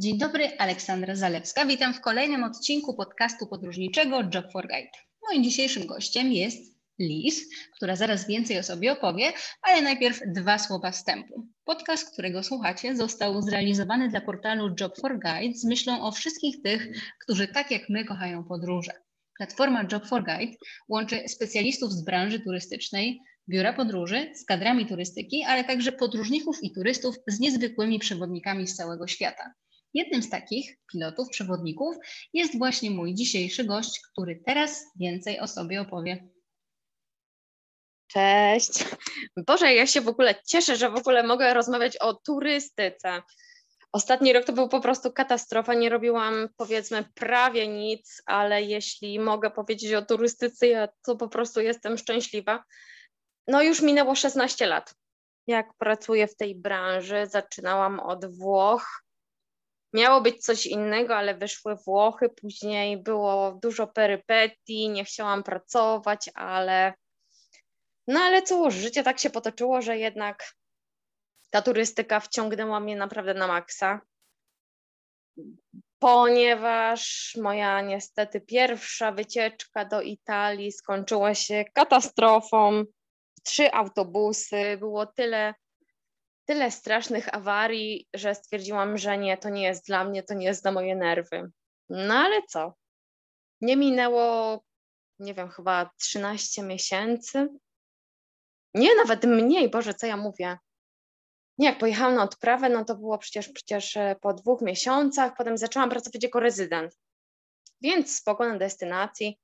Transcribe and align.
Dzień 0.00 0.18
dobry, 0.18 0.58
Aleksandra 0.58 1.16
Zalewska. 1.16 1.66
Witam 1.66 1.94
w 1.94 2.00
kolejnym 2.00 2.44
odcinku 2.44 2.94
podcastu 2.94 3.46
podróżniczego 3.46 4.20
Job 4.34 4.52
for 4.52 4.68
Guide. 4.68 4.90
Moim 5.28 5.44
dzisiejszym 5.44 5.86
gościem 5.86 6.32
jest 6.32 6.78
Liz, 6.98 7.48
która 7.76 7.96
zaraz 7.96 8.26
więcej 8.26 8.58
o 8.58 8.62
sobie 8.62 8.92
opowie, 8.92 9.32
ale 9.62 9.82
najpierw 9.82 10.20
dwa 10.26 10.58
słowa 10.58 10.90
wstępu. 10.90 11.46
Podcast, 11.64 12.12
którego 12.12 12.42
słuchacie, 12.42 12.96
został 12.96 13.42
zrealizowany 13.42 14.08
dla 14.08 14.20
portalu 14.20 14.74
Job 14.80 15.00
for 15.00 15.20
Guide 15.20 15.58
z 15.58 15.64
myślą 15.64 16.02
o 16.02 16.12
wszystkich 16.12 16.62
tych, 16.62 16.88
którzy 17.24 17.48
tak 17.48 17.70
jak 17.70 17.82
my 17.88 18.04
kochają 18.04 18.44
podróże. 18.44 18.92
Platforma 19.38 19.84
Job 19.92 20.06
for 20.06 20.24
Guide 20.24 20.56
łączy 20.88 21.28
specjalistów 21.28 21.92
z 21.92 22.04
branży 22.04 22.40
turystycznej, 22.40 23.20
biura 23.48 23.72
podróży 23.72 24.32
z 24.34 24.44
kadrami 24.44 24.86
turystyki, 24.86 25.44
ale 25.44 25.64
także 25.64 25.92
podróżników 25.92 26.58
i 26.62 26.72
turystów 26.72 27.16
z 27.26 27.40
niezwykłymi 27.40 27.98
przewodnikami 27.98 28.66
z 28.66 28.76
całego 28.76 29.06
świata. 29.06 29.54
Jednym 29.94 30.22
z 30.22 30.30
takich 30.30 30.76
pilotów, 30.92 31.28
przewodników 31.28 31.96
jest 32.32 32.58
właśnie 32.58 32.90
mój 32.90 33.14
dzisiejszy 33.14 33.64
gość, 33.64 34.00
który 34.12 34.42
teraz 34.46 34.84
więcej 34.96 35.40
o 35.40 35.46
sobie 35.46 35.80
opowie. 35.80 36.28
Cześć. 38.06 38.84
Boże, 39.46 39.74
ja 39.74 39.86
się 39.86 40.00
w 40.00 40.08
ogóle 40.08 40.34
cieszę, 40.46 40.76
że 40.76 40.90
w 40.90 40.96
ogóle 40.96 41.22
mogę 41.22 41.54
rozmawiać 41.54 41.96
o 41.96 42.14
turystyce. 42.14 43.22
Ostatni 43.92 44.32
rok 44.32 44.44
to 44.44 44.52
był 44.52 44.68
po 44.68 44.80
prostu 44.80 45.12
katastrofa. 45.12 45.74
Nie 45.74 45.88
robiłam 45.88 46.48
powiedzmy 46.56 47.04
prawie 47.14 47.68
nic, 47.68 48.22
ale 48.26 48.62
jeśli 48.62 49.18
mogę 49.20 49.50
powiedzieć 49.50 49.92
o 49.92 50.02
turystyce, 50.02 50.88
to 51.02 51.16
po 51.16 51.28
prostu 51.28 51.60
jestem 51.60 51.98
szczęśliwa. 51.98 52.64
No 53.46 53.62
już 53.62 53.82
minęło 53.82 54.14
16 54.14 54.66
lat. 54.66 54.94
Jak 55.46 55.74
pracuję 55.78 56.26
w 56.26 56.36
tej 56.36 56.54
branży, 56.54 57.26
zaczynałam 57.26 58.00
od 58.00 58.36
Włoch. 58.36 59.02
Miało 59.92 60.20
być 60.20 60.44
coś 60.44 60.66
innego, 60.66 61.16
ale 61.16 61.34
wyszły 61.34 61.76
Włochy, 61.86 62.28
później 62.28 63.02
było 63.02 63.58
dużo 63.62 63.86
perypetii, 63.86 64.88
nie 64.88 65.04
chciałam 65.04 65.42
pracować, 65.42 66.30
ale 66.34 66.94
no 68.08 68.20
ale 68.20 68.42
cóż, 68.42 68.74
życie 68.74 69.02
tak 69.02 69.18
się 69.18 69.30
potoczyło, 69.30 69.82
że 69.82 69.98
jednak 69.98 70.54
ta 71.50 71.62
turystyka 71.62 72.20
wciągnęła 72.20 72.80
mnie 72.80 72.96
naprawdę 72.96 73.34
na 73.34 73.46
maksa. 73.46 74.00
Ponieważ 75.98 77.34
moja 77.42 77.80
niestety 77.80 78.40
pierwsza 78.40 79.12
wycieczka 79.12 79.84
do 79.84 80.02
Italii 80.02 80.72
skończyła 80.72 81.34
się 81.34 81.64
katastrofą. 81.74 82.84
Trzy 83.44 83.72
autobusy, 83.72 84.76
było 84.76 85.06
tyle, 85.06 85.54
tyle 86.48 86.70
strasznych 86.70 87.34
awarii, 87.34 88.08
że 88.14 88.34
stwierdziłam, 88.34 88.98
że 88.98 89.18
nie, 89.18 89.36
to 89.36 89.48
nie 89.48 89.62
jest 89.62 89.86
dla 89.86 90.04
mnie, 90.04 90.22
to 90.22 90.34
nie 90.34 90.46
jest 90.46 90.62
dla 90.62 90.72
moje 90.72 90.96
nerwy. 90.96 91.50
No 91.88 92.14
ale 92.14 92.42
co? 92.42 92.74
Nie 93.60 93.76
minęło, 93.76 94.60
nie 95.18 95.34
wiem, 95.34 95.48
chyba 95.48 95.90
13 95.98 96.62
miesięcy. 96.62 97.48
Nie, 98.74 98.94
nawet 98.94 99.24
mniej, 99.24 99.70
Boże, 99.70 99.94
co 99.94 100.06
ja 100.06 100.16
mówię. 100.16 100.58
Nie, 101.58 101.68
jak 101.68 101.78
pojechałam 101.78 102.14
na 102.14 102.22
odprawę, 102.22 102.68
no 102.68 102.84
to 102.84 102.94
było 102.94 103.18
przecież, 103.18 103.48
przecież 103.48 103.96
e, 103.96 104.16
po 104.20 104.34
dwóch 104.34 104.62
miesiącach, 104.62 105.32
potem 105.36 105.58
zaczęłam 105.58 105.90
pracować 105.90 106.22
jako 106.22 106.40
rezydent. 106.40 106.98
Więc 107.80 108.16
spoko 108.16 108.48
na 108.48 108.58
destynacji. 108.58 109.38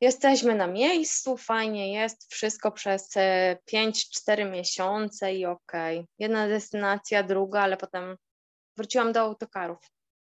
Jesteśmy 0.00 0.54
na 0.54 0.66
miejscu, 0.66 1.36
fajnie 1.36 1.92
jest, 1.92 2.34
wszystko 2.34 2.72
przez 2.72 3.10
5-4 3.72 4.00
e, 4.26 4.44
miesiące 4.44 5.34
i 5.34 5.46
okej. 5.46 5.98
Okay. 5.98 6.08
Jedna 6.18 6.48
destynacja, 6.48 7.22
druga, 7.22 7.60
ale 7.60 7.76
potem 7.76 8.16
wróciłam 8.76 9.12
do 9.12 9.20
autokarów, 9.20 9.78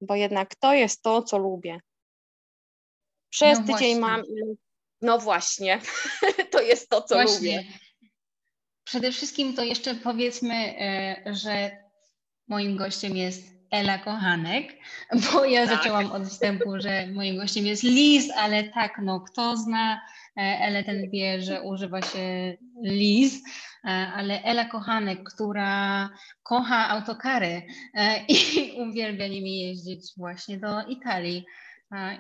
bo 0.01 0.15
jednak 0.15 0.55
to 0.55 0.75
jest 0.75 1.03
to, 1.03 1.23
co 1.23 1.39
lubię. 1.39 1.81
Przez 3.31 3.59
no 3.59 3.67
tydzień 3.67 3.99
mam. 3.99 4.23
No 5.01 5.19
właśnie, 5.19 5.81
to 6.53 6.61
jest 6.61 6.89
to, 6.89 7.03
co 7.03 7.15
właśnie. 7.15 7.57
lubię. 7.57 7.73
Przede 8.85 9.13
wszystkim 9.13 9.55
to 9.55 9.65
jeszcze 9.65 9.95
powiedzmy, 9.95 10.55
e, 10.55 11.23
że 11.35 11.85
moim 12.49 12.77
gościem 12.77 13.17
jest 13.17 13.56
Ela 13.77 13.99
Kochanek, 13.99 14.73
bo 15.33 15.45
ja 15.45 15.67
tak. 15.67 15.77
zaczęłam 15.77 16.13
od 16.13 16.29
wstępu, 16.29 16.81
że 16.81 17.07
moim 17.07 17.37
gościem 17.37 17.67
jest 17.67 17.83
Liz, 17.83 18.31
ale 18.37 18.65
tak, 18.65 19.01
no 19.03 19.21
kto 19.21 19.57
zna 19.57 20.01
e, 20.37 20.41
Elę, 20.41 20.85
ten 20.85 21.11
wie, 21.11 21.43
że 21.43 21.63
używa 21.63 22.03
się 22.03 22.57
Liz, 22.83 23.43
e, 23.85 23.89
ale 23.89 24.43
Ela 24.43 24.65
Kochanek, 24.65 25.19
która 25.35 26.11
kocha 26.43 26.89
autokary 26.89 27.63
i 28.29 28.37
uwielbia 28.89 29.29
nimi 29.29 29.61
jeździć 29.61 30.01
właśnie 30.17 30.59
do 30.59 30.83
Italii. 30.83 31.45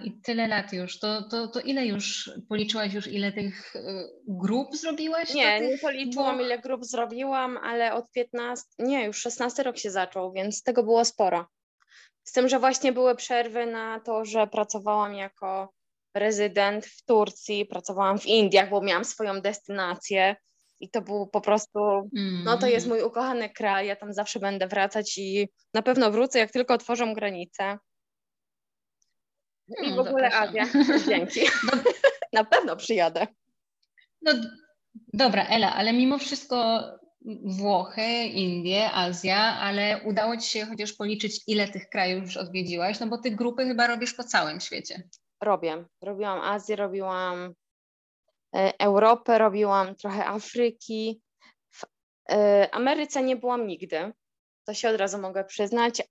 I 0.04 0.20
tyle 0.22 0.48
lat 0.48 0.72
już. 0.72 0.98
To, 0.98 1.22
to, 1.22 1.48
to 1.48 1.60
ile 1.60 1.86
już 1.86 2.30
policzyłaś 2.48 2.94
już, 2.94 3.06
ile 3.06 3.32
tych 3.32 3.76
y, 3.76 3.80
grup 4.28 4.76
zrobiłaś? 4.76 5.34
Nie, 5.34 5.60
nie 5.60 5.78
policzyłam, 5.78 6.40
ile 6.40 6.58
grup 6.58 6.84
zrobiłam, 6.84 7.56
ale 7.56 7.94
od 7.94 8.10
15, 8.10 8.64
nie, 8.78 9.04
już 9.04 9.18
16 9.18 9.62
rok 9.62 9.78
się 9.78 9.90
zaczął, 9.90 10.32
więc 10.32 10.62
tego 10.62 10.82
było 10.82 11.04
sporo. 11.04 11.46
Z 12.24 12.32
tym, 12.32 12.48
że 12.48 12.58
właśnie 12.58 12.92
były 12.92 13.16
przerwy 13.16 13.66
na 13.66 14.00
to, 14.00 14.24
że 14.24 14.46
pracowałam 14.46 15.14
jako 15.14 15.72
rezydent 16.14 16.86
w 16.86 17.04
Turcji, 17.04 17.66
pracowałam 17.66 18.18
w 18.18 18.26
Indiach, 18.26 18.70
bo 18.70 18.80
miałam 18.80 19.04
swoją 19.04 19.40
destynację 19.40 20.36
i 20.80 20.90
to 20.90 21.02
był 21.02 21.26
po 21.26 21.40
prostu, 21.40 21.78
mm. 22.16 22.44
no 22.44 22.58
to 22.58 22.66
jest 22.66 22.86
mm. 22.86 22.98
mój 22.98 23.06
ukochany 23.06 23.50
kraj, 23.50 23.86
ja 23.86 23.96
tam 23.96 24.12
zawsze 24.12 24.40
będę 24.40 24.66
wracać 24.66 25.18
i 25.18 25.48
na 25.74 25.82
pewno 25.82 26.10
wrócę, 26.10 26.38
jak 26.38 26.52
tylko 26.52 26.74
otworzą 26.74 27.14
granice. 27.14 27.78
I 29.68 29.90
no, 29.90 30.04
w 30.04 30.08
ogóle 30.08 30.30
Azja. 30.34 30.64
Dzięki. 31.08 31.40
Na 32.32 32.44
pewno 32.44 32.76
przyjadę. 32.76 33.26
No 34.22 34.32
dobra, 35.12 35.46
Ela, 35.46 35.74
ale 35.74 35.92
mimo 35.92 36.18
wszystko 36.18 36.82
Włochy, 37.44 38.24
Indie, 38.24 38.92
Azja, 38.92 39.38
ale 39.38 40.00
udało 40.04 40.36
Ci 40.36 40.50
się 40.50 40.66
chociaż 40.66 40.92
policzyć, 40.92 41.40
ile 41.46 41.68
tych 41.68 41.88
krajów 41.88 42.24
już 42.24 42.36
odwiedziłaś, 42.36 43.00
no 43.00 43.06
bo 43.06 43.18
Ty 43.18 43.30
grupy 43.30 43.64
chyba 43.64 43.86
robisz 43.86 44.14
po 44.14 44.24
całym 44.24 44.60
świecie. 44.60 45.02
Robię. 45.40 45.84
Robiłam 46.02 46.40
Azję, 46.40 46.76
robiłam 46.76 47.54
e, 48.56 48.72
Europę, 48.78 49.38
robiłam 49.38 49.94
trochę 49.94 50.26
Afryki. 50.26 51.22
W 51.70 51.84
e, 52.30 52.68
Ameryce 52.74 53.22
nie 53.22 53.36
byłam 53.36 53.66
nigdy. 53.66 54.12
To 54.64 54.74
się 54.74 54.88
od 54.88 54.96
razu 54.96 55.18
mogę 55.18 55.44
przyznać. 55.44 56.02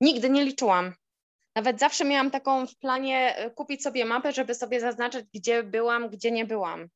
Nigdy 0.00 0.30
nie 0.30 0.44
liczyłam. 0.44 0.94
Nawet 1.54 1.80
zawsze 1.80 2.04
miałam 2.04 2.30
taką 2.30 2.66
w 2.66 2.76
planie 2.76 3.36
e, 3.36 3.50
kupić 3.50 3.82
sobie 3.82 4.04
mapę, 4.04 4.32
żeby 4.32 4.54
sobie 4.54 4.80
zaznaczyć, 4.80 5.26
gdzie 5.34 5.62
byłam, 5.62 6.08
gdzie 6.08 6.30
nie 6.30 6.46
byłam. 6.46 6.88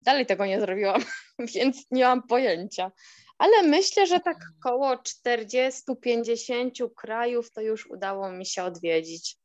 Dalej 0.00 0.26
tego 0.26 0.46
nie 0.46 0.60
zrobiłam, 0.60 1.02
więc 1.54 1.86
nie 1.90 2.04
mam 2.04 2.22
pojęcia. 2.22 2.92
Ale 3.38 3.62
myślę, 3.62 4.06
że 4.06 4.20
tak 4.20 4.36
około 4.58 4.94
40-50 4.94 6.90
krajów 6.96 7.52
to 7.52 7.60
już 7.60 7.86
udało 7.86 8.32
mi 8.32 8.46
się 8.46 8.64
odwiedzić. 8.64 9.36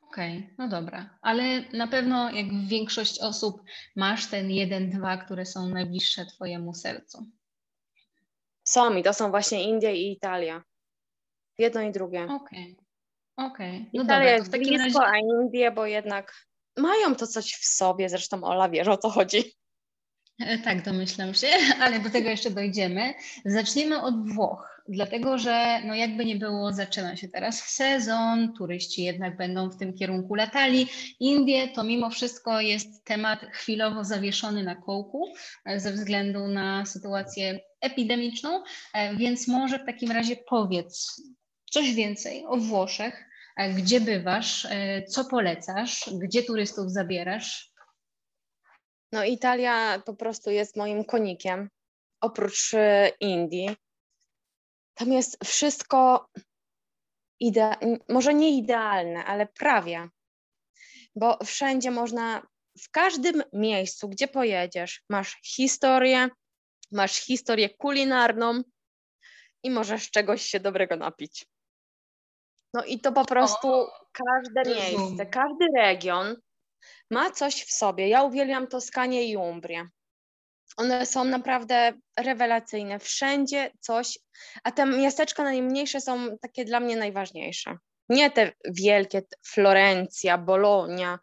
Okej, 0.00 0.38
okay, 0.38 0.54
no 0.58 0.68
dobra, 0.68 1.18
ale 1.22 1.60
na 1.72 1.86
pewno 1.86 2.30
jak 2.30 2.46
większość 2.68 3.20
osób 3.20 3.62
masz 3.96 4.26
ten 4.26 4.50
jeden, 4.50 4.90
dwa, 4.90 5.16
które 5.16 5.46
są 5.46 5.68
najbliższe 5.68 6.26
Twojemu 6.26 6.74
sercu. 6.74 7.26
Są 8.64 8.96
i 8.96 9.02
to 9.02 9.14
są 9.14 9.30
właśnie 9.30 9.64
Indie 9.64 9.96
i 9.96 10.12
Italia. 10.12 10.62
Jedno 11.58 11.80
i 11.80 11.92
drugie. 11.92 12.24
Okej. 12.24 12.72
Okay. 12.72 12.83
Okej, 13.36 13.76
okay. 13.76 13.90
no 13.94 14.02
Italia 14.02 14.30
jest 14.30 14.50
blisko, 14.50 15.00
razie... 15.00 15.12
a 15.12 15.18
Indie, 15.18 15.70
bo 15.70 15.86
jednak 15.86 16.46
mają 16.76 17.14
to 17.14 17.26
coś 17.26 17.52
w 17.52 17.64
sobie, 17.66 18.08
zresztą 18.08 18.44
Ola 18.44 18.68
wiesz 18.68 18.88
o 18.88 18.96
co 18.96 19.10
chodzi. 19.10 19.44
E, 20.40 20.58
tak, 20.58 20.82
domyślam 20.82 21.34
się, 21.34 21.46
ale 21.82 22.00
do 22.00 22.10
tego 22.10 22.30
jeszcze 22.30 22.50
dojdziemy. 22.50 23.14
Zaczniemy 23.44 24.02
od 24.02 24.32
Włoch, 24.32 24.82
dlatego 24.88 25.38
że 25.38 25.80
no 25.84 25.94
jakby 25.94 26.24
nie 26.24 26.36
było, 26.36 26.72
zaczyna 26.72 27.16
się 27.16 27.28
teraz 27.28 27.58
sezon, 27.58 28.54
turyści 28.58 29.04
jednak 29.04 29.36
będą 29.36 29.70
w 29.70 29.76
tym 29.76 29.94
kierunku 29.94 30.34
latali. 30.34 30.86
Indie 31.20 31.68
to 31.68 31.84
mimo 31.84 32.10
wszystko 32.10 32.60
jest 32.60 33.04
temat 33.04 33.40
chwilowo 33.52 34.04
zawieszony 34.04 34.62
na 34.62 34.74
kołku 34.74 35.32
e, 35.64 35.80
ze 35.80 35.92
względu 35.92 36.48
na 36.48 36.86
sytuację 36.86 37.60
epidemiczną, 37.80 38.62
e, 38.94 39.16
więc 39.16 39.48
może 39.48 39.78
w 39.78 39.86
takim 39.86 40.10
razie 40.10 40.36
powiedz, 40.36 41.22
coś 41.70 41.94
więcej 41.94 42.44
o 42.46 42.56
Włoszech, 42.56 43.33
gdzie 43.56 44.00
bywasz, 44.00 44.64
e, 44.70 45.02
co 45.02 45.24
polecasz, 45.24 46.10
gdzie 46.12 46.42
turystów 46.42 46.90
zabierasz? 46.90 47.72
No 49.12 49.24
Italia 49.24 50.02
po 50.06 50.14
prostu 50.14 50.50
jest 50.50 50.76
moim 50.76 51.04
konikiem, 51.04 51.70
oprócz 52.20 52.74
e, 52.74 53.08
Indii. 53.20 53.76
Tam 54.94 55.12
jest 55.12 55.44
wszystko 55.44 56.28
ide- 57.40 57.98
może 58.08 58.34
nie 58.34 58.58
idealne, 58.58 59.24
ale 59.24 59.46
prawie. 59.46 60.08
Bo 61.16 61.38
wszędzie 61.44 61.90
można, 61.90 62.46
w 62.82 62.90
każdym 62.90 63.42
miejscu, 63.52 64.08
gdzie 64.08 64.28
pojedziesz, 64.28 65.02
masz 65.10 65.36
historię, 65.44 66.28
masz 66.92 67.16
historię 67.16 67.70
kulinarną 67.70 68.62
i 69.62 69.70
możesz 69.70 70.10
czegoś 70.10 70.42
się 70.42 70.60
dobrego 70.60 70.96
napić. 70.96 71.46
No 72.74 72.84
i 72.84 73.00
to 73.00 73.12
po 73.12 73.24
prostu 73.24 73.68
o, 73.68 73.92
każde 74.12 74.74
miejsce, 74.74 75.26
każdy 75.26 75.66
region 75.76 76.36
ma 77.10 77.30
coś 77.30 77.64
w 77.64 77.72
sobie. 77.72 78.08
Ja 78.08 78.22
uwielbiam 78.22 78.66
Toskanię 78.66 79.24
i 79.24 79.36
Umbrię. 79.36 79.88
One 80.76 81.06
są 81.06 81.24
naprawdę 81.24 81.92
rewelacyjne. 82.18 82.98
Wszędzie 82.98 83.70
coś, 83.80 84.18
a 84.64 84.72
te 84.72 84.86
miasteczka 84.86 85.44
najmniejsze 85.44 86.00
są 86.00 86.36
takie 86.42 86.64
dla 86.64 86.80
mnie 86.80 86.96
najważniejsze. 86.96 87.78
Nie 88.08 88.30
te 88.30 88.52
wielkie, 88.70 89.22
Florencja, 89.46 90.38
Bologna, 90.38 91.18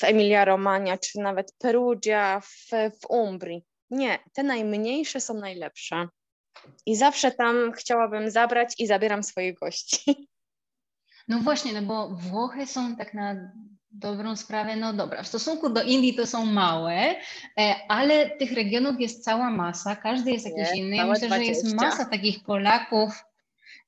w 0.00 0.04
Emilia 0.04 0.44
Romagna, 0.44 0.98
czy 0.98 1.18
nawet 1.18 1.54
Perugia 1.58 2.40
w, 2.40 2.70
w 2.70 3.10
Umbrii. 3.10 3.64
Nie, 3.90 4.18
te 4.32 4.42
najmniejsze 4.42 5.20
są 5.20 5.34
najlepsze. 5.34 6.08
I 6.86 6.96
zawsze 6.96 7.30
tam 7.30 7.72
chciałabym 7.72 8.30
zabrać 8.30 8.74
i 8.78 8.86
zabieram 8.86 9.22
swoich 9.22 9.54
gości. 9.54 9.98
No 11.28 11.38
właśnie, 11.38 11.72
no 11.72 11.82
bo 11.82 12.08
Włochy 12.08 12.66
są 12.66 12.96
tak 12.96 13.14
na 13.14 13.34
dobrą 13.90 14.36
sprawę, 14.36 14.76
no 14.76 14.92
dobra, 14.92 15.22
w 15.22 15.28
stosunku 15.28 15.70
do 15.70 15.82
Indii 15.82 16.14
to 16.14 16.26
są 16.26 16.46
małe, 16.46 16.94
e, 17.58 17.74
ale 17.88 18.30
tych 18.30 18.52
regionów 18.52 19.00
jest 19.00 19.24
cała 19.24 19.50
masa, 19.50 19.96
każdy 19.96 20.30
jest 20.30 20.46
jakiś 20.46 20.74
nie, 20.74 20.80
inny. 20.80 20.96
Ja 20.96 21.06
myślę, 21.06 21.28
20. 21.28 21.36
że 21.36 21.44
jest 21.44 21.76
masa 21.76 22.04
takich 22.04 22.44
Polaków, 22.44 23.24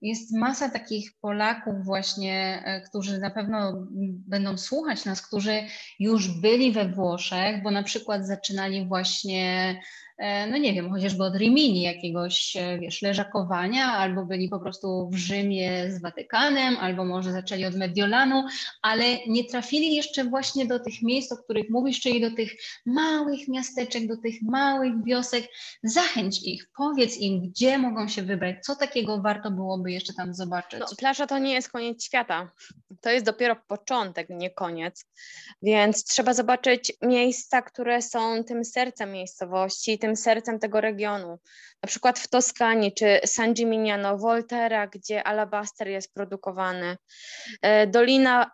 jest 0.03 0.37
masa 0.37 0.69
takich 0.69 1.13
Polaków 1.21 1.85
właśnie, 1.85 2.63
e, 2.65 2.81
którzy 2.81 3.19
na 3.19 3.31
pewno 3.31 3.87
będą 4.27 4.59
słuchać 4.59 5.05
nas, 5.05 5.27
którzy 5.27 5.63
już 5.99 6.41
byli 6.41 6.73
we 6.73 6.89
Włoszech, 6.89 7.63
bo 7.63 7.71
na 7.71 7.83
przykład 7.83 8.27
zaczynali 8.27 8.87
właśnie 8.87 9.81
no 10.51 10.57
nie 10.57 10.73
wiem, 10.73 10.91
chociażby 10.91 11.25
od 11.25 11.37
Rimini 11.37 11.83
jakiegoś, 11.83 12.57
e, 12.57 12.79
wiesz, 12.79 13.03
leżakowania, 13.03 13.87
albo 13.87 14.27
byli 14.27 14.49
po 14.49 14.61
prostu 14.61 15.09
w 15.13 15.17
Rzymie 15.17 15.93
z 15.93 16.03
Watykanem, 16.03 16.77
albo 16.77 17.05
może 17.05 17.33
zaczęli 17.33 17.65
od 17.65 17.77
Mediolanu, 17.77 18.45
ale 18.83 19.05
nie 19.27 19.45
trafili 19.45 19.95
jeszcze 19.95 20.25
właśnie 20.25 20.67
do 20.67 20.81
tych 20.81 21.03
miejsc, 21.03 21.33
o 21.33 21.37
których 21.37 21.71
mówisz, 21.71 22.01
czyli 22.01 22.21
do 22.21 22.31
tych 22.31 22.53
małych 22.87 23.49
miasteczek, 23.49 24.07
do 24.07 24.17
tych 24.17 24.43
małych 24.43 25.05
wiosek. 25.05 25.45
Zachęć 25.83 26.43
ich, 26.43 26.71
powiedz 26.77 27.17
im, 27.17 27.41
gdzie 27.41 27.79
mogą 27.79 28.09
się 28.09 28.23
wybrać, 28.23 28.57
co 28.63 28.77
takiego 28.77 29.23
warto 29.23 29.51
byłoby 29.51 29.93
jeszcze 29.93 30.13
tam 30.15 30.35
zobaczyć. 30.35 30.81
No, 30.81 30.87
plaża 30.99 31.27
to 31.27 31.39
nie 31.39 31.53
jest 31.53 31.69
koniec 31.69 32.05
świata. 32.05 32.51
To 33.01 33.11
jest 33.11 33.27
dopiero 33.27 33.57
początek, 33.69 34.29
nie 34.31 34.51
koniec. 34.51 35.05
Więc 35.63 36.05
trzeba 36.05 36.35
zobaczyć 36.35 36.93
miejsca, 37.03 37.63
które 37.63 38.03
są 38.03 38.45
tym 38.45 38.65
sercem 38.65 39.13
miejscowości, 39.13 39.99
tym 39.99 40.08
tym 40.09 40.17
sercem 40.17 40.59
tego 40.59 40.81
regionu. 40.81 41.39
Na 41.83 41.87
przykład 41.87 42.19
w 42.19 42.29
Toskanii 42.29 42.95
czy 42.95 43.21
San 43.25 43.55
Gimignano, 43.55 44.19
Volterra, 44.19 44.87
gdzie 44.87 45.25
alabaster 45.25 45.89
jest 45.89 46.15
produkowany. 46.15 46.97
E, 47.63 47.87
Dolina 47.87 48.51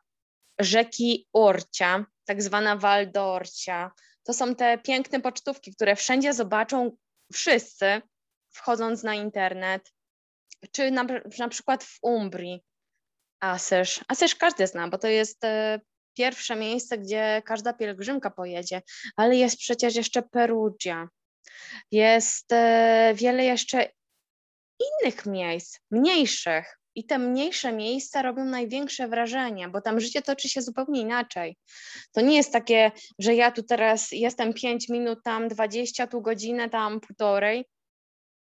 rzeki 0.60 1.28
Orcia, 1.32 2.06
tak 2.24 2.42
zwana 2.42 2.76
Val 2.76 3.06
d'Orcia. 3.06 3.90
To 4.22 4.32
są 4.32 4.54
te 4.54 4.78
piękne 4.78 5.20
pocztówki, 5.20 5.74
które 5.74 5.96
wszędzie 5.96 6.32
zobaczą 6.32 6.96
wszyscy, 7.32 8.02
wchodząc 8.50 9.02
na 9.02 9.14
internet. 9.14 9.92
Czy 10.72 10.90
na, 10.90 11.06
na 11.38 11.48
przykład 11.48 11.84
w 11.84 11.98
Umbrii 12.02 12.64
Asyż. 13.40 14.04
Asyż 14.08 14.34
każdy 14.34 14.66
zna, 14.66 14.88
bo 14.88 14.98
to 14.98 15.08
jest 15.08 15.44
e, 15.44 15.80
pierwsze 16.14 16.56
miejsce, 16.56 16.98
gdzie 16.98 17.42
każda 17.44 17.72
pielgrzymka 17.72 18.30
pojedzie, 18.30 18.82
ale 19.16 19.36
jest 19.36 19.58
przecież 19.58 19.96
jeszcze 19.96 20.22
Perugia, 20.22 21.08
jest 21.90 22.52
e, 22.52 23.12
wiele 23.14 23.44
jeszcze 23.44 23.88
innych 24.80 25.26
miejsc, 25.26 25.78
mniejszych. 25.90 26.78
I 26.96 27.06
te 27.06 27.18
mniejsze 27.18 27.72
miejsca 27.72 28.22
robią 28.22 28.44
największe 28.44 29.08
wrażenie, 29.08 29.68
bo 29.68 29.80
tam 29.80 30.00
życie 30.00 30.22
toczy 30.22 30.48
się 30.48 30.62
zupełnie 30.62 31.00
inaczej. 31.00 31.56
To 32.12 32.20
nie 32.20 32.36
jest 32.36 32.52
takie, 32.52 32.92
że 33.18 33.34
ja 33.34 33.50
tu 33.50 33.62
teraz 33.62 34.12
jestem 34.12 34.54
5 34.54 34.88
minut, 34.88 35.18
tam 35.24 35.48
20, 35.48 36.06
tu 36.06 36.22
godzinę, 36.22 36.70
tam 36.70 37.00
półtorej. 37.00 37.64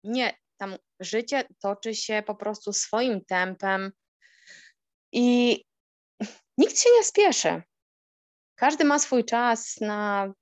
Nie, 0.04 0.34
tam 0.58 0.76
życie 1.00 1.44
toczy 1.60 1.96
się 1.96 2.24
po 2.26 2.36
prostu 2.36 2.74
swoim 2.74 3.26
tempem 3.26 3.92
i 5.12 5.62
nikt 6.58 6.80
się 6.80 6.90
nie 6.98 7.04
spieszy. 7.04 7.64
Każdy 8.56 8.84
ma 8.84 9.00
swój 9.00 9.26
czas 9.26 9.82
na, 9.82 10.34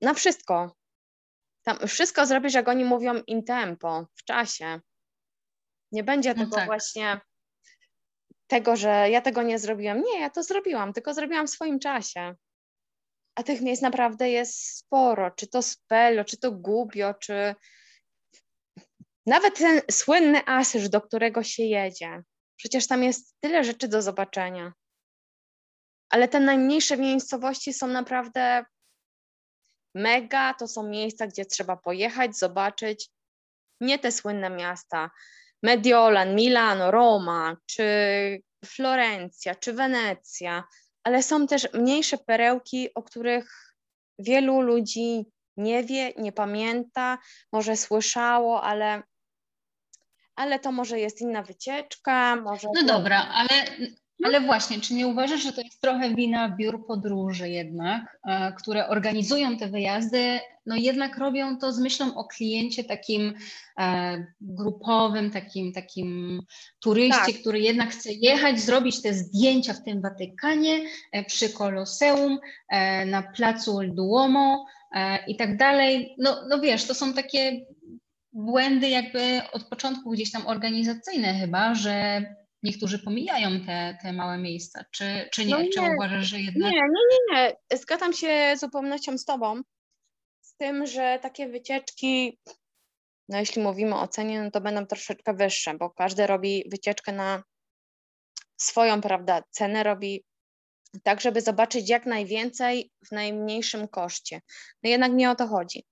na 0.00 0.14
wszystko. 0.14 0.76
Tam 1.64 1.88
wszystko 1.88 2.26
zrobisz, 2.26 2.54
jak 2.54 2.68
oni 2.68 2.84
mówią, 2.84 3.22
in 3.26 3.44
tempo, 3.44 4.06
w 4.14 4.24
czasie. 4.24 4.80
Nie 5.92 6.04
będzie 6.04 6.34
no 6.34 6.44
tego 6.44 6.56
tak. 6.56 6.66
właśnie 6.66 7.20
tego, 8.46 8.76
że 8.76 9.10
ja 9.10 9.20
tego 9.20 9.42
nie 9.42 9.58
zrobiłam. 9.58 10.02
Nie, 10.02 10.20
ja 10.20 10.30
to 10.30 10.42
zrobiłam, 10.42 10.92
tylko 10.92 11.14
zrobiłam 11.14 11.46
w 11.46 11.50
swoim 11.50 11.78
czasie. 11.78 12.34
A 13.34 13.42
tych 13.42 13.60
miejsc 13.60 13.82
naprawdę 13.82 14.30
jest 14.30 14.78
sporo. 14.78 15.30
Czy 15.30 15.46
to 15.46 15.62
Spello, 15.62 16.24
czy 16.24 16.36
to 16.36 16.52
Gubio, 16.52 17.14
czy 17.14 17.54
nawet 19.26 19.58
ten 19.58 19.80
słynny 19.90 20.40
Asyż, 20.46 20.88
do 20.88 21.00
którego 21.00 21.42
się 21.42 21.62
jedzie. 21.62 22.22
Przecież 22.56 22.86
tam 22.86 23.02
jest 23.02 23.36
tyle 23.40 23.64
rzeczy 23.64 23.88
do 23.88 24.02
zobaczenia. 24.02 24.72
Ale 26.10 26.28
te 26.28 26.40
najmniejsze 26.40 26.96
miejscowości 26.96 27.72
są 27.72 27.86
naprawdę 27.86 28.64
Mega 29.94 30.54
to 30.54 30.68
są 30.68 30.82
miejsca, 30.82 31.26
gdzie 31.26 31.44
trzeba 31.44 31.76
pojechać, 31.76 32.36
zobaczyć 32.38 33.10
nie 33.80 33.98
te 33.98 34.12
słynne 34.12 34.50
miasta, 34.50 35.10
Mediolan, 35.62 36.34
Milano, 36.34 36.90
Roma, 36.90 37.56
czy 37.66 37.84
Florencja, 38.64 39.54
czy 39.54 39.72
Wenecja, 39.72 40.64
ale 41.02 41.22
są 41.22 41.46
też 41.46 41.68
mniejsze 41.72 42.18
perełki, 42.18 42.94
o 42.94 43.02
których 43.02 43.74
wielu 44.18 44.60
ludzi 44.60 45.26
nie 45.56 45.84
wie, 45.84 46.12
nie 46.16 46.32
pamięta, 46.32 47.18
może 47.52 47.76
słyszało, 47.76 48.62
ale, 48.62 49.02
ale 50.36 50.58
to 50.58 50.72
może 50.72 50.98
jest 50.98 51.20
inna 51.20 51.42
wycieczka. 51.42 52.36
Może 52.36 52.68
no 52.74 52.82
dobra, 52.82 53.28
ale 53.32 53.48
ale 54.22 54.40
właśnie, 54.40 54.80
czy 54.80 54.94
nie 54.94 55.06
uważasz, 55.06 55.42
że 55.42 55.52
to 55.52 55.60
jest 55.60 55.80
trochę 55.80 56.14
wina 56.14 56.48
biur 56.48 56.86
podróży 56.86 57.48
jednak, 57.48 58.18
e, 58.26 58.52
które 58.52 58.88
organizują 58.88 59.56
te 59.56 59.68
wyjazdy, 59.68 60.40
no 60.66 60.76
jednak 60.76 61.18
robią 61.18 61.58
to 61.58 61.72
z 61.72 61.78
myślą 61.78 62.14
o 62.14 62.24
kliencie 62.24 62.84
takim 62.84 63.34
e, 63.78 64.26
grupowym, 64.40 65.30
takim, 65.30 65.72
takim 65.72 66.40
turyście, 66.80 67.32
tak. 67.32 67.40
który 67.40 67.60
jednak 67.60 67.90
chce 67.90 68.12
jechać, 68.12 68.60
zrobić 68.60 69.02
te 69.02 69.14
zdjęcia 69.14 69.74
w 69.74 69.82
tym 69.82 70.02
Watykanie, 70.02 70.80
e, 71.12 71.24
przy 71.24 71.48
Koloseum, 71.48 72.38
na 73.06 73.22
placu 73.22 73.80
Duomo 73.84 74.66
i 75.28 75.36
tak 75.36 75.56
dalej. 75.56 76.14
No, 76.18 76.36
no 76.48 76.60
wiesz, 76.60 76.84
to 76.84 76.94
są 76.94 77.14
takie 77.14 77.60
błędy 78.32 78.88
jakby 78.88 79.40
od 79.52 79.64
początku 79.64 80.10
gdzieś 80.10 80.30
tam 80.30 80.46
organizacyjne 80.46 81.34
chyba, 81.34 81.74
że 81.74 82.24
niektórzy 82.64 82.98
pomijają 82.98 83.60
te, 83.66 83.98
te 84.02 84.12
małe 84.12 84.38
miejsca, 84.38 84.84
czy, 84.90 85.28
czy 85.32 85.44
nie? 85.44 85.50
No 85.50 85.62
nie? 85.62 85.70
Czy 85.70 85.80
uważasz, 85.80 86.26
że 86.26 86.40
jednak... 86.40 86.72
Nie, 86.72 86.80
nie, 86.80 87.04
nie, 87.10 87.56
nie. 87.70 87.78
Zgadzam 87.78 88.12
się 88.12 88.54
z 88.56 88.60
zupełnością 88.60 89.18
z 89.18 89.24
Tobą, 89.24 89.60
z 90.40 90.56
tym, 90.56 90.86
że 90.86 91.18
takie 91.22 91.48
wycieczki, 91.48 92.38
no 93.28 93.38
jeśli 93.38 93.62
mówimy 93.62 93.94
o 93.98 94.08
cenie, 94.08 94.42
no 94.42 94.50
to 94.50 94.60
będą 94.60 94.86
troszeczkę 94.86 95.34
wyższe, 95.34 95.74
bo 95.74 95.90
każdy 95.90 96.26
robi 96.26 96.64
wycieczkę 96.70 97.12
na 97.12 97.42
swoją, 98.56 99.00
prawda, 99.00 99.42
cenę 99.50 99.82
robi 99.82 100.24
tak, 101.02 101.20
żeby 101.20 101.40
zobaczyć 101.40 101.90
jak 101.90 102.06
najwięcej 102.06 102.90
w 103.08 103.12
najmniejszym 103.12 103.88
koszcie. 103.88 104.40
No 104.82 104.90
jednak 104.90 105.12
nie 105.12 105.30
o 105.30 105.34
to 105.34 105.46
chodzi 105.46 105.84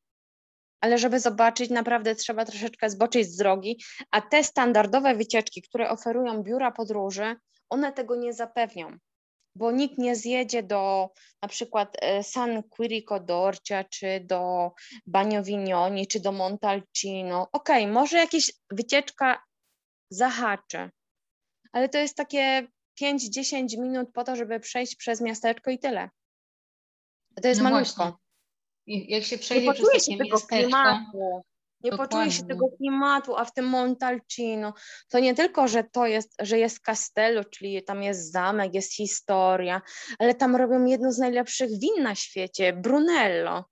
ale 0.83 0.99
żeby 0.99 1.21
zobaczyć, 1.21 1.71
naprawdę 1.71 2.15
trzeba 2.15 2.45
troszeczkę 2.45 2.91
zboczyć 2.91 3.29
z 3.29 3.37
drogi, 3.37 3.83
a 4.11 4.21
te 4.21 4.45
standardowe 4.45 5.15
wycieczki, 5.15 5.63
które 5.63 5.91
oferują 5.91 6.43
biura 6.43 6.71
podróży, 6.71 7.37
one 7.69 7.93
tego 7.93 8.17
nie 8.17 8.33
zapewnią, 8.33 8.97
bo 9.57 9.73
nikt 9.73 9.99
nie 9.99 10.17
zjedzie 10.17 10.63
do 10.63 11.11
na 11.43 11.49
przykład 11.49 11.97
e, 12.01 12.23
San 12.23 12.63
Quirico 12.63 13.21
d'Orcia, 13.21 13.85
czy 13.91 14.21
do 14.21 14.73
Bagno 15.07 15.43
Vignoni, 15.43 16.07
czy 16.07 16.21
do 16.21 16.33
Montalcino. 16.33 17.49
Okej, 17.53 17.83
okay, 17.83 17.93
może 17.93 18.17
jakaś 18.17 18.53
wycieczka 18.71 19.43
zahaczy, 20.11 20.91
ale 21.73 21.89
to 21.89 21.99
jest 21.99 22.17
takie 22.17 22.69
5-10 23.03 23.81
minut 23.81 24.09
po 24.13 24.25
to, 24.25 24.37
żeby 24.37 24.61
przejść 24.61 24.97
przez 24.97 25.21
miasteczko 25.21 25.71
i 25.71 25.79
tyle. 25.79 26.11
To 27.43 27.49
jest 27.49 27.61
no 27.61 27.71
malutko. 27.71 27.95
Właśnie. 27.95 28.23
Jak 28.87 29.25
się 29.25 29.39
przejdzie 29.39 29.67
nie 29.67 29.75
przez 29.75 30.07
takie 30.07 30.19
tego 30.19 30.41
klimatu. 30.41 31.43
Nie 31.83 31.91
Dokładnie. 31.91 32.17
poczuje 32.17 32.31
się 32.31 32.47
tego 32.47 32.69
klimatu, 32.77 33.37
a 33.37 33.45
w 33.45 33.55
tym 33.55 33.67
Montalcino 33.67 34.75
to 35.09 35.19
nie 35.19 35.35
tylko, 35.35 35.69
że 35.69 35.85
to 35.85 36.07
jest, 36.07 36.35
że 36.41 36.59
jest 36.59 36.81
castello, 36.81 37.45
czyli 37.45 37.83
tam 37.85 38.03
jest 38.03 38.33
zamek, 38.33 38.75
jest 38.75 38.97
historia, 38.97 39.83
ale 40.19 40.35
tam 40.35 40.57
robią 40.57 40.85
jedno 40.85 41.13
z 41.13 41.19
najlepszych 41.19 41.71
win 41.71 42.03
na 42.03 42.15
świecie, 42.15 42.73
Brunello. 42.73 43.65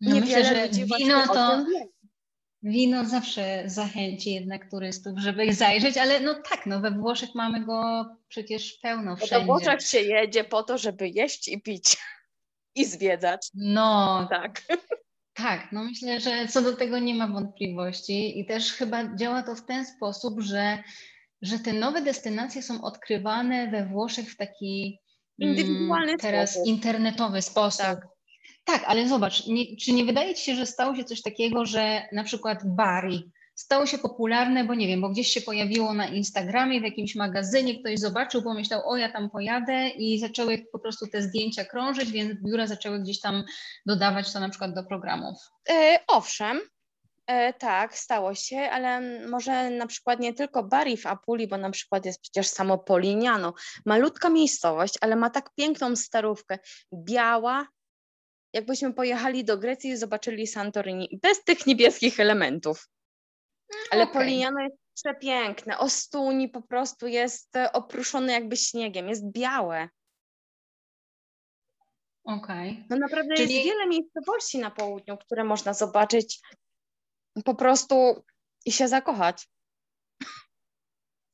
No 0.00 0.20
myślę, 0.20 0.44
że 0.44 0.68
wino 0.98 1.26
to, 1.26 1.64
Wino 2.62 3.04
zawsze 3.04 3.62
zachęci 3.66 4.34
jednak 4.34 4.70
turystów, 4.70 5.18
żeby 5.18 5.54
zajrzeć, 5.54 5.96
ale 5.96 6.20
no 6.20 6.34
tak, 6.34 6.66
no 6.66 6.80
we 6.80 6.90
Włoszech 6.90 7.34
mamy 7.34 7.64
go 7.64 8.06
przecież 8.28 8.78
pełno 8.82 9.16
wszędzie. 9.16 9.34
Bo 9.34 9.40
do 9.40 9.46
Włoszech 9.46 9.82
się 9.82 10.00
jedzie 10.00 10.44
po 10.44 10.62
to, 10.62 10.78
żeby 10.78 11.08
jeść 11.08 11.48
i 11.48 11.62
pić 11.62 11.96
i 12.78 12.84
zwiedzać. 12.84 13.48
No, 13.54 14.26
tak. 14.30 14.62
Tak, 15.34 15.68
no 15.72 15.84
myślę, 15.84 16.20
że 16.20 16.48
co 16.48 16.62
do 16.62 16.76
tego 16.76 16.98
nie 16.98 17.14
ma 17.14 17.28
wątpliwości 17.28 18.40
i 18.40 18.46
też 18.46 18.72
chyba 18.72 19.16
działa 19.16 19.42
to 19.42 19.54
w 19.54 19.66
ten 19.66 19.86
sposób, 19.86 20.40
że, 20.40 20.82
że 21.42 21.58
te 21.58 21.72
nowe 21.72 22.02
destynacje 22.02 22.62
są 22.62 22.82
odkrywane 22.82 23.70
we 23.70 23.86
Włoszech 23.86 24.32
w 24.32 24.36
taki 24.36 25.00
mm, 25.42 25.56
indywidualny 25.56 26.16
teraz 26.16 26.50
sposób. 26.50 26.68
internetowy 26.68 27.42
sposób. 27.42 27.80
Tak. 27.80 28.06
tak 28.64 28.84
ale 28.86 29.08
zobacz, 29.08 29.46
nie, 29.46 29.76
czy 29.76 29.92
nie 29.92 30.04
wydaje 30.04 30.34
Ci 30.34 30.44
się, 30.44 30.54
że 30.54 30.66
stało 30.66 30.96
się 30.96 31.04
coś 31.04 31.22
takiego, 31.22 31.66
że 31.66 32.08
na 32.12 32.24
przykład 32.24 32.58
Bari 32.64 33.30
stało 33.58 33.86
się 33.86 33.98
popularne, 33.98 34.64
bo 34.64 34.74
nie 34.74 34.86
wiem, 34.86 35.00
bo 35.00 35.08
gdzieś 35.08 35.28
się 35.28 35.40
pojawiło 35.40 35.94
na 35.94 36.06
Instagramie, 36.06 36.80
w 36.80 36.84
jakimś 36.84 37.14
magazynie, 37.14 37.80
ktoś 37.80 37.98
zobaczył, 37.98 38.42
pomyślał, 38.42 38.88
o 38.90 38.96
ja 38.96 39.12
tam 39.12 39.30
pojadę 39.30 39.88
i 39.88 40.18
zaczęły 40.18 40.66
po 40.72 40.78
prostu 40.78 41.06
te 41.06 41.22
zdjęcia 41.22 41.64
krążyć, 41.64 42.10
więc 42.10 42.42
biura 42.42 42.66
zaczęły 42.66 43.00
gdzieś 43.00 43.20
tam 43.20 43.44
dodawać 43.86 44.32
to 44.32 44.40
na 44.40 44.48
przykład 44.48 44.74
do 44.74 44.84
programów. 44.84 45.38
E, 45.70 46.00
owszem, 46.06 46.60
e, 47.26 47.52
tak, 47.52 47.98
stało 47.98 48.34
się, 48.34 48.58
ale 48.58 49.00
może 49.28 49.70
na 49.70 49.86
przykład 49.86 50.20
nie 50.20 50.34
tylko 50.34 50.62
Bari 50.62 50.96
w 50.96 51.06
Apuli, 51.06 51.48
bo 51.48 51.56
na 51.56 51.70
przykład 51.70 52.06
jest 52.06 52.20
przecież 52.20 52.46
samo 52.46 52.78
Polignano, 52.78 53.54
malutka 53.86 54.30
miejscowość, 54.30 54.94
ale 55.00 55.16
ma 55.16 55.30
tak 55.30 55.50
piękną 55.54 55.96
starówkę, 55.96 56.58
biała, 56.94 57.66
jakbyśmy 58.52 58.94
pojechali 58.94 59.44
do 59.44 59.58
Grecji 59.58 59.90
i 59.90 59.96
zobaczyli 59.96 60.46
Santorini, 60.46 61.18
bez 61.22 61.44
tych 61.44 61.66
niebieskich 61.66 62.20
elementów. 62.20 62.88
Ale 63.90 64.02
okay. 64.02 64.14
Polignano 64.14 64.60
jest 64.60 64.76
przepiękne. 64.94 65.78
Ostuni 65.78 66.48
po 66.48 66.62
prostu 66.62 67.06
jest 67.06 67.56
e, 67.56 67.72
opruszony 67.72 68.32
jakby 68.32 68.56
śniegiem, 68.56 69.08
jest 69.08 69.32
białe. 69.32 69.88
Okej. 72.24 72.70
Okay. 72.70 72.84
No 72.90 72.96
naprawdę 72.96 73.34
Czyli... 73.34 73.54
jest 73.54 73.66
wiele 73.66 73.86
miejscowości 73.86 74.58
na 74.58 74.70
południu, 74.70 75.16
które 75.16 75.44
można 75.44 75.74
zobaczyć 75.74 76.40
po 77.44 77.54
prostu 77.54 78.24
i 78.66 78.72
się 78.72 78.88
zakochać. 78.88 79.48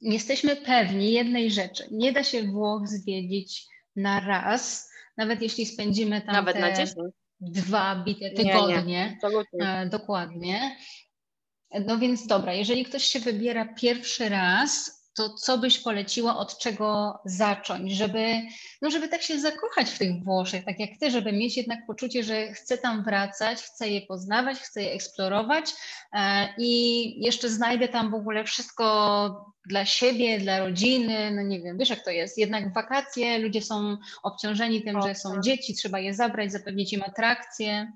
Jesteśmy 0.00 0.57
pewni 0.57 1.12
jednej 1.12 1.50
rzeczy. 1.50 1.88
Nie 1.91 2.12
da 2.12 2.25
się 2.25 2.43
Włoch 2.43 2.88
zwiedzić 2.88 3.67
na 3.97 4.21
raz, 4.21 4.91
nawet 5.17 5.43
jeśli 5.43 5.67
spędzimy 5.67 6.23
tam 6.23 6.35
nawet 6.35 6.57
te 6.57 6.85
dwa 7.41 8.05
bite 8.05 8.31
tygodnie. 8.31 8.76
Nie, 8.76 9.19
nie. 9.53 9.88
Dokładnie. 9.91 10.76
No 11.87 11.99
więc 11.99 12.26
dobra, 12.26 12.52
jeżeli 12.52 12.85
ktoś 12.85 13.04
się 13.04 13.21
wybiera 13.21 13.75
pierwszy 13.75 14.28
raz, 14.28 15.04
to 15.14 15.35
co 15.35 15.59
byś 15.59 15.78
poleciła, 15.78 16.37
od 16.37 16.59
czego 16.59 17.19
zacząć, 17.25 17.93
żeby, 17.93 18.43
no 18.83 18.90
żeby 18.90 19.09
tak 19.09 19.23
się 19.23 19.40
zakochać 19.40 19.90
w 19.90 19.99
tych 19.99 20.25
Włoszech, 20.25 20.64
tak 20.64 20.81
jak 20.81 20.90
ty, 21.00 21.11
żeby 21.11 21.33
mieć 21.33 21.57
jednak 21.57 21.87
poczucie, 21.87 22.25
że 22.25 22.52
chcę 22.52 22.78
tam 22.78 23.04
wracać, 23.04 23.59
chcę 23.59 23.88
je 23.88 24.00
poznawać, 24.00 24.59
chcę 24.59 24.83
je 24.83 24.93
eksplorować 24.93 25.64
e, 26.12 26.49
i 26.59 27.25
jeszcze 27.25 27.49
znajdę 27.49 27.88
tam 27.88 28.11
w 28.11 28.14
ogóle 28.14 28.45
wszystko 28.45 29.54
dla 29.66 29.85
siebie, 29.85 30.38
dla 30.38 30.59
rodziny, 30.59 31.31
no 31.31 31.43
nie 31.43 31.61
wiem, 31.61 31.78
wiesz 31.78 31.90
jak 31.90 32.04
to 32.04 32.11
jest, 32.11 32.38
jednak 32.38 32.75
wakacje, 32.75 33.38
ludzie 33.38 33.62
są 33.62 33.97
obciążeni 34.23 34.83
tym, 34.83 35.02
że 35.02 35.14
są 35.14 35.40
dzieci, 35.40 35.75
trzeba 35.75 35.99
je 35.99 36.14
zabrać, 36.14 36.52
zapewnić 36.52 36.93
im 36.93 37.02
atrakcje. 37.02 37.93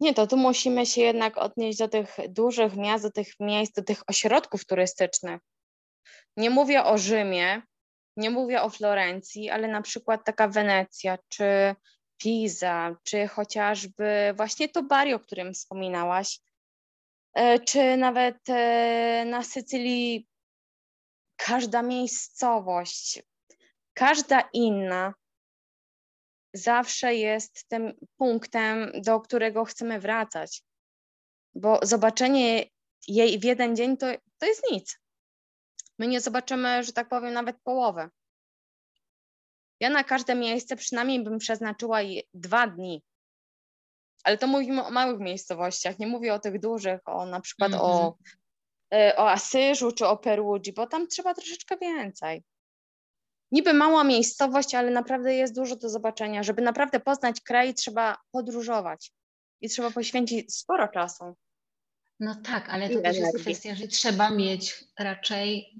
Nie, 0.00 0.14
to 0.14 0.26
tu 0.26 0.36
musimy 0.36 0.86
się 0.86 1.00
jednak 1.00 1.38
odnieść 1.38 1.78
do 1.78 1.88
tych 1.88 2.16
dużych 2.28 2.76
miast, 2.76 3.04
do 3.04 3.10
tych 3.10 3.28
miejsc, 3.40 3.72
do 3.72 3.82
tych 3.82 4.02
ośrodków 4.06 4.66
turystycznych. 4.66 5.40
Nie 6.36 6.50
mówię 6.50 6.84
o 6.84 6.98
Rzymie, 6.98 7.62
nie 8.16 8.30
mówię 8.30 8.62
o 8.62 8.70
Florencji, 8.70 9.50
ale 9.50 9.68
na 9.68 9.82
przykład 9.82 10.24
taka 10.24 10.48
Wenecja, 10.48 11.18
czy 11.28 11.74
Pisa, 12.18 12.96
czy 13.02 13.28
chociażby 13.28 14.34
właśnie 14.36 14.68
to 14.68 14.82
Bari, 14.82 15.14
o 15.14 15.20
którym 15.20 15.54
wspominałaś, 15.54 16.40
e, 17.34 17.58
czy 17.58 17.96
nawet 17.96 18.38
e, 18.48 19.24
na 19.26 19.42
Sycylii 19.42 20.28
każda 21.36 21.82
miejscowość, 21.82 23.22
każda 23.94 24.48
inna 24.52 25.14
zawsze 26.52 27.14
jest 27.14 27.68
tym 27.68 27.92
punktem, 28.16 28.92
do 29.02 29.20
którego 29.20 29.64
chcemy 29.64 30.00
wracać. 30.00 30.62
Bo 31.54 31.80
zobaczenie 31.82 32.64
jej 33.08 33.38
w 33.38 33.44
jeden 33.44 33.76
dzień 33.76 33.96
to, 33.96 34.06
to 34.38 34.46
jest 34.46 34.62
nic. 34.70 34.98
My 35.98 36.06
nie 36.06 36.20
zobaczymy, 36.20 36.84
że 36.84 36.92
tak 36.92 37.08
powiem, 37.08 37.32
nawet 37.32 37.56
połowę. 37.62 38.08
Ja 39.80 39.90
na 39.90 40.04
każde 40.04 40.34
miejsce 40.34 40.76
przynajmniej 40.76 41.24
bym 41.24 41.38
przeznaczyła 41.38 41.98
dwa 42.34 42.66
dni. 42.66 43.02
Ale 44.24 44.38
to 44.38 44.46
mówimy 44.46 44.84
o 44.84 44.90
małych 44.90 45.20
miejscowościach, 45.20 45.98
nie 45.98 46.06
mówię 46.06 46.34
o 46.34 46.38
tych 46.38 46.60
dużych, 46.60 47.00
o 47.04 47.26
na 47.26 47.40
przykład 47.40 47.72
mm 47.72 47.80
-hmm. 47.80 47.84
o, 47.84 48.16
mhm. 48.92 49.16
o 49.16 49.30
Asyżu 49.30 49.92
czy 49.92 50.06
o 50.06 50.16
Perugii, 50.16 50.72
bo 50.72 50.86
tam 50.86 51.06
trzeba 51.06 51.34
troszeczkę 51.34 51.76
więcej 51.76 52.42
niby 53.52 53.72
mała 53.72 54.04
miejscowość, 54.04 54.74
ale 54.74 54.90
naprawdę 54.90 55.34
jest 55.34 55.54
dużo 55.54 55.76
do 55.76 55.88
zobaczenia. 55.88 56.42
Żeby 56.42 56.62
naprawdę 56.62 57.00
poznać 57.00 57.40
kraj, 57.40 57.74
trzeba 57.74 58.16
podróżować 58.30 59.12
i 59.60 59.68
trzeba 59.68 59.90
poświęcić 59.90 60.54
sporo 60.54 60.88
czasu. 60.88 61.24
No 62.20 62.34
tak, 62.34 62.68
ale 62.68 62.90
to 62.90 63.00
też 63.00 63.16
jest 63.16 63.38
kwestia, 63.38 63.74
że 63.74 63.88
trzeba 63.88 64.30
mieć 64.30 64.84
raczej 64.98 65.74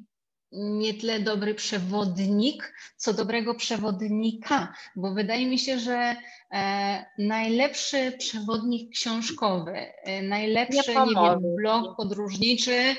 nie 0.52 0.94
tyle 0.94 1.20
dobry 1.20 1.54
przewodnik, 1.54 2.74
co 2.96 3.12
dobrego 3.12 3.54
przewodnika, 3.54 4.74
bo 4.96 5.14
wydaje 5.14 5.46
mi 5.46 5.58
się, 5.58 5.78
że 5.78 6.16
e, 6.52 7.04
najlepszy 7.18 8.12
przewodnik 8.18 8.92
książkowy, 8.92 9.72
e, 9.72 10.22
najlepszy 10.22 10.94
nie, 10.94 11.04
nie 11.04 11.14
wiem, 11.14 11.56
blog 11.56 11.96
podróżniczy 11.96 12.96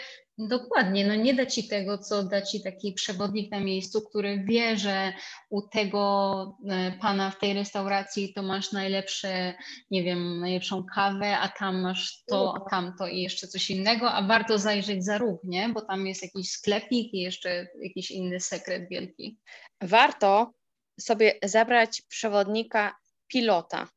Dokładnie, 0.47 1.07
no 1.07 1.15
nie 1.15 1.33
da 1.33 1.45
ci 1.45 1.67
tego, 1.67 1.97
co 1.97 2.23
da 2.23 2.41
ci 2.41 2.63
taki 2.63 2.93
przewodnik 2.93 3.51
na 3.51 3.59
miejscu, 3.59 4.01
który 4.01 4.43
wie, 4.43 4.77
że 4.77 5.13
u 5.49 5.61
tego 5.61 6.57
e, 6.69 6.91
pana 7.01 7.31
w 7.31 7.39
tej 7.39 7.53
restauracji 7.53 8.33
to 8.33 8.43
masz 8.43 8.71
najlepsze, 8.71 9.53
nie 9.91 10.03
wiem, 10.03 10.39
najlepszą 10.39 10.83
kawę, 10.95 11.37
a 11.37 11.49
tam 11.49 11.81
masz 11.81 12.23
to, 12.27 12.53
a 12.55 12.69
tamto 12.69 13.07
i 13.07 13.21
jeszcze 13.21 13.47
coś 13.47 13.69
innego, 13.69 14.11
a 14.11 14.27
warto 14.27 14.59
zajrzeć 14.59 15.05
za 15.05 15.17
róg, 15.17 15.41
nie? 15.43 15.69
Bo 15.69 15.81
tam 15.81 16.07
jest 16.07 16.21
jakiś 16.21 16.51
sklepik 16.51 17.13
i 17.13 17.19
jeszcze 17.19 17.67
jakiś 17.81 18.11
inny 18.11 18.39
sekret 18.39 18.89
wielki. 18.89 19.37
Warto 19.81 20.53
sobie 20.99 21.39
zabrać 21.43 22.01
przewodnika 22.01 22.95
pilota. 23.27 23.87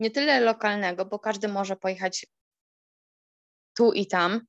Nie 0.00 0.10
tyle 0.10 0.40
lokalnego, 0.40 1.04
bo 1.04 1.18
każdy 1.18 1.48
może 1.48 1.76
pojechać 1.76 2.26
tu 3.76 3.92
i 3.92 4.06
tam, 4.06 4.40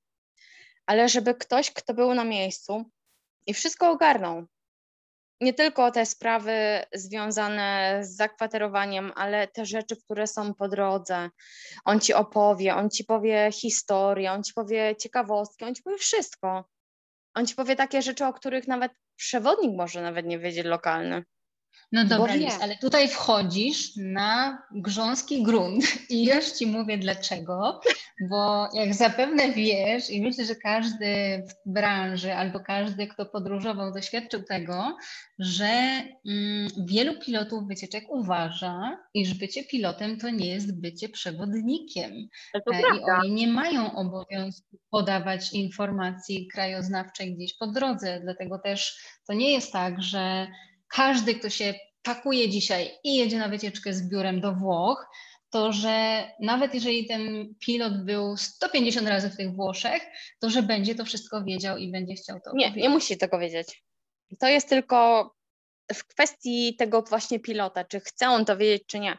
ale 0.89 1.09
żeby 1.09 1.35
ktoś, 1.35 1.71
kto 1.71 1.93
był 1.93 2.13
na 2.13 2.23
miejscu 2.23 2.85
i 3.45 3.53
wszystko 3.53 3.91
ogarnął. 3.91 4.45
Nie 5.41 5.53
tylko 5.53 5.91
te 5.91 6.05
sprawy 6.05 6.83
związane 6.93 7.99
z 8.01 8.15
zakwaterowaniem, 8.15 9.11
ale 9.15 9.47
te 9.47 9.65
rzeczy, 9.65 9.95
które 10.03 10.27
są 10.27 10.53
po 10.53 10.67
drodze. 10.67 11.29
On 11.85 11.99
ci 11.99 12.13
opowie, 12.13 12.75
on 12.75 12.89
ci 12.89 13.03
powie 13.03 13.49
historię, 13.53 14.31
on 14.31 14.43
ci 14.43 14.53
powie 14.53 14.95
ciekawostki, 14.95 15.65
on 15.65 15.75
ci 15.75 15.83
powie 15.83 15.97
wszystko. 15.97 16.65
On 17.33 17.45
ci 17.45 17.55
powie 17.55 17.75
takie 17.75 18.01
rzeczy, 18.01 18.25
o 18.25 18.33
których 18.33 18.67
nawet 18.67 18.91
przewodnik 19.15 19.77
może 19.77 20.01
nawet 20.01 20.25
nie 20.25 20.39
wiedzieć 20.39 20.65
lokalny. 20.65 21.23
No 21.91 22.05
dobra, 22.05 22.35
Liz, 22.35 22.53
ale 22.61 22.77
tutaj 22.77 23.07
wchodzisz 23.07 23.95
na 23.95 24.63
grząski 24.71 25.43
grunt 25.43 25.83
i 26.09 26.25
już 26.25 26.51
Ci 26.51 26.67
mówię 26.67 26.97
dlaczego, 26.97 27.81
bo 28.29 28.69
jak 28.73 28.93
zapewne 28.93 29.51
wiesz 29.51 30.09
i 30.09 30.21
myślę, 30.21 30.45
że 30.45 30.55
każdy 30.55 31.43
w 31.49 31.71
branży 31.71 32.33
albo 32.33 32.59
każdy, 32.59 33.07
kto 33.07 33.25
podróżował, 33.25 33.93
doświadczył 33.93 34.43
tego, 34.43 34.97
że 35.39 36.01
mm, 36.25 36.67
wielu 36.87 37.19
pilotów 37.19 37.67
wycieczek 37.67 38.03
uważa, 38.09 38.97
iż 39.13 39.33
bycie 39.33 39.63
pilotem 39.63 40.19
to 40.19 40.29
nie 40.29 40.47
jest 40.47 40.81
bycie 40.81 41.09
przewodnikiem. 41.09 42.11
E, 42.73 42.81
i 42.97 43.03
oni 43.19 43.31
nie 43.31 43.47
mają 43.47 43.95
obowiązku 43.95 44.77
podawać 44.89 45.53
informacji 45.53 46.47
krajoznawczej 46.47 47.35
gdzieś 47.35 47.57
po 47.57 47.67
drodze, 47.67 48.19
dlatego 48.23 48.59
też 48.59 48.97
to 49.27 49.33
nie 49.33 49.53
jest 49.53 49.73
tak, 49.73 50.01
że 50.01 50.47
każdy, 50.89 51.35
kto 51.35 51.49
się 51.49 51.73
pakuje 52.03 52.49
dzisiaj 52.49 52.91
i 53.03 53.15
jedzie 53.15 53.37
na 53.37 53.49
wycieczkę 53.49 53.93
z 53.93 54.09
biurem 54.09 54.41
do 54.41 54.53
Włoch, 54.53 55.07
to 55.49 55.71
że 55.73 56.27
nawet 56.39 56.73
jeżeli 56.73 57.07
ten 57.07 57.53
pilot 57.59 58.05
był 58.05 58.37
150 58.37 59.07
razy 59.07 59.29
w 59.29 59.37
tych 59.37 59.55
Włoszech, 59.55 60.03
to 60.39 60.49
że 60.49 60.63
będzie 60.63 60.95
to 60.95 61.05
wszystko 61.05 61.43
wiedział 61.43 61.77
i 61.77 61.91
będzie 61.91 62.13
chciał 62.13 62.39
to 62.45 62.51
Nie, 62.53 62.71
nie 62.71 62.89
musi 62.89 63.17
tego 63.17 63.39
wiedzieć. 63.39 63.83
To 64.39 64.47
jest 64.47 64.69
tylko 64.69 65.31
w 65.93 66.05
kwestii 66.05 66.75
tego 66.75 67.01
właśnie 67.01 67.39
pilota, 67.39 67.83
czy 67.83 67.99
chce 67.99 68.29
on 68.29 68.45
to 68.45 68.57
wiedzieć, 68.57 68.83
czy 68.87 68.99
nie. 68.99 69.17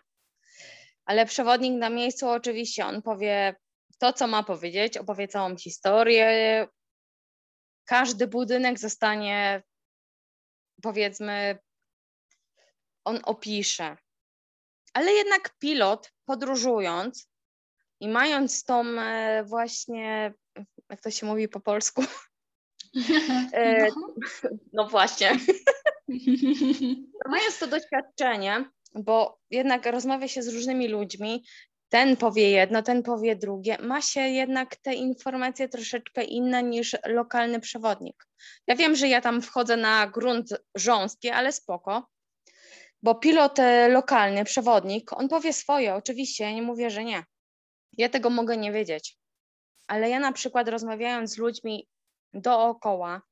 Ale 1.05 1.27
przewodnik 1.27 1.79
na 1.79 1.91
miejscu 1.91 2.29
oczywiście, 2.29 2.87
on 2.87 3.03
powie 3.03 3.55
to, 3.99 4.13
co 4.13 4.27
ma 4.27 4.43
powiedzieć, 4.43 4.97
opowie 4.97 5.29
całą 5.29 5.57
historię. 5.57 6.67
Każdy 7.85 8.27
budynek 8.27 8.79
zostanie, 8.79 9.63
powiedzmy, 10.83 11.59
on 13.05 13.21
opisze. 13.25 13.97
Ale 14.95 15.13
jednak 15.13 15.59
pilot, 15.59 16.13
podróżując 16.25 17.29
i 18.01 18.09
mając 18.09 18.65
tą 18.65 18.85
e, 18.85 19.45
właśnie, 19.45 20.35
jak 20.91 21.01
to 21.01 21.11
się 21.11 21.27
mówi 21.27 21.49
po 21.49 21.61
polsku? 21.61 22.05
E, 23.53 23.87
no. 23.97 24.15
no 24.73 24.89
właśnie. 24.89 25.39
Mając 27.31 27.59
to 27.59 27.67
doświadczenie, 27.67 28.71
bo 28.95 29.41
jednak 29.51 29.87
rozmawia 29.87 30.29
się 30.29 30.43
z 30.43 30.49
różnymi 30.49 30.89
ludźmi, 30.89 31.45
ten 31.91 32.17
powie 32.17 32.51
jedno, 32.51 32.83
ten 32.83 33.03
powie 33.03 33.37
drugie, 33.37 33.79
ma 33.81 34.03
się 34.03 34.21
jednak 34.21 34.77
te 34.77 34.95
informacje 34.95 35.69
troszeczkę 35.69 36.25
inne 36.25 36.63
niż 36.63 36.97
lokalny 37.07 37.61
przewodnik. 37.61 38.27
Ja 38.67 38.77
wiem, 38.77 38.97
że 38.97 39.09
ja 39.09 39.21
tam 39.21 39.43
wchodzę 39.43 39.77
na 39.77 40.07
grunt 40.07 40.49
rząski, 40.75 41.31
ale 41.31 41.53
spoko, 41.53 42.09
bo 43.03 43.15
pilot 43.15 43.59
e, 43.59 43.89
lokalny, 43.89 44.45
przewodnik, 44.45 45.13
on 45.13 45.29
powie 45.29 45.53
swoje, 45.53 45.95
oczywiście, 45.95 46.45
ja 46.45 46.53
nie 46.53 46.63
mówię, 46.63 46.91
że 46.91 47.05
nie. 47.05 47.25
Ja 47.93 48.09
tego 48.09 48.31
mogę 48.31 48.57
nie 48.57 48.73
wiedzieć, 48.73 49.19
ale 49.89 50.11
ja 50.11 50.21
na 50.21 50.33
przykład 50.33 50.69
rozmawiając 50.69 51.35
z 51.35 51.39
ludźmi 51.39 51.89
dookoła, 52.33 53.23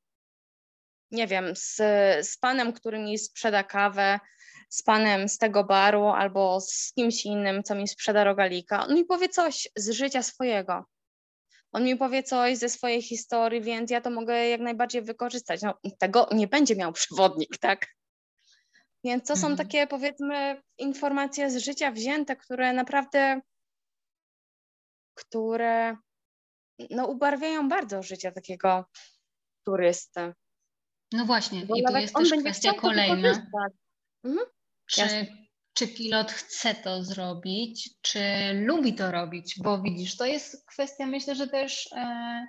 nie 1.11 1.27
wiem, 1.27 1.57
z, 1.57 1.77
z 2.29 2.39
panem, 2.39 2.73
który 2.73 2.99
mi 2.99 3.19
sprzeda 3.19 3.65
kawę, 3.65 4.21
z 4.69 4.83
panem 4.83 5.29
z 5.29 5.39
tego 5.39 5.65
baru 5.65 6.07
albo 6.07 6.61
z 6.61 6.93
kimś 6.93 7.25
innym, 7.25 7.63
co 7.63 7.75
mi 7.75 7.89
sprzeda 7.89 8.25
rogalika. 8.25 8.87
On 8.87 8.95
mi 8.95 9.05
powie 9.05 9.29
coś 9.29 9.69
z 9.77 9.91
życia 9.91 10.23
swojego. 10.23 10.85
On 11.73 11.85
mi 11.85 11.97
powie 11.97 12.23
coś 12.23 12.59
ze 12.59 12.69
swojej 12.69 13.03
historii, 13.03 13.61
więc 13.61 13.91
ja 13.91 14.01
to 14.01 14.11
mogę 14.11 14.49
jak 14.49 14.61
najbardziej 14.61 15.03
wykorzystać. 15.03 15.63
No, 15.63 15.75
tego 15.99 16.29
nie 16.33 16.47
będzie 16.47 16.77
miał 16.77 16.93
przewodnik, 16.93 17.59
tak? 17.59 17.87
Więc 19.05 19.29
to 19.29 19.35
mhm. 19.35 19.51
są 19.51 19.57
takie, 19.57 19.87
powiedzmy, 19.87 20.63
informacje 20.79 21.51
z 21.51 21.57
życia 21.57 21.91
wzięte, 21.93 22.37
które 22.37 22.73
naprawdę, 22.73 23.41
które 25.15 25.97
no, 26.91 27.07
ubarwiają 27.07 27.69
bardzo 27.69 28.03
życie 28.03 28.33
takiego 28.33 28.85
turysty. 29.65 30.33
No 31.13 31.25
właśnie, 31.25 31.67
Bo 31.67 31.77
i 31.77 31.83
tu 31.85 31.97
jest 31.97 32.15
też 32.15 32.31
kwestia 32.41 32.73
kolejna. 32.73 33.49
Mhm. 34.25 34.47
Czy, 34.91 35.03
czy 35.75 35.89
pilot 35.89 36.33
chce 36.33 36.75
to 36.75 37.05
zrobić, 37.05 37.91
czy 38.03 38.21
lubi 38.55 38.95
to 38.95 39.11
robić? 39.11 39.55
Bo 39.63 39.83
widzisz, 39.83 40.17
to 40.17 40.27
jest 40.27 40.67
kwestia, 40.67 41.07
myślę, 41.07 41.35
że 41.35 41.49
też 41.49 41.93
e, 41.93 42.47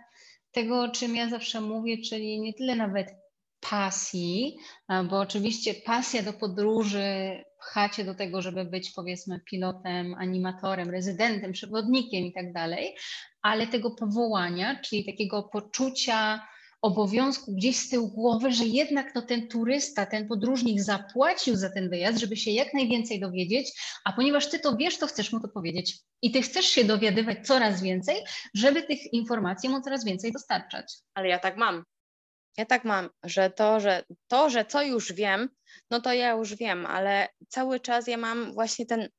tego, 0.52 0.82
o 0.82 0.90
czym 0.90 1.16
ja 1.16 1.30
zawsze 1.30 1.62
mówię, 1.62 1.98
czyli 2.10 2.42
nie 2.42 2.54
tyle 2.54 2.76
nawet 2.76 3.08
pasji, 3.70 4.58
bo 5.10 5.20
oczywiście 5.20 5.74
pasja 5.74 6.24
do 6.24 6.34
podróży 6.34 7.04
pcha 7.60 7.90
cię 7.90 8.04
do 8.04 8.16
tego, 8.16 8.42
żeby 8.42 8.66
być 8.66 8.92
powiedzmy 8.92 9.40
pilotem, 9.40 10.14
animatorem, 10.14 10.90
rezydentem, 10.90 11.52
przewodnikiem 11.52 12.26
i 12.26 12.34
tak 12.34 12.54
dalej, 12.54 12.96
ale 13.42 13.68
tego 13.68 13.92
powołania, 13.92 14.82
czyli 14.82 15.06
takiego 15.06 15.44
poczucia 15.44 16.48
obowiązku 16.82 17.56
gdzieś 17.56 17.78
z 17.78 17.90
tyłu 17.90 18.08
głowy, 18.08 18.52
że 18.52 18.66
jednak 18.66 19.14
to 19.14 19.22
ten 19.22 19.48
turysta, 19.48 20.06
ten 20.06 20.28
podróżnik 20.28 20.82
zapłacił 20.82 21.56
za 21.56 21.70
ten 21.70 21.90
wyjazd, 21.90 22.20
żeby 22.20 22.38
się 22.38 22.52
jak 22.52 22.74
najwięcej 22.74 23.20
dowiedzieć, 23.20 23.82
a 24.06 24.14
ponieważ 24.14 24.50
ty 24.50 24.60
to 24.60 24.76
wiesz, 24.76 24.98
to 24.98 25.08
chcesz 25.08 25.34
mu 25.34 25.40
to 25.40 25.48
powiedzieć. 25.48 26.00
I 26.22 26.32
ty 26.32 26.42
chcesz 26.42 26.66
się 26.66 26.84
dowiadywać 26.84 27.48
coraz 27.48 27.82
więcej, 27.82 28.16
żeby 28.54 28.84
tych 28.84 29.14
informacji 29.14 29.70
mu 29.70 29.82
coraz 29.82 30.06
więcej 30.06 30.32
dostarczać. 30.32 30.94
Ale 31.14 31.28
ja 31.28 31.40
tak 31.40 31.58
mam. 31.58 31.84
Ja 32.58 32.66
tak 32.66 32.86
mam, 32.86 33.10
że 33.24 33.50
to, 33.50 33.80
że 33.80 34.04
to, 34.28 34.50
że 34.50 34.66
co 34.66 34.84
już 34.84 35.14
wiem, 35.14 35.50
no 35.92 36.02
to 36.02 36.14
ja 36.14 36.32
już 36.32 36.56
wiem, 36.56 36.86
ale 36.86 37.28
cały 37.50 37.80
czas 37.80 38.08
ja 38.08 38.18
mam 38.18 38.54
właśnie 38.54 38.86
ten, 38.86 39.10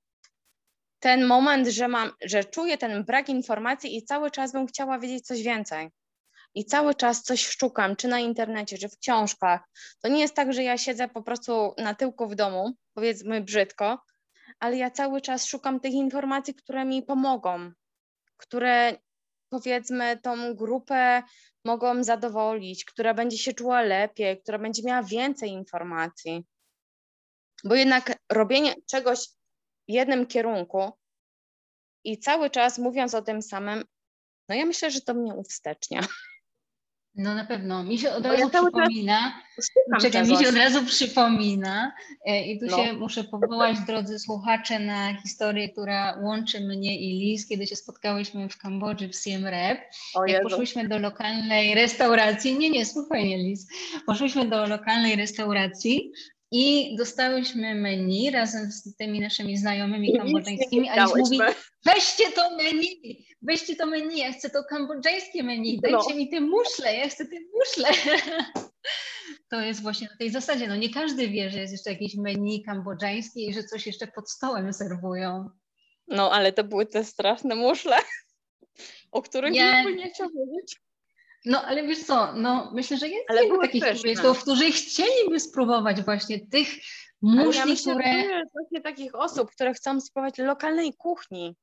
ten 0.99 1.27
moment, 1.27 1.69
że 1.69 1.89
mam, 1.89 2.11
że 2.25 2.45
czuję 2.45 2.79
ten 2.79 3.05
brak 3.05 3.29
informacji 3.29 3.97
i 3.97 4.05
cały 4.05 4.31
czas 4.31 4.53
bym 4.53 4.67
chciała 4.67 4.99
wiedzieć 4.99 5.27
coś 5.27 5.43
więcej 5.43 5.91
i 6.55 6.65
cały 6.65 6.95
czas 6.95 7.23
coś 7.23 7.47
szukam, 7.47 7.97
czy 7.97 8.09
na 8.09 8.19
internecie, 8.19 8.79
czy 8.79 8.89
w 8.89 8.99
książkach. 8.99 9.61
To 10.03 10.09
nie 10.09 10.21
jest 10.21 10.35
tak, 10.35 10.53
że 10.53 10.63
ja 10.63 10.79
siedzę 10.79 11.09
po 11.09 11.23
prostu 11.23 11.75
na 11.79 11.95
tyłku 11.95 12.29
w 12.29 12.35
domu, 12.35 12.73
powiedzmy 12.95 13.41
brzydko, 13.41 13.99
ale 14.59 14.77
ja 14.77 14.91
cały 14.91 15.21
czas 15.21 15.47
szukam 15.47 15.81
tych 15.81 15.93
informacji, 15.93 16.55
które 16.55 16.85
mi 16.85 17.03
pomogą, 17.03 17.73
które 18.37 18.97
powiedzmy 19.51 20.19
tą 20.23 20.55
grupę 20.55 21.23
mogą 21.65 22.05
zadowolić, 22.05 22.85
która 22.85 23.15
będzie 23.15 23.39
się 23.39 23.53
czuła 23.53 23.83
lepiej, 23.83 24.43
która 24.43 24.59
będzie 24.59 24.83
miała 24.83 25.03
więcej 25.03 25.51
informacji. 25.51 26.47
Bo 27.65 27.75
jednak 27.75 28.19
robienie 28.33 28.75
czegoś 28.87 29.19
w 29.89 29.93
jednym 29.93 30.27
kierunku 30.27 30.91
i 32.05 32.19
cały 32.19 32.51
czas 32.51 32.79
mówiąc 32.79 33.15
o 33.15 33.23
tym 33.23 33.43
samym, 33.43 33.85
no 34.49 34.55
ja 34.55 34.67
myślę, 34.67 34.91
że 34.91 35.01
to 35.01 35.15
mnie 35.15 35.35
uwstecznia. 35.35 36.01
No 37.15 37.35
na 37.35 37.45
pewno. 37.45 37.85
Mi 37.85 37.99
się 37.99 38.13
od 38.13 38.27
razu 38.27 38.41
ja 38.41 38.49
przypomina, 38.49 39.43
czekaj, 40.01 40.29
mi 40.29 40.37
się 40.37 40.49
od 40.49 40.55
razu 40.55 40.85
przypomina 40.85 41.93
e, 42.27 42.45
i 42.47 42.61
tu 42.61 42.67
no. 42.67 42.77
się 42.77 42.93
muszę 42.93 43.25
powołać, 43.25 43.77
drodzy 43.87 44.19
słuchacze, 44.19 44.79
na 44.79 45.15
historię, 45.23 45.69
która 45.69 46.19
łączy 46.23 46.61
mnie 46.61 47.01
i 47.01 47.19
Liz, 47.19 47.49
kiedy 47.49 47.67
się 47.67 47.77
spotkałyśmy 47.77 48.49
w 48.49 48.59
Kambodży 48.59 49.09
w 49.09 49.17
Siem 49.17 49.47
Reap. 49.47 49.79
Jak 50.27 50.43
poszłyśmy 50.43 50.89
do 50.89 50.99
lokalnej 50.99 51.75
restauracji, 51.75 52.59
nie, 52.59 52.71
nie, 52.71 52.87
spokojnie 52.87 53.39
Liz, 53.39 53.67
poszłyśmy 54.07 54.49
do 54.49 54.67
lokalnej 54.67 55.17
restauracji 55.17 56.13
i 56.51 56.97
dostałyśmy 56.97 57.75
menu 57.75 58.31
razem 58.31 58.73
z 58.73 58.97
tymi 58.97 59.21
naszymi 59.21 59.57
znajomymi 59.57 60.19
kambodżańskimi, 60.19 60.89
a 60.89 61.05
Liz 61.05 61.15
mówi, 61.17 61.39
weźcie 61.87 62.33
to 62.33 62.57
menu, 62.57 62.87
weźcie 63.43 63.77
to 63.77 63.87
menu, 63.87 64.19
ja 64.19 64.33
chcę 64.33 64.51
to 64.51 64.65
kambodżańskie 64.65 65.43
menu, 65.43 65.81
dajcie 65.81 66.11
no. 66.11 66.17
mi 66.17 66.31
te 66.31 66.41
muszle, 66.41 66.97
ja 66.97 67.09
chcę 67.09 67.25
te 67.25 67.37
muszle. 67.59 67.89
To 69.51 69.61
jest 69.61 69.83
właśnie 69.83 70.09
na 70.11 70.17
tej 70.17 70.31
zasadzie, 70.31 70.69
no 70.69 70.77
nie 70.77 70.91
każdy 70.91 71.29
wie, 71.29 71.51
że 71.51 71.59
jest 71.59 71.73
jeszcze 71.73 71.91
jakieś 71.91 72.15
menu 72.17 72.63
kambodżańskie 72.63 73.41
i 73.41 73.55
że 73.55 73.65
coś 73.65 73.87
jeszcze 73.87 74.07
pod 74.07 74.31
stołem 74.31 74.73
serwują. 74.73 75.51
No, 76.09 76.33
ale 76.33 76.53
to 76.53 76.65
były 76.65 76.87
te 76.87 77.05
straszne 77.05 77.55
muszle, 77.55 77.97
o 79.13 79.23
których 79.23 79.55
ja... 79.55 79.91
nie 79.91 80.11
chciał 80.11 80.29
wiedzieć. 80.29 80.81
No, 81.45 81.63
ale 81.63 81.87
wiesz 81.87 82.05
co, 82.05 82.33
no 82.33 82.71
myślę, 82.75 82.97
że 82.97 83.09
jest 83.09 83.31
ale 83.31 83.43
wielu 83.43 83.61
takich 83.61 83.85
turystów, 83.85 84.43
którzy 84.43 84.71
chcieliby 84.73 85.41
spróbować 85.41 86.03
właśnie 86.03 86.47
tych 86.47 86.69
muszli, 87.23 87.59
ja 87.59 87.67
myślę, 87.67 87.95
które... 87.95 88.43
Właśnie 88.53 88.81
takich 88.81 89.15
osób, 89.15 89.51
które 89.51 89.75
chcą 89.75 90.01
spróbować 90.01 90.39
lokalnej 90.39 90.95
kuchni. 90.95 91.57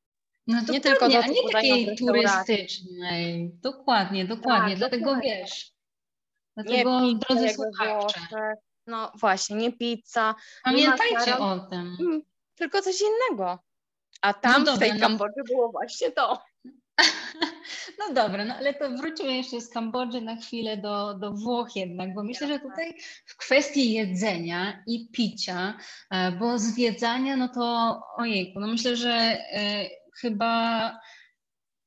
No 0.47 0.61
nie 0.69 0.81
tylko 0.81 1.09
do 1.09 1.23
a 1.23 1.27
nie 1.27 1.49
takiej 1.51 1.95
turystycznej. 1.97 3.51
Dokładnie, 3.53 4.25
dokładnie. 4.25 4.69
Tak, 4.69 4.77
Dlatego 4.77 5.05
dokładnie. 5.05 5.39
wiesz. 5.41 5.71
Dlatego 6.55 7.01
nie 7.01 7.15
drodzy 7.15 7.49
słuchacze. 7.49 8.19
No 8.87 9.11
właśnie, 9.15 9.55
nie 9.55 9.71
pizza. 9.71 10.35
Pamiętajcie 10.63 11.31
nie 11.31 11.37
o 11.37 11.59
tym. 11.59 11.97
Mm, 11.99 12.21
tylko 12.55 12.81
coś 12.81 12.95
innego. 13.01 13.59
A 14.21 14.33
tam 14.33 14.51
no 14.51 14.59
dobra, 14.59 14.75
w 14.75 14.79
tej 14.79 14.93
no. 14.93 14.99
Kambodży 14.99 15.43
było 15.47 15.71
właśnie 15.71 16.11
to. 16.11 16.41
No 17.99 18.13
dobra, 18.13 18.45
no 18.45 18.55
ale 18.55 18.73
to 18.73 18.89
wróćmy 18.89 19.37
jeszcze 19.37 19.61
z 19.61 19.69
Kambodży 19.69 20.21
na 20.21 20.35
chwilę 20.35 20.77
do, 20.77 21.13
do 21.13 21.31
Włoch 21.31 21.75
jednak, 21.75 22.13
bo 22.13 22.23
myślę, 22.23 22.47
że 22.47 22.59
tutaj 22.59 22.93
w 23.25 23.37
kwestii 23.37 23.93
jedzenia 23.93 24.83
i 24.87 25.09
picia, 25.11 25.77
e, 26.11 26.31
bo 26.31 26.59
zwiedzania, 26.59 27.37
no 27.37 27.49
to 27.49 27.99
ojejku, 28.17 28.59
no 28.59 28.67
myślę, 28.67 28.95
że 28.95 29.11
e, 29.11 29.89
chyba 30.21 30.91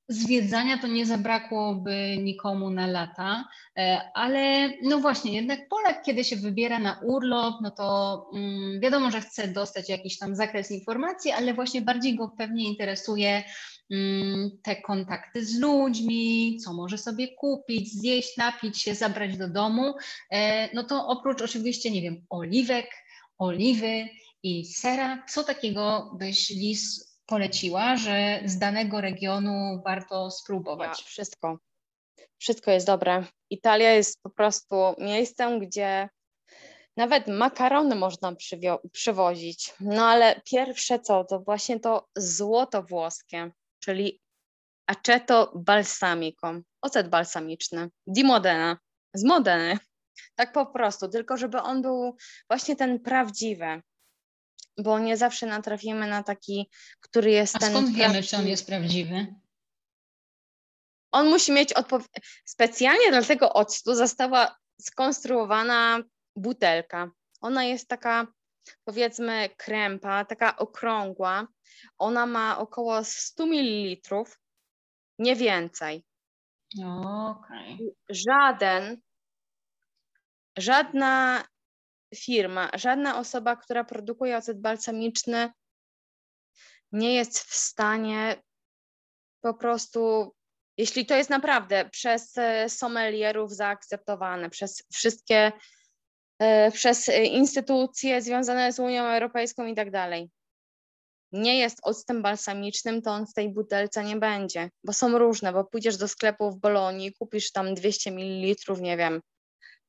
zwiedzania 0.08 0.78
to 0.78 0.86
nie 0.86 1.06
zabrakłoby 1.06 2.16
nikomu 2.18 2.70
na 2.70 2.86
lata, 2.86 3.44
e, 3.76 4.00
ale 4.14 4.70
no 4.82 4.98
właśnie, 4.98 5.32
jednak 5.32 5.68
Polak, 5.68 6.02
kiedy 6.02 6.24
się 6.24 6.36
wybiera 6.36 6.78
na 6.78 7.00
urlop, 7.04 7.54
no 7.62 7.70
to 7.70 8.26
mm, 8.34 8.80
wiadomo, 8.80 9.10
że 9.10 9.20
chce 9.20 9.48
dostać 9.48 9.88
jakiś 9.88 10.18
tam 10.18 10.36
zakres 10.36 10.70
informacji, 10.70 11.30
ale 11.30 11.54
właśnie 11.54 11.82
bardziej 11.82 12.16
go 12.16 12.28
pewnie 12.38 12.64
interesuje 12.64 13.42
te 14.62 14.76
kontakty 14.76 15.46
z 15.46 15.58
ludźmi, 15.58 16.58
co 16.64 16.72
może 16.72 16.98
sobie 16.98 17.28
kupić, 17.28 17.92
zjeść, 17.92 18.36
napić 18.36 18.82
się, 18.82 18.94
zabrać 18.94 19.36
do 19.36 19.48
domu. 19.48 19.94
E, 20.30 20.74
no 20.74 20.84
to 20.84 21.06
oprócz 21.06 21.42
oczywiście, 21.42 21.90
nie 21.90 22.02
wiem, 22.02 22.26
oliwek, 22.30 22.86
oliwy 23.38 24.08
i 24.42 24.66
sera, 24.66 25.24
co 25.28 25.44
takiego 25.44 26.10
byś 26.18 26.50
Lis 26.50 27.10
poleciła, 27.26 27.96
że 27.96 28.40
z 28.44 28.58
danego 28.58 29.00
regionu 29.00 29.82
warto 29.84 30.30
spróbować? 30.30 30.98
Ja, 30.98 31.04
wszystko. 31.06 31.58
Wszystko 32.38 32.70
jest 32.70 32.86
dobre. 32.86 33.24
Italia 33.50 33.92
jest 33.92 34.22
po 34.22 34.30
prostu 34.30 34.76
miejscem, 34.98 35.58
gdzie 35.58 36.08
nawet 36.96 37.28
makarony 37.28 37.94
można 37.94 38.36
przywozić. 38.92 39.74
No 39.80 40.06
ale 40.06 40.40
pierwsze 40.44 40.98
co, 40.98 41.24
to 41.24 41.40
właśnie 41.40 41.80
to 41.80 42.08
złoto 42.16 42.82
włoskie, 42.82 43.50
czyli 43.80 44.20
aceto 44.86 45.52
balsamico, 45.54 46.52
ocet 46.82 47.08
balsamiczny, 47.08 47.90
di 48.06 48.24
Modena, 48.24 48.78
z 49.14 49.24
Modeny. 49.24 49.78
Tak 50.34 50.52
po 50.52 50.66
prostu, 50.66 51.08
tylko 51.08 51.36
żeby 51.36 51.60
on 51.62 51.82
był 51.82 52.16
właśnie 52.48 52.76
ten 52.76 53.00
prawdziwy, 53.00 53.82
bo 54.78 54.98
nie 54.98 55.16
zawsze 55.16 55.46
natrafimy 55.46 56.06
na 56.06 56.22
taki, 56.22 56.70
który 57.00 57.30
jest 57.30 57.56
A 57.56 57.58
ten. 57.58 57.70
skąd 57.70 57.88
wiemy, 57.88 57.98
prawdziwy. 58.12 58.28
czy 58.28 58.36
on 58.36 58.46
jest 58.46 58.66
prawdziwy? 58.66 59.34
On 61.12 61.28
musi 61.28 61.52
mieć 61.52 61.72
odpowiedź. 61.72 62.08
Specjalnie 62.44 63.10
dla 63.10 63.22
tego 63.22 63.52
octu 63.52 63.94
została 63.94 64.56
skonstruowana 64.80 66.02
butelka. 66.36 67.10
Ona 67.40 67.64
jest 67.64 67.88
taka, 67.88 68.26
powiedzmy, 68.84 69.48
krępa, 69.56 70.24
taka 70.24 70.56
okrągła. 70.56 71.46
Ona 71.98 72.26
ma 72.26 72.58
około 72.58 73.04
100 73.04 73.46
ml, 73.46 74.24
nie 75.18 75.36
więcej. 75.36 76.04
Okej. 76.84 77.94
Żaden, 78.08 79.00
żadna 80.58 81.44
firma, 82.14 82.70
żadna 82.74 83.18
osoba, 83.18 83.56
która 83.56 83.84
produkuje 83.84 84.36
ocet 84.36 84.60
balsamiczny, 84.60 85.52
nie 86.92 87.14
jest 87.14 87.38
w 87.38 87.54
stanie 87.54 88.42
po 89.40 89.54
prostu, 89.54 90.34
jeśli 90.76 91.06
to 91.06 91.16
jest 91.16 91.30
naprawdę 91.30 91.88
przez 91.90 92.38
e, 92.38 92.68
sommelierów 92.68 93.52
zaakceptowane, 93.52 94.50
przez 94.50 94.82
wszystkie, 94.92 95.52
przez 96.72 97.08
e, 97.08 97.24
instytucje 97.24 98.22
związane 98.22 98.72
z 98.72 98.78
Unią 98.78 99.02
Europejską 99.04 99.66
i 99.66 99.74
tak 99.74 99.90
dalej, 99.90 100.30
nie 101.32 101.58
jest 101.58 101.78
octem 101.82 102.22
balsamicznym, 102.22 103.02
to 103.02 103.10
on 103.10 103.26
w 103.26 103.34
tej 103.34 103.48
butelce 103.48 104.04
nie 104.04 104.16
będzie, 104.16 104.70
bo 104.84 104.92
są 104.92 105.18
różne, 105.18 105.52
bo 105.52 105.64
pójdziesz 105.64 105.96
do 105.96 106.08
sklepu 106.08 106.50
w 106.50 106.56
Bolonii, 106.56 107.12
kupisz 107.12 107.52
tam 107.52 107.74
200 107.74 108.10
ml, 108.10 108.80
nie 108.80 108.96
wiem, 108.96 109.20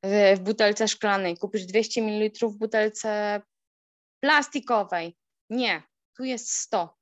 w, 0.04 0.38
butelce 0.40 0.88
szklanej, 0.88 1.36
kupisz 1.36 1.66
200 1.66 2.02
ml 2.02 2.48
w 2.48 2.58
butelce 2.58 3.42
plastikowej. 4.20 5.16
Nie, 5.50 5.82
tu 6.16 6.24
jest 6.24 6.52
100. 6.52 6.96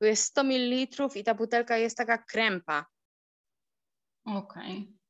Tu 0.00 0.06
jest 0.06 0.24
100 0.24 0.44
ml 0.44 0.88
i 1.14 1.24
ta 1.24 1.34
butelka 1.34 1.76
jest 1.76 1.96
taka 1.96 2.18
krępa. 2.18 2.86
Okej. 4.24 5.01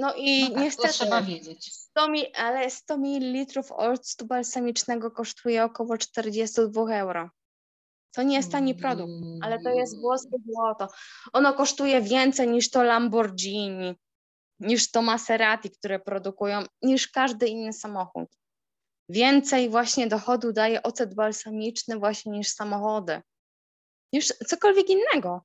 No 0.00 0.14
i 0.16 0.42
No 0.42 0.46
tak, 0.46 0.54
to 0.54 0.60
niestety, 0.60 0.94
trzeba 0.94 1.22
wiedzieć. 1.22 1.74
100 1.74 2.08
mi, 2.08 2.34
ale 2.34 2.70
100 2.70 2.96
ml 2.96 3.62
octu 3.70 4.26
balsamicznego 4.26 5.10
kosztuje 5.10 5.64
około 5.64 5.98
42 5.98 6.98
euro. 6.98 7.30
To 8.12 8.22
nie 8.22 8.36
jest 8.36 8.52
tani 8.52 8.74
produkt, 8.74 9.12
ale 9.42 9.62
to 9.62 9.70
jest 9.70 10.00
włoskie 10.00 10.36
złoto. 10.46 10.88
Ono 11.32 11.52
kosztuje 11.52 12.00
więcej 12.00 12.48
niż 12.48 12.70
to 12.70 12.82
Lamborghini, 12.82 13.94
niż 14.60 14.90
to 14.90 15.02
Maserati, 15.02 15.70
które 15.70 15.98
produkują, 15.98 16.62
niż 16.82 17.08
każdy 17.08 17.46
inny 17.48 17.72
samochód. 17.72 18.28
Więcej 19.08 19.68
właśnie 19.68 20.06
dochodu 20.06 20.52
daje 20.52 20.82
ocet 20.82 21.14
balsamiczny 21.14 21.98
właśnie 21.98 22.32
niż 22.32 22.48
samochody, 22.48 23.22
niż 24.12 24.26
cokolwiek 24.26 24.86
innego. 24.88 25.44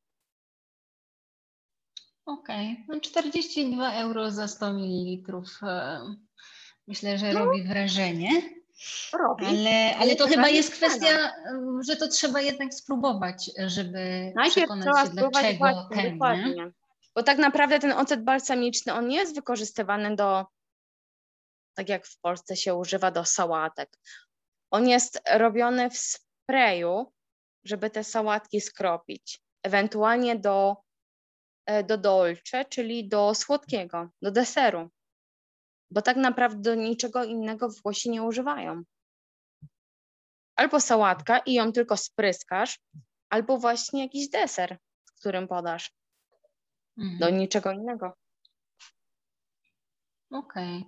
Okej, 2.25 2.85
no 2.88 2.99
42 2.99 3.93
euro 3.93 4.31
za 4.31 4.47
100 4.47 4.65
ml. 4.73 5.41
e, 5.63 5.99
Myślę, 6.88 7.17
że 7.17 7.33
No. 7.33 7.45
robi 7.45 7.63
wrażenie, 7.63 8.29
Robi. 9.13 9.45
ale, 9.45 9.95
ale 9.97 10.15
to 10.15 10.27
chyba 10.27 10.49
jest 10.49 10.71
kwestia, 10.71 11.33
że 11.88 11.95
to 11.95 12.07
trzeba 12.07 12.41
jednak 12.41 12.73
spróbować, 12.73 13.51
żeby 13.67 14.31
Najpierw 14.35 14.55
przekonać 14.55 14.85
się, 15.07 15.11
spróbować 15.11 15.43
dlaczego 15.57 15.57
właśnie, 15.59 15.95
ten, 15.95 16.05
nie? 16.05 16.11
dokładnie. 16.11 16.71
Bo 17.15 17.23
tak 17.23 17.38
naprawdę 17.38 17.79
ten 17.79 17.91
ocet 17.91 18.23
balsamiczny, 18.23 18.93
on 18.93 19.07
nie 19.07 19.15
jest 19.17 19.35
wykorzystywany 19.35 20.15
do, 20.15 20.45
tak 21.73 21.89
jak 21.89 22.07
w 22.07 22.19
Polsce 22.19 22.55
się 22.55 22.75
używa 22.75 23.11
do 23.11 23.25
sałatek. 23.25 23.97
On 24.71 24.88
jest 24.88 25.21
robiony 25.31 25.89
w 25.89 25.97
sprayu, 25.97 27.11
żeby 27.63 27.89
te 27.89 28.03
sałatki 28.03 28.61
skropić. 28.61 29.41
Ewentualnie 29.63 30.35
do, 30.35 30.77
do 31.88 31.97
dolce, 31.97 32.65
czyli 32.65 33.08
do 33.08 33.36
słodkiego, 33.36 34.10
do 34.21 34.32
deseru. 34.32 34.89
Bo 35.91 36.01
tak 36.01 36.17
naprawdę 36.17 36.62
do 36.62 36.75
niczego 36.75 37.23
innego 37.23 37.69
Włosi 37.69 38.10
nie 38.10 38.23
używają. 38.23 38.84
Albo 40.56 40.80
sałatka 40.80 41.39
i 41.39 41.54
ją 41.54 41.71
tylko 41.71 41.97
spryskasz, 41.97 42.80
albo 43.30 43.58
właśnie 43.58 44.04
jakiś 44.04 44.30
deser, 44.30 44.78
z 45.06 45.12
którym 45.19 45.47
podasz. 45.47 45.91
Mhm. 46.97 47.17
Do 47.19 47.30
niczego 47.30 47.71
innego. 47.71 48.13
Okej. 50.32 50.86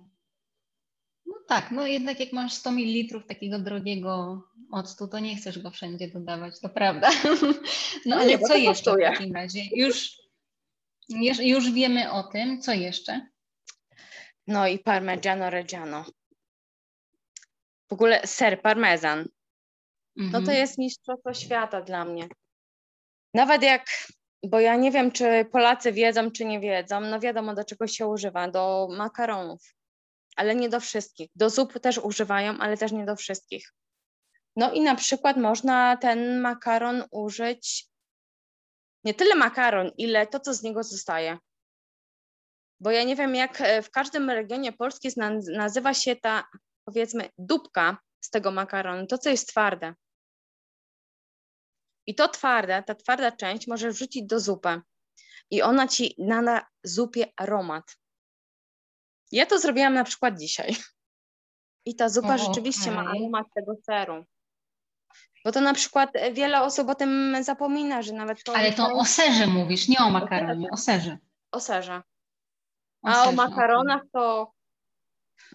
No 1.26 1.34
tak, 1.48 1.70
no 1.70 1.86
jednak 1.86 2.20
jak 2.20 2.32
masz 2.32 2.52
100 2.54 2.70
ml 2.70 3.22
takiego 3.28 3.58
drogiego 3.58 4.42
octu, 4.72 5.08
to 5.08 5.18
nie 5.18 5.36
chcesz 5.36 5.58
go 5.58 5.70
wszędzie 5.70 6.08
dodawać, 6.08 6.60
to 6.60 6.68
prawda. 6.68 7.10
No 7.26 7.52
No 8.06 8.16
ale 8.16 8.26
nie, 8.26 8.38
co 8.38 8.56
jeszcze 8.56 8.90
w 8.90 8.94
kosztuje. 8.94 9.10
takim 9.10 9.34
razie? 9.34 9.60
Już, 9.72 10.18
już, 11.08 11.38
już 11.38 11.70
wiemy 11.72 12.10
o 12.12 12.22
tym, 12.22 12.62
co 12.62 12.72
jeszcze? 12.72 13.26
No 14.46 14.66
i 14.68 14.78
parmigiano 14.78 15.50
reggiano. 15.50 16.04
W 17.88 17.92
ogóle 17.92 18.26
ser 18.26 18.62
parmezan. 18.62 19.28
No 20.16 20.30
to 20.32 20.38
Mhm. 20.38 20.56
jest 20.58 20.78
mistrzostwo 20.78 21.34
świata 21.34 21.82
dla 21.82 22.04
mnie. 22.04 22.28
Nawet 23.34 23.62
jak, 23.62 23.86
bo 24.46 24.60
ja 24.60 24.76
nie 24.76 24.90
wiem, 24.90 25.12
czy 25.12 25.44
Polacy 25.52 25.92
wiedzą, 25.92 26.30
czy 26.30 26.44
nie 26.44 26.60
wiedzą, 26.60 27.00
no 27.00 27.20
wiadomo, 27.20 27.54
do 27.54 27.64
czego 27.64 27.86
się 27.86 28.06
używa, 28.06 28.50
do 28.50 28.88
makaronów, 28.90 29.74
ale 30.36 30.54
nie 30.54 30.68
do 30.68 30.80
wszystkich. 30.80 31.30
Do 31.34 31.50
zup 31.50 31.80
też 31.80 31.98
używają, 31.98 32.58
ale 32.58 32.76
też 32.76 32.92
nie 32.92 33.04
do 33.04 33.16
wszystkich. 33.16 33.72
No 34.56 34.72
i 34.72 34.80
na 34.80 34.94
przykład 34.94 35.36
można 35.36 35.96
ten 35.96 36.40
makaron 36.40 37.04
użyć, 37.10 37.86
nie 39.04 39.14
tyle 39.14 39.34
makaron, 39.34 39.90
ile 39.98 40.26
to, 40.26 40.40
co 40.40 40.54
z 40.54 40.62
niego 40.62 40.82
zostaje. 40.82 41.38
Bo 42.80 42.90
ja 42.90 43.04
nie 43.04 43.16
wiem, 43.16 43.34
jak 43.34 43.60
e, 43.60 43.82
w 43.82 43.90
każdym 43.90 44.30
regionie 44.30 44.72
Polski 44.72 45.08
nazywa 45.56 45.94
się 45.94 46.16
ta, 46.16 46.44
powiedzmy, 46.84 47.28
dupka 47.38 47.98
z 48.20 48.30
tego 48.30 48.50
makaronu, 48.50 49.06
to, 49.06 49.18
co 49.18 49.30
jest 49.30 49.48
twarde. 49.48 49.94
I 52.06 52.14
to 52.14 52.28
twarde, 52.28 52.82
ta 52.82 52.94
twarda 52.94 53.32
część 53.32 53.66
możesz 53.66 53.94
wrzucić 53.94 54.26
do 54.26 54.40
zupy 54.40 54.80
i 55.50 55.62
ona 55.62 55.88
ci 55.88 56.14
nada 56.18 56.66
zupie 56.84 57.32
aromat. 57.36 57.96
Ja 59.32 59.46
to 59.46 59.58
zrobiłam 59.58 59.94
na 59.94 60.04
przykład 60.04 60.38
dzisiaj. 60.38 60.76
I 61.88 61.96
ta 61.96 62.08
zupa 62.08 62.34
O, 62.34 62.38
rzeczywiście 62.38 62.90
ma 62.90 63.10
aromat 63.10 63.46
tego 63.54 63.74
seru. 63.86 64.24
Bo 65.44 65.52
to 65.52 65.60
na 65.60 65.74
przykład 65.74 66.10
e, 66.14 66.32
wiele 66.32 66.62
osób 66.62 66.88
o 66.88 66.94
tym 66.94 67.36
zapomina, 67.40 68.02
że 68.02 68.12
nawet 68.12 68.44
to 68.44 68.56
Ale 68.56 68.72
to 68.72 68.92
o 68.92 69.04
serze 69.04 69.46
mówisz, 69.46 69.88
nie 69.88 69.98
o 69.98 70.10
makaronie, 70.10 70.68
o 70.72 70.76
serze. 70.76 71.18
o 71.52 71.60
serze. 71.60 72.02
O 73.02 73.08
A 73.08 73.24
o 73.24 73.32
makaronach 73.32 74.02
to 74.12 74.52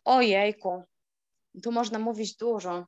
ojejku, 0.05 0.83
tu 1.63 1.71
można 1.71 1.99
mówić 1.99 2.35
dużo. 2.37 2.85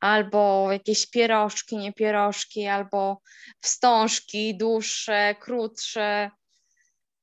Albo 0.00 0.72
jakieś 0.72 1.10
pierożki, 1.10 1.76
nie 1.76 1.92
pierożki, 1.92 2.66
albo 2.66 3.20
wstążki 3.60 4.56
dłuższe, 4.56 5.34
krótsze, 5.40 6.30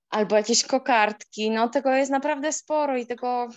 albo 0.09 0.35
jakieś 0.35 0.65
kokardki. 0.65 1.51
No 1.51 1.69
tego 1.69 1.95
jest 1.95 2.11
naprawdę 2.11 2.53
sporo 2.53 2.97
i 2.97 3.07
tego 3.07 3.47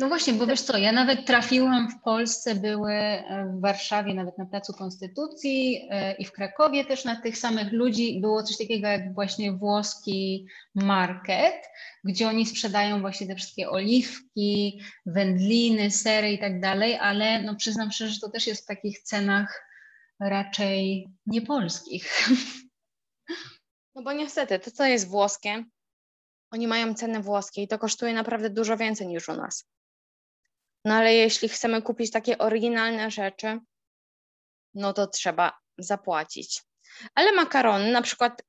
No 0.00 0.08
właśnie, 0.08 0.32
bo 0.32 0.46
wiesz 0.46 0.60
co, 0.60 0.78
ja 0.78 0.92
nawet 0.92 1.26
trafiłam 1.26 1.90
w 1.90 2.02
Polsce, 2.02 2.54
były 2.54 2.92
e, 2.92 3.52
w 3.56 3.60
Warszawie, 3.60 4.14
nawet 4.14 4.38
na 4.38 4.46
Placu 4.46 4.72
Konstytucji 4.72 5.88
e, 5.90 6.14
i 6.14 6.24
w 6.24 6.32
Krakowie 6.32 6.84
też 6.84 7.04
na 7.04 7.20
tych 7.20 7.38
samych 7.38 7.72
ludzi 7.72 8.20
było 8.20 8.42
coś 8.42 8.58
takiego 8.58 8.88
jak 8.88 9.14
właśnie 9.14 9.52
włoski 9.52 10.46
market, 10.74 11.54
gdzie 12.04 12.28
oni 12.28 12.46
sprzedają 12.46 13.00
właśnie 13.00 13.26
te 13.26 13.34
wszystkie 13.34 13.70
oliwki, 13.70 14.82
wędliny, 15.06 15.90
sery 15.90 16.32
i 16.32 16.38
tak 16.38 16.60
dalej, 16.60 16.96
ale 16.96 17.42
no 17.42 17.56
przyznam 17.56 17.92
szczerze, 17.92 18.12
że 18.12 18.20
to 18.20 18.30
też 18.30 18.46
jest 18.46 18.62
w 18.62 18.66
takich 18.66 18.98
cenach 18.98 19.64
raczej 20.20 21.08
niepolskich. 21.26 22.12
No 23.94 24.04
bo 24.04 24.12
niestety, 24.12 24.58
to 24.58 24.70
co 24.70 24.84
jest 24.84 25.08
włoskie, 25.08 25.64
oni 26.50 26.66
mają 26.66 26.94
ceny 26.94 27.22
włoskie 27.22 27.62
i 27.62 27.68
to 27.68 27.78
kosztuje 27.78 28.12
naprawdę 28.12 28.50
dużo 28.50 28.76
więcej 28.76 29.06
niż 29.06 29.28
u 29.28 29.32
nas. 29.32 29.64
No 30.84 30.94
ale 30.94 31.14
jeśli 31.14 31.48
chcemy 31.48 31.82
kupić 31.82 32.10
takie 32.10 32.38
oryginalne 32.38 33.10
rzeczy, 33.10 33.60
no 34.74 34.92
to 34.92 35.06
trzeba 35.06 35.58
zapłacić. 35.78 36.62
Ale 37.14 37.32
makarony, 37.32 37.92
na 37.92 38.02
przykład, 38.02 38.42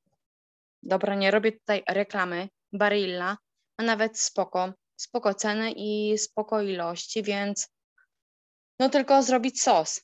dobra, 0.83 1.15
nie 1.15 1.31
robię 1.31 1.51
tutaj 1.51 1.83
reklamy, 1.87 2.49
Barilla 2.73 3.37
ma 3.79 3.85
nawet 3.85 4.19
spoko, 4.19 4.73
spoko 4.95 5.33
ceny 5.33 5.71
i 5.75 6.17
spoko 6.17 6.61
ilości, 6.61 7.23
więc 7.23 7.67
no 8.79 8.89
tylko 8.89 9.23
zrobić 9.23 9.61
sos. 9.61 10.01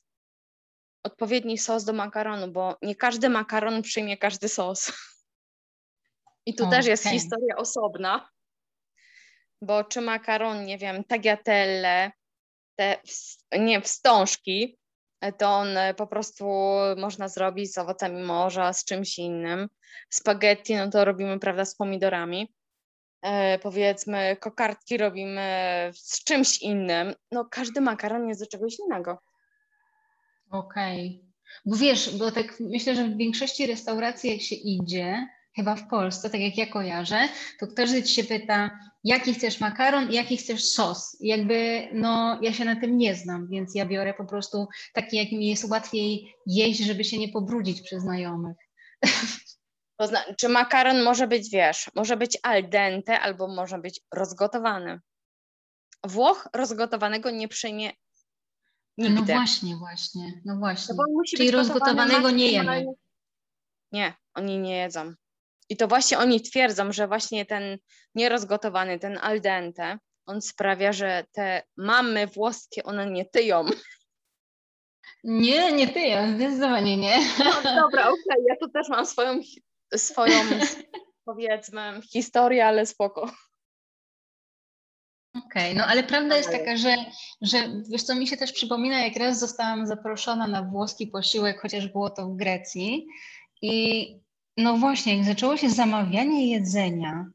Odpowiedni 1.02 1.58
sos 1.58 1.84
do 1.84 1.92
makaronu, 1.92 2.52
bo 2.52 2.78
nie 2.82 2.96
każdy 2.96 3.28
makaron 3.28 3.82
przyjmie 3.82 4.16
każdy 4.16 4.48
sos. 4.48 4.92
I 6.46 6.54
tu 6.54 6.70
też 6.70 6.86
jest 6.86 7.04
historia 7.04 7.56
osobna, 7.56 8.30
bo 9.62 9.84
czy 9.84 10.00
makaron, 10.00 10.64
nie 10.64 10.78
wiem, 10.78 11.04
tagliatelle, 11.04 12.12
te 12.76 12.96
nie, 13.58 13.80
wstążki, 13.80 14.78
to 15.38 15.48
on 15.48 15.68
po 15.96 16.06
prostu 16.06 16.46
można 16.96 17.28
zrobić 17.28 17.72
z 17.72 17.78
owocami 17.78 18.22
morza, 18.22 18.72
z 18.72 18.84
czymś 18.84 19.18
innym. 19.18 19.68
Spaghetti, 20.10 20.76
no 20.76 20.90
to 20.90 21.04
robimy, 21.04 21.38
prawda, 21.38 21.64
z 21.64 21.76
pomidorami. 21.76 22.54
E, 23.22 23.58
powiedzmy, 23.58 24.36
kokardki 24.40 24.96
robimy 24.96 25.90
z 25.94 26.24
czymś 26.24 26.62
innym. 26.62 27.14
No 27.32 27.44
każdy 27.44 27.80
makaron 27.80 28.28
jest 28.28 28.40
do 28.40 28.46
czegoś 28.46 28.76
innego. 28.78 29.18
Okej. 30.50 31.20
Okay. 31.20 31.26
Bo 31.64 31.76
wiesz, 31.76 32.16
bo 32.16 32.30
tak 32.30 32.60
myślę, 32.60 32.94
że 32.94 33.04
w 33.04 33.16
większości 33.16 33.66
restauracji 33.66 34.30
jak 34.30 34.40
się 34.40 34.54
idzie, 34.54 35.28
chyba 35.56 35.76
w 35.76 35.88
Polsce, 35.88 36.30
tak 36.30 36.40
jak 36.40 36.58
ja 36.58 36.66
kojarzę, 36.66 37.28
to 37.60 37.66
każdy 37.76 38.02
ci 38.02 38.14
się 38.14 38.24
pyta, 38.24 38.70
jaki 39.04 39.34
chcesz 39.34 39.60
makaron 39.60 40.10
i 40.10 40.14
jaki 40.14 40.36
chcesz 40.36 40.64
sos. 40.64 41.16
I 41.20 41.28
jakby, 41.28 41.88
no, 41.92 42.38
ja 42.42 42.52
się 42.52 42.64
na 42.64 42.80
tym 42.80 42.98
nie 42.98 43.14
znam, 43.14 43.48
więc 43.48 43.74
ja 43.74 43.86
biorę 43.86 44.14
po 44.14 44.24
prostu 44.24 44.66
taki, 44.94 45.16
jak 45.16 45.32
mi 45.32 45.48
jest 45.48 45.70
łatwiej 45.70 46.34
jeść, 46.46 46.80
żeby 46.80 47.04
się 47.04 47.18
nie 47.18 47.28
pobrudzić 47.28 47.82
przy 47.82 48.00
znajomych. 48.00 48.56
To 49.98 50.06
znaczy, 50.06 50.48
makaron 50.48 51.02
może 51.02 51.26
być, 51.26 51.50
wiesz, 51.50 51.90
może 51.94 52.16
być 52.16 52.38
al 52.42 52.68
dente 52.68 53.20
albo 53.20 53.48
może 53.48 53.78
być 53.78 54.00
rozgotowany. 54.14 55.00
Włoch 56.06 56.48
rozgotowanego 56.52 57.30
nie 57.30 57.48
przyjmie 57.48 57.92
no 58.98 59.08
nigdy. 59.08 59.32
No 59.32 59.38
właśnie, 59.38 59.76
właśnie, 59.76 60.42
no 60.44 60.56
właśnie. 60.56 60.94
No 60.94 61.04
Czyli 61.36 61.50
rozgotowanego 61.50 62.30
nie 62.30 62.52
jemy. 62.52 62.86
Nie, 63.92 64.14
oni 64.34 64.58
nie 64.58 64.76
jedzą. 64.76 65.14
I 65.68 65.76
to 65.76 65.88
właśnie 65.88 66.18
oni 66.18 66.40
twierdzą, 66.40 66.92
że 66.92 67.08
właśnie 67.08 67.46
ten 67.46 67.78
nierozgotowany, 68.14 68.98
ten 68.98 69.18
al 69.18 69.40
dente, 69.40 69.98
on 70.26 70.42
sprawia, 70.42 70.92
że 70.92 71.24
te 71.32 71.62
mamy 71.76 72.26
włoskie, 72.26 72.82
one 72.82 73.10
nie 73.10 73.24
tyją. 73.24 73.64
Nie, 75.24 75.72
nie 75.72 75.88
tyją, 75.88 76.34
zdecydowanie 76.34 76.96
nie. 76.96 77.18
No 77.38 77.82
dobra, 77.82 78.02
okej, 78.02 78.22
okay. 78.24 78.44
ja 78.48 78.56
tu 78.60 78.68
też 78.68 78.88
mam 78.88 79.06
swoją, 79.06 79.40
swoją 79.96 80.34
powiedzmy, 81.24 82.00
historię, 82.12 82.66
ale 82.66 82.86
spoko. 82.86 83.30
Okej, 85.34 85.72
okay, 85.72 85.74
no 85.74 85.86
ale 85.86 86.02
prawda 86.02 86.36
jest 86.36 86.50
taka, 86.50 86.76
że, 86.76 86.96
że 87.42 87.58
wiesz 87.90 88.02
co, 88.02 88.14
mi 88.14 88.26
się 88.26 88.36
też 88.36 88.52
przypomina, 88.52 89.00
jak 89.00 89.16
raz 89.16 89.38
zostałam 89.38 89.86
zaproszona 89.86 90.46
na 90.46 90.62
włoski 90.62 91.06
posiłek, 91.06 91.60
chociaż 91.60 91.88
było 91.88 92.10
to 92.10 92.26
w 92.26 92.36
Grecji 92.36 93.06
i 93.62 94.25
no 94.56 94.76
właśnie, 94.76 95.16
jak 95.16 95.26
zaczęło 95.26 95.56
się 95.56 95.70
zamawianie 95.70 96.50
jedzenia, 96.50 97.26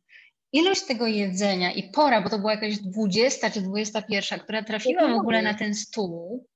ilość 0.51 0.86
tego 0.86 1.07
jedzenia 1.07 1.71
i 1.71 1.91
pora, 1.91 2.21
bo 2.21 2.29
to 2.29 2.39
była 2.39 2.51
jakaś 2.51 2.77
20 2.77 3.51
czy 3.51 3.62
21, 3.62 4.39
która 4.39 4.63
trafiła 4.63 5.07
w 5.07 5.19
ogóle 5.19 5.41
na 5.41 5.53
ten 5.53 5.75
stół, 5.75 6.47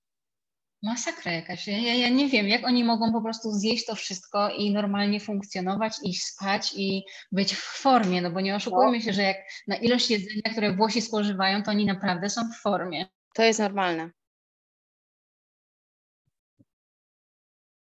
masakra 0.84 1.32
jakaś. 1.32 1.68
Ja, 1.68 1.78
ja 1.78 2.10
nie 2.10 2.30
wiem, 2.30 2.48
jak 2.48 2.66
oni 2.66 2.84
mogą 2.84 3.14
po 3.14 3.22
prostu 3.22 3.52
zjeść 3.52 3.86
to 3.86 3.96
wszystko 3.96 4.50
i 4.50 4.72
normalnie 4.74 5.20
funkcjonować, 5.20 5.94
i 6.04 6.14
spać 6.14 6.74
i 6.76 7.04
być 7.32 7.54
w 7.54 7.82
formie, 7.82 8.22
no 8.22 8.32
bo 8.32 8.42
nie 8.42 8.56
oszukujmy 8.56 9.02
się, 9.02 9.14
że 9.14 9.22
jak 9.22 9.38
na 9.68 9.76
ilość 9.76 10.10
jedzenia, 10.10 10.52
które 10.52 10.76
Włosi 10.76 11.02
spożywają, 11.02 11.64
to 11.64 11.72
oni 11.72 11.86
naprawdę 11.86 12.30
są 12.30 12.42
w 12.52 12.62
formie. 12.62 13.06
To 13.34 13.44
jest 13.44 13.60
normalne. 13.60 14.10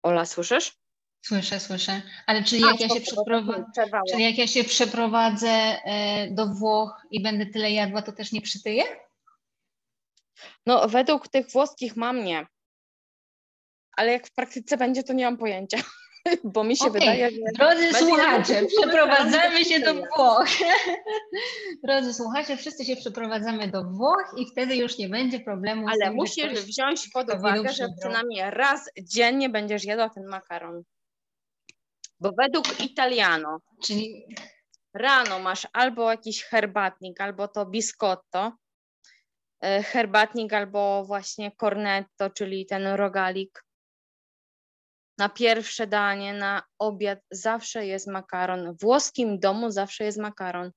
Ola, 0.02 0.24
słyszysz? 0.24 0.85
Słyszę, 1.26 1.60
słyszę. 1.60 2.02
Ale 2.26 2.44
czy 2.44 2.58
jak, 2.58 2.80
ja 2.80 2.88
się 2.88 3.00
czy 4.12 4.20
jak 4.20 4.38
ja 4.38 4.46
się 4.46 4.64
przeprowadzę 4.64 5.76
do 6.30 6.46
Włoch 6.46 7.06
i 7.10 7.22
będę 7.22 7.46
tyle 7.46 7.70
jadła, 7.70 8.02
to 8.02 8.12
też 8.12 8.32
nie 8.32 8.40
przytyję? 8.40 8.84
No, 10.66 10.88
według 10.88 11.28
tych 11.28 11.50
włoskich 11.50 11.96
mam 11.96 12.24
nie. 12.24 12.46
Ale 13.96 14.12
jak 14.12 14.26
w 14.26 14.34
praktyce 14.34 14.76
będzie, 14.76 15.02
to 15.02 15.12
nie 15.12 15.24
mam 15.24 15.36
pojęcia. 15.36 15.78
Bo 16.54 16.64
mi 16.64 16.76
się 16.76 16.84
okay. 16.84 17.00
wydaje, 17.00 17.30
że. 17.30 17.36
Drodzy 17.54 17.94
słuchacze, 17.94 18.62
przeprowadzamy 18.78 19.64
się 19.64 19.80
do 19.80 19.94
Włoch. 19.94 20.48
Drodzy 21.84 22.14
słuchacze, 22.14 22.56
wszyscy 22.56 22.84
się 22.84 22.96
przeprowadzamy 22.96 23.68
do 23.68 23.84
Włoch 23.84 24.34
i 24.36 24.46
wtedy 24.52 24.76
już 24.76 24.98
nie 24.98 25.08
będzie 25.08 25.40
problemu. 25.40 25.88
Ale 25.88 26.06
tym, 26.06 26.14
musisz 26.14 26.52
wziąć 26.52 27.08
pod 27.08 27.34
uwagę, 27.34 27.72
że 27.72 27.88
przynajmniej 28.00 28.50
raz 28.50 28.90
dziennie 29.02 29.48
będziesz 29.48 29.84
jadła 29.84 30.10
ten 30.10 30.26
makaron. 30.26 30.82
Bo 32.20 32.32
według 32.38 32.80
Italiano, 32.80 33.60
czyli 33.84 34.26
rano 34.94 35.38
masz 35.38 35.66
albo 35.72 36.10
jakiś 36.10 36.42
herbatnik, 36.44 37.20
albo 37.20 37.48
to 37.48 37.66
biscotto, 37.66 38.52
e, 39.60 39.82
herbatnik 39.82 40.52
albo 40.52 41.04
właśnie 41.04 41.52
cornetto, 41.56 42.30
czyli 42.30 42.66
ten 42.66 42.86
rogalik. 42.86 43.62
Na 45.18 45.28
pierwsze 45.28 45.86
danie, 45.86 46.34
na 46.34 46.62
obiad 46.78 47.18
zawsze 47.30 47.86
jest 47.86 48.06
makaron. 48.06 48.76
W 48.76 48.80
włoskim 48.80 49.38
domu 49.38 49.70
zawsze 49.70 50.04
jest 50.04 50.18
makaron. 50.18 50.70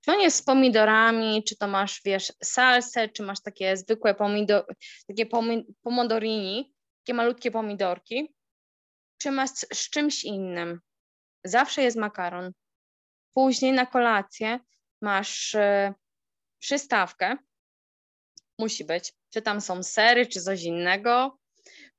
Czy 0.00 0.10
on 0.12 0.20
jest 0.20 0.36
z 0.36 0.42
pomidorami, 0.42 1.44
czy 1.44 1.56
to 1.56 1.68
masz, 1.68 2.00
wiesz, 2.04 2.32
salsę, 2.42 3.08
czy 3.08 3.22
masz 3.22 3.42
takie 3.42 3.76
zwykłe 3.76 4.14
pomidor, 4.14 4.64
takie 5.08 5.26
pomodorini, 5.82 6.74
takie 7.04 7.14
malutkie 7.14 7.50
pomidorki, 7.50 8.35
czy 9.18 9.30
masz 9.30 9.50
z 9.50 9.90
czymś 9.90 10.24
innym. 10.24 10.80
Zawsze 11.44 11.82
jest 11.82 11.96
makaron. 11.96 12.52
Później 13.34 13.72
na 13.72 13.86
kolację 13.86 14.60
masz 15.02 15.54
y, 15.54 15.94
przystawkę. 16.58 17.36
Musi 18.58 18.84
być. 18.84 19.12
Czy 19.30 19.42
tam 19.42 19.60
są 19.60 19.82
sery, 19.82 20.26
czy 20.26 20.40
coś 20.40 20.62
innego. 20.62 21.38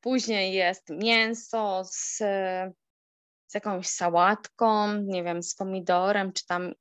Później 0.01 0.53
jest 0.53 0.89
mięso 0.89 1.83
z, 1.85 2.17
z 3.47 3.53
jakąś 3.53 3.87
sałatką, 3.87 4.93
nie 5.01 5.23
wiem, 5.23 5.43
z 5.43 5.55
pomidorem, 5.55 6.33
czy 6.33 6.45
tam 6.45 6.73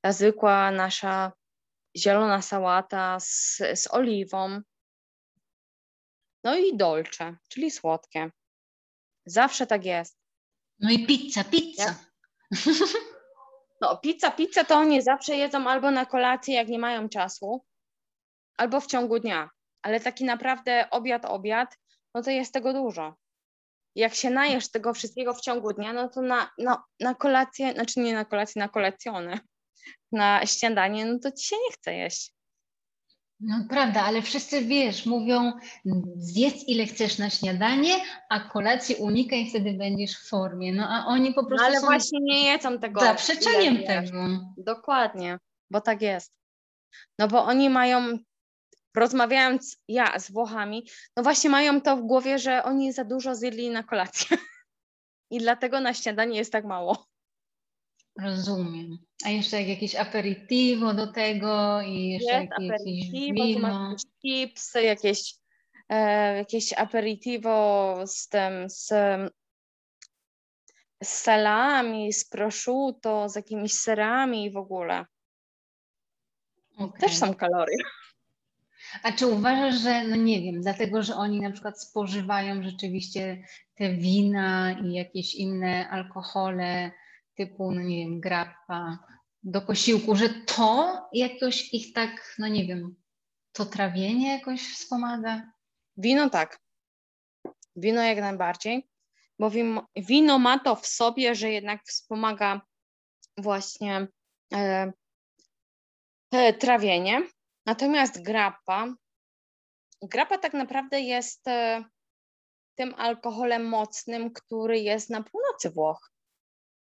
ta 0.00 0.12
zwykła 0.12 0.70
nasza 0.70 1.32
zielona 1.96 2.42
sałata 2.42 3.20
z, 3.20 3.56
z 3.74 3.88
oliwą. 3.90 4.60
No 6.44 6.56
i 6.56 6.76
dolce, 6.76 7.36
czyli 7.48 7.70
słodkie. 7.70 8.30
Zawsze 9.30 9.66
tak 9.66 9.84
jest. 9.84 10.18
No 10.80 10.90
i 10.90 11.06
pizza, 11.06 11.44
pizza. 11.44 11.94
No, 13.80 13.96
pizza, 13.96 14.30
pizza 14.30 14.64
to 14.64 14.74
oni 14.74 15.02
zawsze 15.02 15.36
jedzą 15.36 15.68
albo 15.68 15.90
na 15.90 16.06
kolację, 16.06 16.54
jak 16.54 16.68
nie 16.68 16.78
mają 16.78 17.08
czasu, 17.08 17.64
albo 18.56 18.80
w 18.80 18.86
ciągu 18.86 19.18
dnia. 19.18 19.50
Ale 19.82 20.00
taki 20.00 20.24
naprawdę 20.24 20.90
obiad, 20.90 21.24
obiad, 21.24 21.76
no 22.14 22.22
to 22.22 22.30
jest 22.30 22.54
tego 22.54 22.72
dużo. 22.72 23.14
Jak 23.94 24.14
się 24.14 24.30
najesz 24.30 24.70
tego 24.70 24.94
wszystkiego 24.94 25.34
w 25.34 25.40
ciągu 25.40 25.72
dnia, 25.72 25.92
no 25.92 26.08
to 26.08 26.22
na, 26.22 26.50
no, 26.58 26.84
na 27.00 27.14
kolację, 27.14 27.72
znaczy 27.72 28.00
nie 28.00 28.14
na 28.14 28.24
kolację, 28.24 28.60
na 28.60 28.68
kolacjonę, 28.68 29.40
na 30.12 30.46
śniadanie, 30.46 31.06
no 31.06 31.18
to 31.18 31.32
ci 31.32 31.46
się 31.46 31.56
nie 31.56 31.72
chce 31.72 31.94
jeść. 31.94 32.34
No 33.40 33.64
prawda, 33.68 34.02
ale 34.02 34.22
wszyscy 34.22 34.64
wiesz, 34.64 35.06
mówią 35.06 35.52
zjedz 36.16 36.64
ile 36.68 36.86
chcesz 36.86 37.18
na 37.18 37.30
śniadanie, 37.30 37.94
a 38.28 38.40
kolację 38.40 38.96
unikaj, 38.96 39.50
wtedy 39.50 39.72
będziesz 39.72 40.16
w 40.16 40.28
formie. 40.28 40.72
No 40.72 40.88
a 40.88 41.06
oni 41.06 41.34
po 41.34 41.46
prostu. 41.46 41.66
No, 41.66 41.76
ale 41.76 41.80
właśnie 41.80 42.20
nie 42.20 42.44
jedzą 42.44 42.78
tego. 42.78 43.00
Zaprzeczeniem 43.00 43.84
tego. 43.86 44.12
Dokładnie, 44.56 45.38
bo 45.70 45.80
tak 45.80 46.02
jest. 46.02 46.32
No 47.18 47.28
bo 47.28 47.44
oni 47.44 47.70
mają, 47.70 48.18
rozmawiając 48.96 49.76
ja 49.88 50.18
z 50.18 50.30
Włochami, 50.30 50.88
no 51.16 51.22
właśnie 51.22 51.50
mają 51.50 51.80
to 51.80 51.96
w 51.96 52.02
głowie, 52.02 52.38
że 52.38 52.64
oni 52.64 52.92
za 52.92 53.04
dużo 53.04 53.34
zjedli 53.34 53.70
na 53.70 53.82
kolację. 53.82 54.36
I 55.30 55.38
dlatego 55.38 55.80
na 55.80 55.94
śniadanie 55.94 56.38
jest 56.38 56.52
tak 56.52 56.64
mało. 56.64 57.09
Rozumiem. 58.22 58.98
A 59.24 59.28
jeszcze 59.28 59.62
jakieś 59.62 59.94
aperitivo 59.94 60.94
do 60.94 61.12
tego 61.12 61.80
i 61.80 62.08
jeszcze 62.08 62.40
Jest 62.40 62.52
jakieś 62.60 63.10
wino. 63.10 63.90
Jakieś 63.90 64.02
chipsy, 64.22 64.82
jakieś, 64.82 65.34
e, 65.88 66.36
jakieś 66.36 66.72
aperitivo 66.72 67.96
z 68.06 68.28
tym, 68.28 68.70
z, 68.70 68.88
z 71.02 71.08
salami, 71.08 72.12
z 72.12 72.28
prosciutto, 72.28 73.28
z 73.28 73.36
jakimiś 73.36 73.72
serami 73.72 74.44
i 74.44 74.50
w 74.50 74.56
ogóle. 74.56 75.06
Okay. 76.76 77.00
Też 77.00 77.16
są 77.16 77.34
kalorie. 77.34 77.76
A 79.02 79.12
czy 79.12 79.26
uważasz, 79.26 79.80
że, 79.80 80.04
no 80.04 80.16
nie 80.16 80.40
wiem, 80.40 80.62
dlatego, 80.62 81.02
że 81.02 81.14
oni 81.14 81.40
na 81.40 81.50
przykład 81.50 81.82
spożywają 81.82 82.62
rzeczywiście 82.62 83.44
te 83.74 83.94
wina 83.94 84.72
i 84.72 84.92
jakieś 84.92 85.34
inne 85.34 85.88
alkohole, 85.88 86.90
typu, 87.40 87.72
no 87.72 87.82
nie 87.82 87.98
wiem, 88.04 88.20
grappa 88.20 88.98
do 89.42 89.60
posiłku, 89.60 90.16
że 90.16 90.28
to 90.28 91.00
jakoś 91.12 91.74
ich 91.74 91.92
tak, 91.92 92.34
no 92.38 92.48
nie 92.48 92.66
wiem, 92.66 92.96
to 93.52 93.66
trawienie 93.66 94.32
jakoś 94.32 94.60
wspomaga? 94.74 95.52
Wino 95.96 96.30
tak. 96.30 96.58
Wino 97.76 98.02
jak 98.02 98.18
najbardziej, 98.18 98.88
bo 99.38 99.50
wino 99.96 100.38
ma 100.38 100.58
to 100.58 100.76
w 100.76 100.86
sobie, 100.86 101.34
że 101.34 101.50
jednak 101.50 101.82
wspomaga 101.84 102.60
właśnie 103.36 104.08
e, 104.54 104.92
e, 106.32 106.52
trawienie. 106.52 107.22
Natomiast 107.66 108.22
grappa, 108.22 108.94
grappa 110.02 110.38
tak 110.38 110.52
naprawdę 110.52 111.00
jest 111.00 111.48
e, 111.48 111.84
tym 112.74 112.94
alkoholem 112.94 113.68
mocnym, 113.68 114.32
który 114.32 114.80
jest 114.80 115.10
na 115.10 115.22
północy 115.22 115.70
Włoch, 115.70 116.10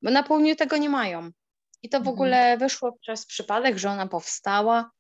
bo 0.02 0.12
na 0.12 0.24
południu 0.24 0.56
tego 0.56 0.78
nie 0.78 0.90
mają. 0.90 1.32
I 1.84 1.90
to 1.90 1.98
w 1.98 2.02
mhm. 2.02 2.14
ogóle 2.14 2.58
wyszło 2.58 2.98
przez 3.02 3.26
przypadek, 3.26 3.78
że 3.78 3.90
ona 3.90 4.08
powstała 4.08 4.92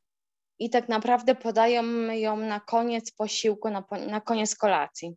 i 0.59 0.69
tak 0.69 0.89
naprawdę 0.89 1.35
podają 1.35 1.83
ją 2.11 2.37
na 2.37 2.59
koniec 2.59 3.11
posiłku, 3.11 3.69
na, 3.69 3.83
na 4.07 4.21
koniec 4.21 4.55
kolacji. 4.55 5.15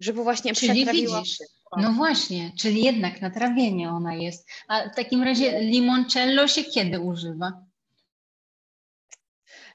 Żeby 0.00 0.22
właśnie 0.22 0.54
czyli 0.54 0.86
widzisz, 0.86 1.38
No 1.76 1.92
właśnie, 1.92 2.52
czyli 2.58 2.84
jednak 2.84 3.20
na 3.20 3.30
trawienie 3.30 3.90
ona 3.90 4.14
jest. 4.14 4.48
A 4.68 4.88
w 4.88 4.94
takim 4.94 5.22
razie 5.22 5.60
limoncello 5.60 6.48
się 6.48 6.64
kiedy 6.64 7.00
używa? 7.00 7.52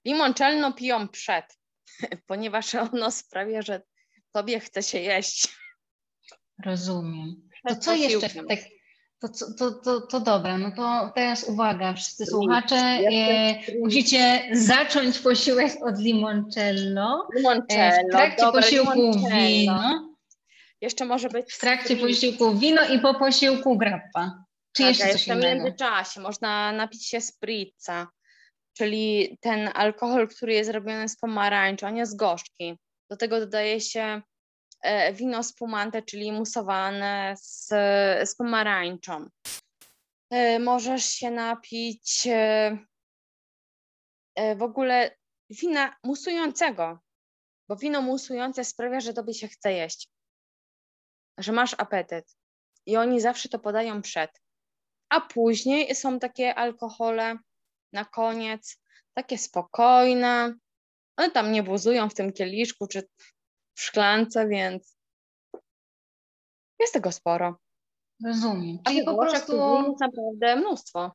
Limoncello 0.05 0.73
piją 0.73 1.07
przed, 1.07 1.45
ponieważ 2.27 2.75
ono 2.75 3.11
sprawia, 3.11 3.61
że 3.61 3.81
tobie 4.31 4.59
chce 4.59 4.83
się 4.83 4.99
jeść. 4.99 5.47
Rozumiem. 6.65 7.48
To 7.67 7.75
co 7.75 7.95
jeszcze 7.95 8.29
tak, 8.29 8.59
to, 9.19 9.29
to, 9.57 9.71
to, 9.71 10.01
to 10.01 10.19
dobra, 10.19 10.57
no 10.57 10.71
to 10.71 11.11
teraz 11.15 11.43
uwaga, 11.43 11.93
wszyscy 11.93 12.25
słuchacze, 12.25 12.75
e, 12.75 13.55
musicie 13.79 14.49
zacząć 14.51 15.19
posiłek 15.19 15.71
od 15.81 15.99
limoncello. 15.99 17.27
Limoncello, 17.35 17.83
e, 17.83 18.03
w 18.07 18.11
trakcie 18.11 18.45
dobra, 18.45 18.61
posiłku 18.61 18.93
limoncello. 18.93 19.47
wino. 19.47 20.15
Jeszcze 20.81 21.05
może 21.05 21.29
być... 21.29 21.53
W 21.53 21.59
trakcie 21.59 21.95
posiłku 21.95 22.55
wino 22.55 22.81
i 22.87 22.99
po 22.99 23.13
posiłku 23.13 23.77
grappa. 23.77 24.43
Czy 24.73 24.83
tak, 24.83 24.89
jeszcze 24.89 25.03
coś 25.03 25.13
jeszcze 25.13 25.35
w 25.35 25.43
międzyczasie 25.43 26.21
można 26.21 26.71
napić 26.71 27.07
się 27.07 27.21
spritza, 27.21 28.07
czyli 28.73 29.37
ten 29.41 29.69
alkohol, 29.73 30.27
który 30.27 30.53
jest 30.53 30.71
robiony 30.71 31.09
z 31.09 31.17
pomarańczu, 31.17 31.85
a 31.85 31.89
nie 31.89 32.05
z 32.05 32.15
gorzki. 32.15 32.77
Do 33.09 33.17
tego 33.17 33.39
dodaje 33.39 33.81
się 33.81 34.21
wino 35.13 35.43
spumante, 35.43 36.01
czyli 36.01 36.31
musowane 36.31 37.35
z, 37.37 37.67
z 38.29 38.35
pomarańczą. 38.35 39.29
E, 40.29 40.59
możesz 40.59 41.05
się 41.05 41.31
napić 41.31 42.27
e, 42.27 42.77
w 44.55 44.61
ogóle 44.61 45.15
wina 45.49 45.95
musującego, 46.03 46.99
bo 47.69 47.75
wino 47.75 48.01
musujące 48.01 48.65
sprawia, 48.65 48.99
że 48.99 49.13
tobie 49.13 49.33
się 49.33 49.47
chce 49.47 49.73
jeść, 49.73 50.09
że 51.37 51.51
masz 51.51 51.75
apetyt. 51.77 52.35
I 52.85 52.97
oni 52.97 53.21
zawsze 53.21 53.49
to 53.49 53.59
podają 53.59 54.01
przed. 54.01 54.41
A 55.09 55.21
później 55.21 55.95
są 55.95 56.19
takie 56.19 56.55
alkohole 56.55 57.37
na 57.93 58.05
koniec, 58.05 58.81
takie 59.13 59.37
spokojne. 59.37 60.53
One 61.17 61.31
tam 61.31 61.51
nie 61.51 61.63
buzują 61.63 62.09
w 62.09 62.13
tym 62.13 62.33
kieliszku, 62.33 62.87
czy 62.87 63.07
w 63.79 63.81
szklance, 63.81 64.47
więc 64.47 64.97
jest 66.79 66.93
tego 66.93 67.11
sporo. 67.11 67.57
Rozumiem. 68.25 68.79
Czyli 68.87 69.03
po 69.03 69.17
prostu 69.17 69.53
jest 69.87 69.99
naprawdę 69.99 70.55
mnóstwo. 70.55 71.11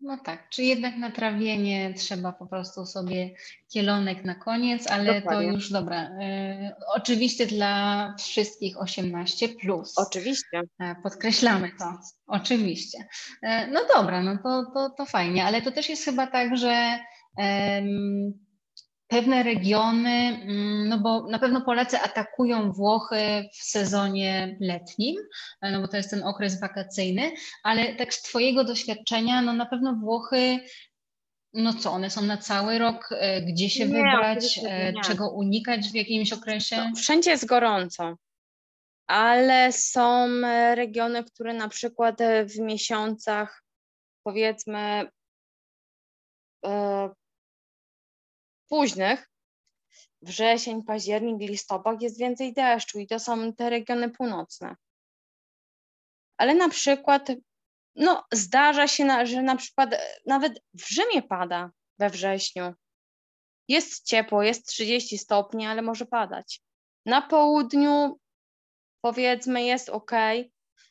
No 0.00 0.18
tak, 0.18 0.48
czy 0.48 0.62
jednak 0.62 0.96
na 0.96 1.10
trawienie 1.10 1.94
trzeba 1.94 2.32
po 2.32 2.46
prostu 2.46 2.86
sobie 2.86 3.34
kielonek 3.72 4.24
na 4.24 4.34
koniec, 4.34 4.86
ale 4.86 5.20
Dokładnie. 5.20 5.48
to 5.48 5.54
już 5.54 5.70
dobra. 5.70 6.04
Y, 6.04 6.72
oczywiście 6.94 7.46
dla 7.46 8.14
wszystkich 8.18 8.80
18 8.80 9.48
plus. 9.48 9.98
Oczywiście. 9.98 10.62
E, 10.80 10.96
podkreślamy 11.02 11.70
to. 11.78 11.98
Oczywiście. 12.26 12.98
E, 13.42 13.66
no 13.66 13.80
dobra, 13.94 14.22
no 14.22 14.38
to, 14.42 14.64
to, 14.74 14.90
to 14.90 15.06
fajnie, 15.06 15.44
ale 15.44 15.62
to 15.62 15.72
też 15.72 15.88
jest 15.88 16.04
chyba 16.04 16.26
tak, 16.26 16.56
że 16.56 16.98
pewne 19.14 19.42
regiony, 19.42 20.42
mm, 20.42 20.88
no 20.88 20.98
bo 20.98 21.26
na 21.28 21.38
pewno 21.38 21.60
Polacy 21.60 21.98
atakują 22.00 22.72
Włochy 22.72 23.48
w 23.52 23.64
sezonie 23.64 24.56
letnim, 24.60 25.16
e, 25.60 25.70
no 25.70 25.80
bo 25.80 25.88
to 25.88 25.96
jest 25.96 26.10
ten 26.10 26.22
okres 26.22 26.60
wakacyjny, 26.60 27.32
ale 27.62 27.94
tak 27.94 28.14
z 28.14 28.22
Twojego 28.22 28.64
doświadczenia, 28.64 29.42
no 29.42 29.52
na 29.52 29.66
pewno 29.66 29.94
Włochy 29.94 30.60
no 31.52 31.74
co, 31.74 31.92
one 31.92 32.10
są 32.10 32.22
na 32.22 32.36
cały 32.36 32.78
rok, 32.78 33.08
e, 33.12 33.42
gdzie 33.42 33.70
się 33.70 33.86
nie, 33.86 33.94
wybrać, 33.94 34.60
e, 34.66 34.92
nie. 34.92 35.00
czego 35.00 35.30
unikać 35.30 35.88
w 35.88 35.94
jakimś 35.94 36.32
okresie? 36.32 36.76
No, 36.76 36.96
wszędzie 36.96 37.30
jest 37.30 37.46
gorąco, 37.46 38.16
ale 39.06 39.72
są 39.72 40.28
regiony, 40.74 41.24
które 41.24 41.54
na 41.54 41.68
przykład 41.68 42.18
w 42.44 42.58
miesiącach 42.58 43.64
powiedzmy 44.24 45.08
późnych, 48.74 49.30
wrzesień, 50.22 50.82
październik, 50.82 51.50
listopad 51.50 52.02
jest 52.02 52.18
więcej 52.18 52.52
deszczu 52.52 52.98
i 52.98 53.06
to 53.06 53.20
są 53.20 53.52
te 53.52 53.70
regiony 53.70 54.10
północne. 54.10 54.76
Ale 56.36 56.54
na 56.54 56.68
przykład, 56.68 57.28
no 57.94 58.24
zdarza 58.32 58.88
się, 58.88 59.04
na, 59.04 59.26
że 59.26 59.42
na 59.42 59.56
przykład 59.56 59.90
nawet 60.26 60.60
w 60.74 60.88
Rzymie 60.88 61.22
pada 61.22 61.70
we 61.98 62.10
wrześniu. 62.10 62.74
Jest 63.68 64.06
ciepło, 64.06 64.42
jest 64.42 64.66
30 64.66 65.18
stopni, 65.18 65.66
ale 65.66 65.82
może 65.82 66.06
padać. 66.06 66.60
Na 67.06 67.22
południu 67.22 68.20
powiedzmy 69.00 69.64
jest 69.64 69.88
ok, 69.88 70.12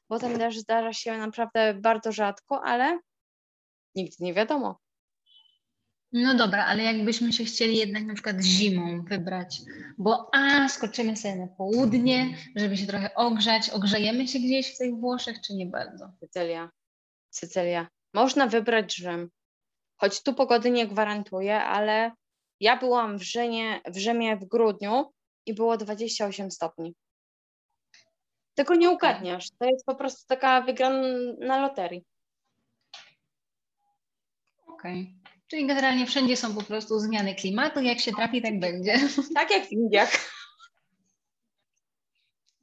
bo 0.10 0.20
tam 0.20 0.38
też 0.38 0.58
zdarza 0.58 0.94
się 0.94 1.18
naprawdę 1.18 1.74
bardzo 1.74 2.12
rzadko, 2.12 2.62
ale 2.64 3.00
nigdy 3.96 4.16
nie 4.20 4.34
wiadomo. 4.34 4.83
No 6.14 6.36
dobra, 6.36 6.66
ale 6.66 6.84
jakbyśmy 6.84 7.34
się 7.34 7.44
chcieli 7.44 7.78
jednak 7.78 8.04
na 8.04 8.14
przykład 8.14 8.42
zimą 8.42 9.04
wybrać, 9.04 9.62
bo 9.98 10.30
a, 10.34 10.70
skoczymy 10.70 11.18
sobie 11.18 11.36
na 11.36 11.48
południe, 11.48 12.38
żeby 12.56 12.78
się 12.78 12.88
trochę 12.88 13.16
ogrzać, 13.16 13.70
ogrzejemy 13.70 14.28
się 14.28 14.40
gdzieś 14.40 14.76
w 14.76 14.78
tych 14.78 14.96
Włoszech, 14.96 15.42
czy 15.42 15.54
nie 15.54 15.66
bardzo? 15.66 16.12
Sycylia, 16.20 16.70
Sycylia. 17.30 17.88
Można 18.14 18.48
wybrać 18.48 18.96
Rzym, 18.96 19.30
choć 19.98 20.24
tu 20.24 20.34
pogody 20.34 20.72
nie 20.72 20.88
gwarantuję, 20.88 21.64
ale 21.64 22.12
ja 22.60 22.78
byłam 22.78 23.18
w 23.18 23.24
Rzymie, 23.24 23.82
w 23.88 23.98
Rzymie 23.98 24.38
w 24.38 24.46
grudniu 24.46 25.12
i 25.46 25.54
było 25.54 25.78
28 25.78 26.52
stopni. 26.52 26.96
Tego 28.54 28.76
nie 28.76 28.90
ugadniasz, 28.90 29.48
to 29.60 29.66
jest 29.66 29.86
po 29.86 29.96
prostu 29.96 30.28
taka 30.28 30.62
wygrana 30.62 31.08
na 31.40 31.62
loterii. 31.62 32.04
Okej. 34.68 35.02
Okay. 35.02 35.23
Czyli 35.54 35.68
generalnie 35.68 36.06
wszędzie 36.06 36.38
są 36.38 36.56
po 36.56 36.64
prostu 36.64 37.00
zmiany 37.00 37.36
klimatu, 37.36 37.82
jak 37.82 38.00
się 38.00 38.12
trafi, 38.12 38.42
tak 38.42 38.60
będzie. 38.60 39.00
Tak 39.36 39.52
jak 39.52 39.66
w 39.66 39.72
Indiach. 39.72 40.12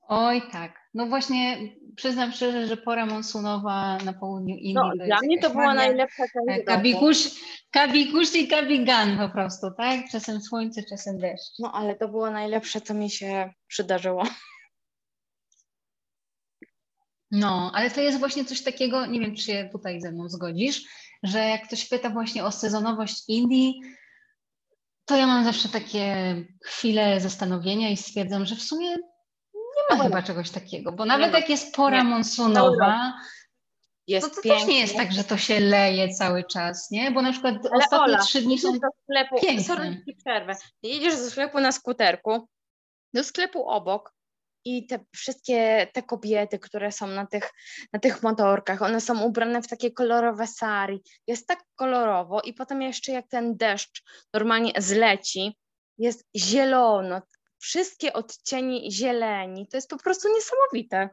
Oj, 0.09 0.43
tak. 0.53 0.81
No 0.95 1.07
właśnie 1.07 1.59
przyznam 1.97 2.33
szczerze, 2.33 2.67
że 2.67 2.77
pora 2.77 3.07
monsunowa 3.07 3.99
na 3.99 4.13
południu 4.13 4.57
Indii. 4.57 4.75
No, 4.75 4.93
dla 5.07 5.19
mnie 5.21 5.41
to 5.41 5.51
była 5.51 5.75
najlepsza 5.75 6.23
część 6.23 6.67
kabikusz, 6.67 7.19
kabikusz 7.71 8.35
i 8.35 8.49
kabigan 8.49 9.19
po 9.19 9.29
prostu, 9.29 9.67
tak? 9.77 10.01
Czasem 10.13 10.41
słońce, 10.41 10.83
czasem 10.83 11.19
deszcz. 11.19 11.59
No 11.59 11.73
ale 11.73 11.97
to 11.97 12.09
było 12.09 12.31
najlepsze, 12.31 12.81
co 12.81 12.95
mi 12.95 13.11
się 13.11 13.53
przydarzyło. 13.67 14.25
No, 17.31 17.73
ale 17.75 17.91
to 17.91 18.01
jest 18.01 18.19
właśnie 18.19 18.45
coś 18.45 18.63
takiego, 18.63 19.07
nie 19.07 19.21
wiem, 19.21 19.37
czy 19.37 19.43
się 19.43 19.69
tutaj 19.73 20.01
ze 20.01 20.13
mną 20.13 20.29
zgodzisz, 20.29 20.85
że 21.23 21.39
jak 21.39 21.67
ktoś 21.67 21.89
pyta 21.89 22.11
właśnie 22.11 22.45
o 22.45 22.53
sezonowość 22.53 23.25
Indii, 23.29 23.81
to 25.05 25.17
ja 25.17 25.27
mam 25.27 25.45
zawsze 25.45 25.69
takie 25.69 26.37
chwile 26.65 27.21
zastanowienia 27.21 27.91
i 27.91 27.97
stwierdzam, 27.97 28.47
że 28.47 28.57
w 28.57 28.63
sumie 28.63 28.91
nie 29.55 29.97
ma 29.97 30.05
chyba 30.05 30.23
czegoś 30.23 30.51
takiego, 30.51 30.93
bo 30.93 31.05
nawet 31.05 31.33
jak 31.33 31.49
jest 31.49 31.75
pora 31.75 32.05
monsunowa, 32.05 33.13
jest 34.07 34.35
to, 34.35 34.43
to 34.43 34.49
też 34.49 34.67
nie 34.67 34.81
jest 34.81 34.97
tak, 34.97 35.13
że 35.13 35.25
to 35.25 35.37
się 35.37 35.61
leje 35.61 36.09
cały 36.09 36.45
czas, 36.45 36.91
nie? 36.91 37.11
Bo 37.11 37.23
na 37.23 37.33
przykład 37.33 37.55
Ale 37.55 37.85
ostatnie 37.85 38.15
Ola, 38.15 38.19
trzy 38.19 38.43
dni 38.43 38.59
są 38.59 38.73
do 38.73 38.89
sklepu, 39.03 39.41
piękne. 39.41 39.65
Sorry, 39.65 40.05
przerwę. 40.19 40.57
Jedziesz 40.83 41.17
do 41.17 41.31
sklepu 41.31 41.61
na 41.61 41.73
skuterku, 41.73 42.49
do 43.15 43.25
sklepu 43.25 43.69
obok, 43.69 44.15
i 44.65 44.87
te 44.87 45.05
wszystkie 45.15 45.89
te 45.93 46.03
kobiety, 46.03 46.59
które 46.59 46.93
są 46.93 47.07
na 47.07 47.27
tych, 47.27 47.51
na 47.93 48.01
tych 48.01 48.23
motorkach, 48.23 48.83
one 48.83 49.01
są 49.01 49.23
ubrane 49.23 49.63
w 49.63 49.69
takie 49.69 49.91
kolorowe 49.93 50.47
sari. 50.47 51.03
Jest 51.27 51.47
tak 51.47 51.65
kolorowo 51.75 52.41
i 52.41 52.55
potem 52.55 52.83
jeszcze 52.83 53.13
jak 53.13 53.29
ten 53.29 53.57
deszcz 53.57 54.03
normalnie 54.35 54.73
zleci, 54.79 55.57
jest 55.99 56.25
zielono, 56.37 57.23
wszystkie 57.59 58.13
odcienie 58.13 58.91
zieleni. 58.91 59.69
To 59.69 59.77
jest 59.77 59.91
po 59.91 59.99
prostu 59.99 60.29
niesamowite. 60.35 61.11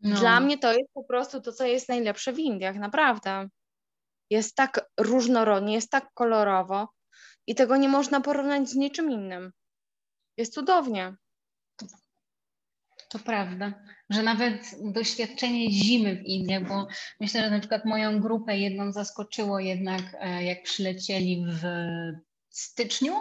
No. 0.00 0.16
Dla 0.16 0.40
mnie 0.40 0.58
to 0.58 0.72
jest 0.72 0.92
po 0.94 1.04
prostu 1.04 1.40
to, 1.40 1.52
co 1.52 1.64
jest 1.64 1.88
najlepsze 1.88 2.32
w 2.32 2.38
Indiach, 2.38 2.76
naprawdę. 2.76 3.48
Jest 4.30 4.54
tak 4.54 4.90
różnorodnie, 5.00 5.74
jest 5.74 5.90
tak 5.90 6.08
kolorowo 6.14 6.88
i 7.46 7.54
tego 7.54 7.76
nie 7.76 7.88
można 7.88 8.20
porównać 8.20 8.68
z 8.68 8.74
niczym 8.74 9.10
innym. 9.10 9.52
Jest 10.36 10.54
cudownie. 10.54 11.16
To 13.08 13.18
prawda, 13.18 13.72
że 14.10 14.22
nawet 14.22 14.74
doświadczenie 14.92 15.70
zimy 15.70 16.16
w 16.16 16.22
Indiach, 16.22 16.68
bo 16.68 16.86
myślę, 17.20 17.40
że 17.40 17.50
na 17.50 17.58
przykład 17.58 17.84
moją 17.84 18.20
grupę 18.20 18.58
jedną 18.58 18.92
zaskoczyło 18.92 19.60
jednak, 19.60 20.02
e, 20.20 20.44
jak 20.44 20.62
przylecieli 20.62 21.46
w 21.48 21.62
styczniu 22.56 23.14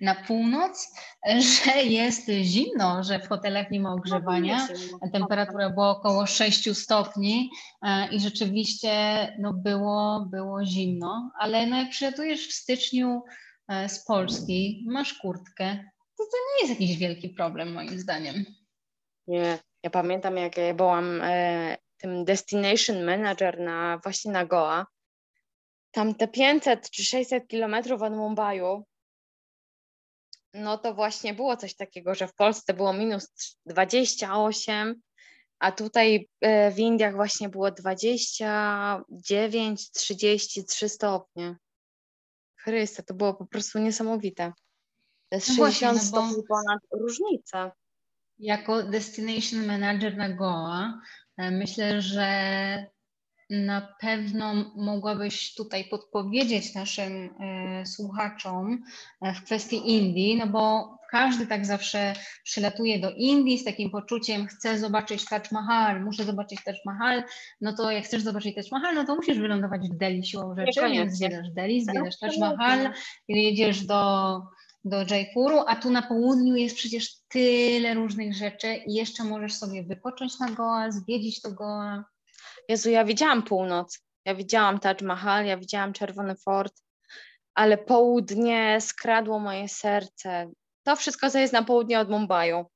na 0.00 0.14
północ, 0.14 0.94
że 1.64 1.82
jest 1.82 2.28
zimno, 2.28 3.04
że 3.04 3.18
w 3.18 3.28
hotelach 3.28 3.70
nie 3.70 3.80
ma 3.80 3.88
no, 3.88 3.94
ogrzewania. 3.94 4.68
Temperatura 5.12 5.70
była 5.70 5.90
około 5.90 6.26
6 6.26 6.76
stopni 6.76 7.50
e, 7.82 8.08
i 8.08 8.20
rzeczywiście 8.20 8.92
no 9.38 9.52
było, 9.52 10.26
było 10.30 10.64
zimno, 10.64 11.32
ale 11.38 11.66
no 11.66 11.76
jak 11.76 11.90
przylatujesz 11.90 12.48
w 12.48 12.52
styczniu 12.52 13.22
e, 13.68 13.88
z 13.88 14.04
Polski, 14.04 14.84
masz 14.88 15.14
kurtkę, 15.14 15.76
to 16.18 16.24
to 16.24 16.36
nie 16.46 16.68
jest 16.68 16.80
jakiś 16.80 16.98
wielki 16.98 17.28
problem 17.28 17.72
moim 17.72 17.98
zdaniem. 17.98 18.44
Nie, 19.26 19.58
ja 19.82 19.90
pamiętam 19.90 20.36
jak 20.36 20.56
ja 20.56 20.74
byłam 20.74 21.20
e, 21.22 21.76
tym 21.96 22.24
destination 22.24 23.04
manager 23.04 23.60
na 23.60 23.98
właśnie 24.02 24.32
na 24.32 24.46
Goa, 24.46 24.86
tam 25.90 26.14
te 26.14 26.28
500 26.28 26.90
czy 26.90 27.04
600 27.04 27.48
kilometrów 27.48 28.02
od 28.02 28.12
Mumbaiu, 28.12 28.84
no 30.54 30.78
to 30.78 30.94
właśnie 30.94 31.34
było 31.34 31.56
coś 31.56 31.74
takiego, 31.74 32.14
że 32.14 32.28
w 32.28 32.34
Polsce 32.34 32.74
było 32.74 32.92
minus 32.92 33.28
28, 33.66 35.02
a 35.58 35.72
tutaj 35.72 36.28
e, 36.40 36.70
w 36.70 36.78
Indiach 36.78 37.14
właśnie 37.14 37.48
było 37.48 37.70
29, 37.70 39.90
33 39.90 40.88
stopnie. 40.88 41.56
Chryste, 42.56 43.02
to 43.02 43.14
było 43.14 43.34
po 43.34 43.46
prostu 43.46 43.78
niesamowite. 43.78 44.52
To 45.28 45.36
jest 45.36 45.48
no 45.48 45.54
60 45.54 45.58
właśnie, 45.58 45.92
no 45.92 45.98
stopni 45.98 46.42
ponad 46.48 46.80
różnica. 46.92 47.72
Jako 48.42 48.82
destination 48.82 49.66
manager 49.66 50.16
na 50.16 50.28
Goa 50.28 51.00
e, 51.36 51.50
myślę, 51.50 52.02
że 52.02 52.26
na 53.50 53.94
pewno 54.00 54.54
mogłabyś 54.76 55.54
tutaj 55.54 55.84
podpowiedzieć 55.84 56.74
naszym 56.74 57.12
e, 57.12 57.86
słuchaczom 57.86 58.82
e, 59.22 59.34
w 59.34 59.44
kwestii 59.44 59.90
Indii, 59.90 60.36
no 60.36 60.46
bo 60.46 60.96
każdy 61.10 61.46
tak 61.46 61.66
zawsze 61.66 62.14
przylatuje 62.44 62.98
do 62.98 63.10
Indii 63.10 63.58
z 63.58 63.64
takim 63.64 63.90
poczuciem, 63.90 64.46
chcę 64.46 64.78
zobaczyć 64.78 65.24
Taj 65.24 65.40
Mahal, 65.52 66.04
muszę 66.04 66.24
zobaczyć 66.24 66.64
Taj 66.64 66.74
Mahal, 66.86 67.22
no 67.60 67.72
to 67.72 67.90
jak 67.90 68.04
chcesz 68.04 68.22
zobaczyć 68.22 68.54
Taj 68.54 68.64
Mahal, 68.72 68.94
no 68.94 69.04
to 69.04 69.16
musisz 69.16 69.38
wylądować 69.38 69.88
w 69.88 69.96
Delhi 69.96 70.26
siłą 70.26 70.54
rzeczy, 70.56 70.80
więc 70.90 71.16
zwiedzasz 71.16 71.50
Delhi, 71.50 71.84
zwiedzasz 71.84 72.18
Taj 72.18 72.38
Mahal, 72.38 72.92
jedziesz 73.28 73.86
do, 73.86 74.40
do 74.84 75.04
Jaipuru, 75.10 75.64
a 75.66 75.76
tu 75.76 75.90
na 75.90 76.02
południu 76.02 76.56
jest 76.56 76.76
przecież 76.76 77.14
tyle 77.28 77.94
różnych 77.94 78.34
rzeczy 78.34 78.74
i 78.74 78.94
jeszcze 78.94 79.24
możesz 79.24 79.54
sobie 79.54 79.82
wypocząć 79.82 80.38
na 80.38 80.50
Goa, 80.50 80.90
zwiedzić 80.90 81.40
to 81.40 81.52
Goa. 81.52 82.04
Jezu, 82.68 82.90
ja 82.90 83.04
widziałam 83.04 83.42
północ, 83.42 84.00
ja 84.24 84.34
widziałam 84.34 84.78
Taj 84.78 84.96
Mahal, 85.02 85.46
ja 85.46 85.56
widziałam 85.56 85.92
Czerwony 85.92 86.36
Fort, 86.36 86.74
ale 87.54 87.78
południe 87.78 88.80
skradło 88.80 89.38
moje 89.38 89.68
serce. 89.68 90.50
To 90.82 90.96
wszystko, 90.96 91.30
co 91.30 91.38
jest 91.38 91.52
na 91.52 91.62
południe 91.62 92.00
od 92.00 92.10
Mumbaiu. 92.10 92.66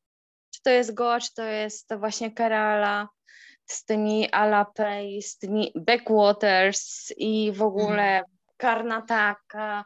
Czy 0.54 0.62
to 0.62 0.70
jest 0.70 0.94
Goa, 0.94 1.20
czy 1.20 1.34
to 1.34 1.42
jest 1.42 1.88
to 1.88 1.98
właśnie 1.98 2.30
Kerala 2.30 3.08
z 3.66 3.84
tymi 3.84 4.30
Alapay, 4.30 5.22
z 5.22 5.38
tymi 5.38 5.72
backwaters 5.74 7.12
i 7.16 7.52
w 7.52 7.62
ogóle 7.62 8.02
mm. 8.02 8.24
Karnataka. 8.56 9.84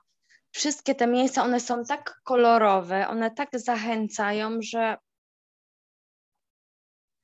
Wszystkie 0.52 0.94
te 0.94 1.06
miejsca, 1.06 1.42
one 1.42 1.60
są 1.60 1.84
tak 1.84 2.20
kolorowe, 2.24 3.08
one 3.08 3.30
tak 3.30 3.48
zachęcają, 3.52 4.58
że 4.62 4.96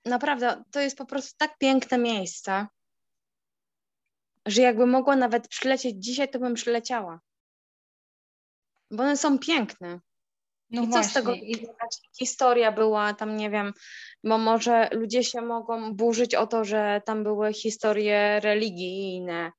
naprawdę 0.04 0.64
to 0.70 0.80
jest 0.80 0.98
po 0.98 1.06
prostu 1.06 1.34
tak 1.38 1.58
piękne 1.58 1.98
miejsce, 1.98 2.66
że 4.46 4.62
jakby 4.62 4.86
mogła 4.86 5.16
nawet 5.16 5.48
przylecieć 5.48 5.96
dzisiaj, 5.98 6.30
to 6.30 6.38
bym 6.38 6.54
przyleciała. 6.54 7.20
Bo 8.90 9.02
one 9.02 9.16
są 9.16 9.38
piękne. 9.38 10.00
No 10.70 10.82
I 10.82 10.84
co 10.84 10.90
właśnie. 10.90 11.10
z 11.10 11.14
tego, 11.14 11.34
historia 12.18 12.72
była 12.72 13.14
tam, 13.14 13.36
nie 13.36 13.50
wiem, 13.50 13.72
bo 14.24 14.38
może 14.38 14.88
ludzie 14.92 15.24
się 15.24 15.42
mogą 15.42 15.94
burzyć 15.94 16.34
o 16.34 16.46
to, 16.46 16.64
że 16.64 17.02
tam 17.06 17.24
były 17.24 17.52
historie 17.52 18.40
religijne. 18.40 19.52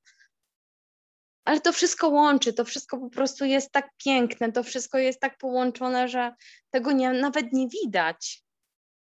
Ale 1.48 1.62
to 1.62 1.74
wszystko 1.74 2.10
łączy, 2.10 2.54
to 2.54 2.66
wszystko 2.66 2.98
po 2.98 3.10
prostu 3.10 3.46
jest 3.46 3.72
tak 3.72 3.90
piękne, 3.98 4.52
to 4.52 4.64
wszystko 4.64 4.98
jest 4.98 5.20
tak 5.20 5.38
połączone, 5.38 6.08
że 6.08 6.36
tego 6.70 6.92
nie, 6.92 7.14
nawet 7.14 7.54
nie 7.54 7.68
widać. 7.68 8.44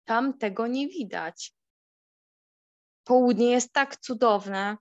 Tam 0.04 0.38
tego 0.38 0.66
nie 0.66 0.88
widać. 0.88 1.54
Południe 3.04 3.50
jest 3.50 3.72
tak 3.72 3.96
cudowne. 3.96 4.76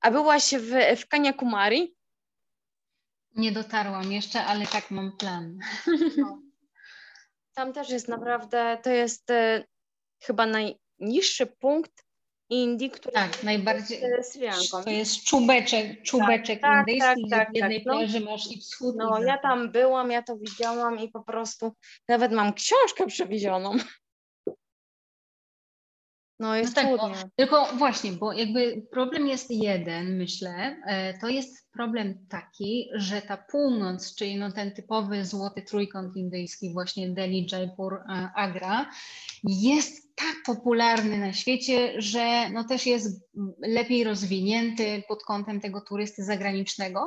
A 0.00 0.10
byłaś 0.10 0.54
w, 0.54 1.00
w 1.00 1.08
Kaniakumari? 1.08 1.96
Nie 3.34 3.52
dotarłam 3.52 4.12
jeszcze, 4.12 4.44
ale 4.44 4.66
tak 4.66 4.90
mam 4.90 5.16
plan. 5.16 5.58
No. 6.16 6.42
Tam 7.54 7.72
też 7.72 7.90
jest 7.90 8.08
naprawdę, 8.08 8.78
to 8.82 8.90
jest 8.90 9.30
e, 9.30 9.64
chyba 10.22 10.46
najniższy 10.46 11.46
punkt 11.46 12.03
Indii, 12.50 12.90
który 12.90 13.12
tak, 13.12 13.42
najbardziej 13.42 14.00
To 14.84 14.90
jest 14.90 15.24
czubeczek, 15.24 16.02
czubeczek 16.02 16.60
tak, 16.60 16.70
tak 16.70 16.78
indyjski, 16.88 17.30
tak, 17.30 17.38
tak, 17.40 17.52
w 17.52 17.56
jednej 17.56 17.78
tak, 17.78 17.86
no. 17.86 17.92
plaży 17.92 18.20
masz 18.20 18.52
i 18.52 18.60
wschód. 18.60 18.96
No, 18.98 19.22
i 19.22 19.26
ja 19.26 19.38
tam 19.38 19.72
byłam, 19.72 20.10
ja 20.10 20.22
to 20.22 20.36
widziałam 20.36 20.98
i 20.98 21.08
po 21.08 21.22
prostu 21.22 21.72
nawet 22.08 22.32
mam 22.32 22.52
książkę 22.52 23.06
przewiezioną. 23.06 23.76
No 26.40 26.56
jest 26.56 26.76
no 26.76 26.82
tak, 26.82 26.90
bo, 26.90 27.10
tylko 27.36 27.66
właśnie, 27.78 28.12
bo 28.12 28.32
jakby 28.32 28.82
problem 28.90 29.28
jest 29.28 29.50
jeden, 29.50 30.16
myślę, 30.16 30.76
e, 30.86 31.18
to 31.18 31.28
jest 31.28 31.70
problem 31.72 32.26
taki, 32.28 32.88
że 32.94 33.22
ta 33.22 33.36
północ, 33.36 34.14
czyli 34.14 34.36
no 34.36 34.52
ten 34.52 34.72
typowy 34.72 35.24
złoty 35.24 35.62
trójkąt 35.62 36.16
indyjski, 36.16 36.72
właśnie 36.72 37.10
Delhi, 37.10 37.46
Jaipur, 37.52 37.94
e, 37.94 38.30
Agra, 38.36 38.90
jest 39.44 40.16
tak 40.16 40.34
popularny 40.46 41.18
na 41.18 41.32
świecie, 41.32 42.02
że 42.02 42.50
no 42.50 42.64
też 42.64 42.86
jest 42.86 43.28
lepiej 43.58 44.04
rozwinięty 44.04 45.02
pod 45.08 45.24
kątem 45.24 45.60
tego 45.60 45.80
turysty 45.80 46.24
zagranicznego, 46.24 47.00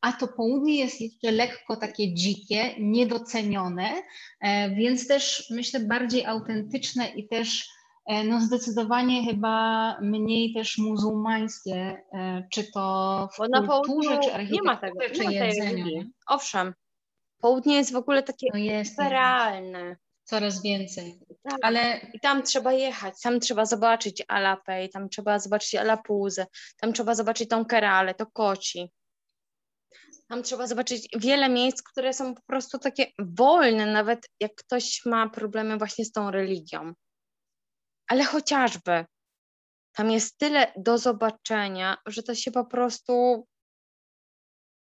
a 0.00 0.12
to 0.12 0.28
południe 0.28 0.76
jest 0.76 1.00
jeszcze 1.00 1.30
lekko 1.30 1.76
takie 1.76 2.14
dzikie, 2.14 2.74
niedocenione, 2.80 4.02
e, 4.40 4.70
więc 4.70 5.08
też 5.08 5.46
myślę 5.50 5.80
bardziej 5.80 6.26
autentyczne 6.26 7.08
i 7.08 7.28
też 7.28 7.68
no 8.06 8.40
zdecydowanie 8.40 9.24
chyba 9.24 9.96
mniej 10.00 10.54
też 10.54 10.78
muzułmańskie, 10.78 12.02
e, 12.12 12.46
czy 12.52 12.72
to 12.72 13.28
w 13.34 13.38
Bo 13.38 13.48
na 13.48 13.66
kulturze, 13.66 14.08
czy 14.08 14.34
architekturze, 14.34 14.52
nie 14.52 14.62
ma 14.62 14.76
tego, 14.76 15.00
czy 15.14 15.26
nie 15.26 15.36
jedzeniu. 15.36 16.04
Owszem, 16.26 16.74
południe 17.40 17.76
jest 17.76 17.92
w 17.92 17.96
ogóle 17.96 18.22
takie 18.22 18.46
no 18.52 18.58
jest, 18.58 18.98
realne. 18.98 19.96
Coraz 20.24 20.62
więcej. 20.62 21.18
Tak. 21.42 21.58
Ale... 21.62 22.00
I 22.12 22.20
tam 22.20 22.42
trzeba 22.42 22.72
jechać, 22.72 23.14
tam 23.22 23.40
trzeba 23.40 23.64
zobaczyć 23.64 24.22
Alapej, 24.28 24.90
tam 24.90 25.08
trzeba 25.08 25.38
zobaczyć 25.38 25.74
Alapuzę, 25.74 26.46
tam 26.80 26.92
trzeba 26.92 27.14
zobaczyć 27.14 27.48
tą 27.48 27.64
Keralę, 27.64 28.14
to 28.14 28.26
Koci. 28.26 28.90
Tam 30.28 30.42
trzeba 30.42 30.66
zobaczyć 30.66 31.08
wiele 31.16 31.48
miejsc, 31.48 31.82
które 31.82 32.12
są 32.12 32.34
po 32.34 32.42
prostu 32.42 32.78
takie 32.78 33.06
wolne, 33.18 33.86
nawet 33.86 34.28
jak 34.40 34.54
ktoś 34.54 35.00
ma 35.06 35.28
problemy 35.28 35.78
właśnie 35.78 36.04
z 36.04 36.12
tą 36.12 36.30
religią 36.30 36.92
ale 38.12 38.24
chociażby 38.24 39.04
tam 39.92 40.10
jest 40.10 40.38
tyle 40.38 40.72
do 40.76 40.98
zobaczenia, 40.98 41.96
że 42.06 42.22
to 42.22 42.34
się 42.34 42.50
po 42.50 42.64
prostu 42.64 43.46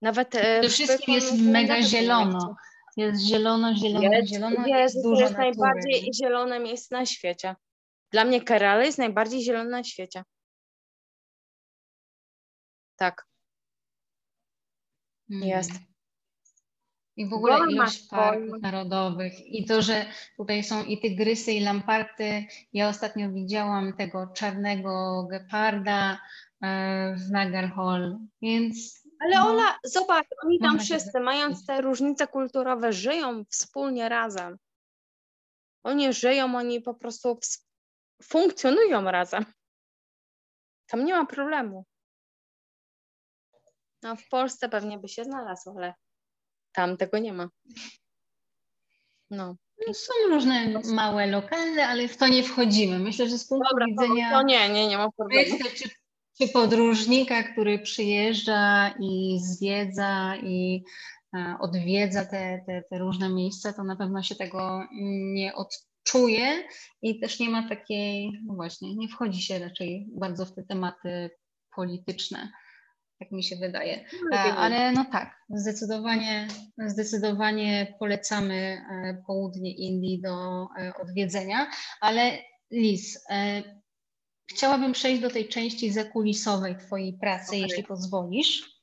nawet. 0.03 0.35
E, 0.35 0.61
to 0.61 0.69
wszystkim 0.69 1.15
jest 1.15 1.39
mega 1.39 1.83
zielono. 1.83 2.57
Jest 2.97 3.23
zielono, 3.23 3.75
zielono, 3.75 4.13
jest, 4.13 4.29
zielono. 4.29 4.67
Jest, 4.67 4.95
jest, 4.95 5.03
dużo 5.03 5.21
jest 5.21 5.37
najbardziej 5.37 6.11
zielone 6.15 6.61
miejsce 6.61 6.97
na 6.97 7.07
świecie. 7.07 7.57
Dla 8.13 8.25
mnie 8.25 8.41
Kerala 8.41 8.85
jest 8.85 8.99
najbardziej 8.99 9.43
zielone 9.43 9.71
na 9.71 9.85
świecie. 9.85 10.23
Tak. 12.97 13.27
Mm. 15.31 15.49
Jest. 15.49 15.90
I 17.21 17.27
w 17.27 17.33
ogóle 17.33 17.59
Gorma 17.59 17.73
ilość 17.73 18.09
parków 18.09 18.63
narodowych 18.63 19.47
i 19.47 19.65
to, 19.65 19.83
że 19.83 20.07
tutaj 20.37 20.65
są 20.65 20.85
i 20.85 21.01
tygrysy, 21.01 21.53
i 21.53 21.61
lamparty. 21.61 22.45
Ja 22.73 22.89
ostatnio 22.89 23.31
widziałam 23.31 23.97
tego 23.97 24.27
czarnego 24.35 25.25
geparda 25.31 26.21
e, 26.63 27.15
w 27.15 27.31
Nagarhol, 27.31 28.19
więc... 28.43 29.05
Ale 29.21 29.37
no, 29.37 29.49
Ola, 29.49 29.79
zobacz, 29.85 30.27
oni 30.45 30.59
tam 30.59 30.79
wszyscy, 30.79 31.21
mając 31.21 31.67
te 31.67 31.81
różnice 31.81 32.27
kulturowe, 32.27 32.93
żyją 32.93 33.45
wspólnie 33.45 34.09
razem. 34.09 34.57
Oni 35.83 36.13
żyją, 36.13 36.57
oni 36.57 36.81
po 36.81 36.95
prostu 36.95 37.39
funkcjonują 38.23 39.03
razem. 39.03 39.45
Tam 40.87 41.05
nie 41.05 41.15
ma 41.15 41.27
problemu. 41.27 41.85
No, 44.03 44.17
w 44.17 44.29
Polsce 44.29 44.69
pewnie 44.69 44.99
by 44.99 45.09
się 45.09 45.25
znalazł, 45.25 45.79
ale 45.79 45.95
tam 46.73 46.97
tego 46.97 47.19
nie 47.19 47.33
ma. 47.33 47.49
No. 49.31 49.57
No, 49.87 49.95
są 49.95 50.13
różne 50.29 50.81
małe 50.95 51.27
lokalne, 51.27 51.87
ale 51.87 52.09
w 52.09 52.17
to 52.17 52.29
nie 52.29 52.43
wchodzimy. 52.43 52.99
Myślę, 52.99 53.29
że 53.29 53.39
z 53.39 53.47
punktu 53.47 53.69
Dobra, 53.71 53.87
widzenia. 53.87 54.31
To 54.31 54.43
nie, 54.43 54.69
nie, 54.69 54.89
nie 54.89 54.99
ma 54.99 55.11
problemu. 55.17 55.59
Czy, 55.77 55.89
czy 56.39 56.49
podróżnika, 56.49 57.43
który 57.43 57.79
przyjeżdża 57.79 58.95
i 59.01 59.39
zwiedza 59.41 60.37
i 60.43 60.85
e, 61.37 61.57
odwiedza 61.61 62.25
te, 62.25 62.61
te, 62.67 62.83
te 62.91 62.99
różne 62.99 63.29
miejsca, 63.29 63.73
to 63.73 63.85
na 63.85 63.97
pewno 63.97 64.23
się 64.23 64.35
tego 64.35 64.89
nie 65.33 65.55
odczuje 65.55 66.65
i 67.03 67.21
też 67.21 67.41
nie 67.41 67.51
ma 67.51 67.69
takiej, 67.69 68.33
no 68.47 68.55
właśnie, 68.55 68.97
nie 68.97 69.09
wchodzi 69.09 69.43
się 69.43 69.59
raczej 69.59 70.09
bardzo 70.13 70.47
w 70.47 70.55
te 70.55 70.63
tematy 70.63 71.31
polityczne. 71.75 72.53
Tak 73.21 73.33
mi 73.33 73.45
się 73.45 73.57
wydaje. 73.57 74.05
No, 74.31 74.37
E, 74.37 74.55
Ale 74.55 74.93
no 74.93 75.05
tak, 75.13 75.45
zdecydowanie, 75.51 76.49
zdecydowanie 76.87 77.95
polecamy 77.99 78.55
e, 78.55 79.23
południe 79.27 79.75
Indii 79.75 80.21
do 80.21 80.67
e, 80.79 80.93
odwiedzenia. 81.03 81.71
Ale 82.01 82.39
Liz, 82.73 83.25
chciałabym 84.51 84.93
przejść 84.93 85.23
do 85.23 85.31
tej 85.31 85.49
części 85.49 85.93
zakulisowej 85.93 86.77
Twojej 86.77 87.19
pracy, 87.19 87.49
Okej. 87.49 87.61
jeśli 87.61 87.85
pozwolisz. 87.85 88.81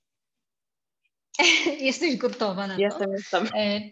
Jesteś 1.80 2.18
gotowa 2.18 2.68
na 2.68 2.76
to? 2.76 2.82
Jestem, 2.82 3.12
jestem. 3.12 3.48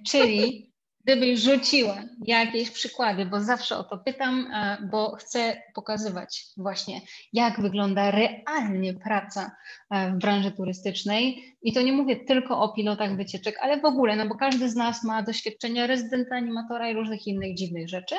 Czyli 0.07 0.74
gdybyś 1.05 1.39
rzuciła 1.39 2.03
jakieś 2.27 2.71
przykłady, 2.71 3.25
bo 3.25 3.41
zawsze 3.41 3.77
o 3.77 3.83
to 3.83 3.97
pytam, 3.97 4.51
e, 4.53 4.77
bo 4.91 5.15
chcę 5.15 5.61
pokazywać 5.73 6.45
właśnie, 6.57 7.01
jak 7.33 7.61
wygląda 7.61 8.11
realnie 8.11 8.93
praca 8.93 9.51
e, 9.91 10.11
w 10.11 10.17
branży 10.17 10.51
turystycznej. 10.51 11.55
I 11.61 11.73
to 11.73 11.81
nie 11.81 11.93
mówię 11.93 12.15
tylko 12.15 12.61
o 12.61 12.73
pilotach 12.73 13.17
wycieczek, 13.17 13.57
ale 13.61 13.81
w 13.81 13.85
ogóle, 13.85 14.15
no 14.15 14.27
bo 14.27 14.35
każdy 14.35 14.69
z 14.69 14.75
nas 14.75 15.03
ma 15.03 15.23
doświadczenia 15.23 15.87
rezydenta, 15.87 16.35
animatora 16.35 16.89
i 16.89 16.93
różnych 16.93 17.27
innych 17.27 17.55
dziwnych 17.55 17.89
rzeczy. 17.89 18.15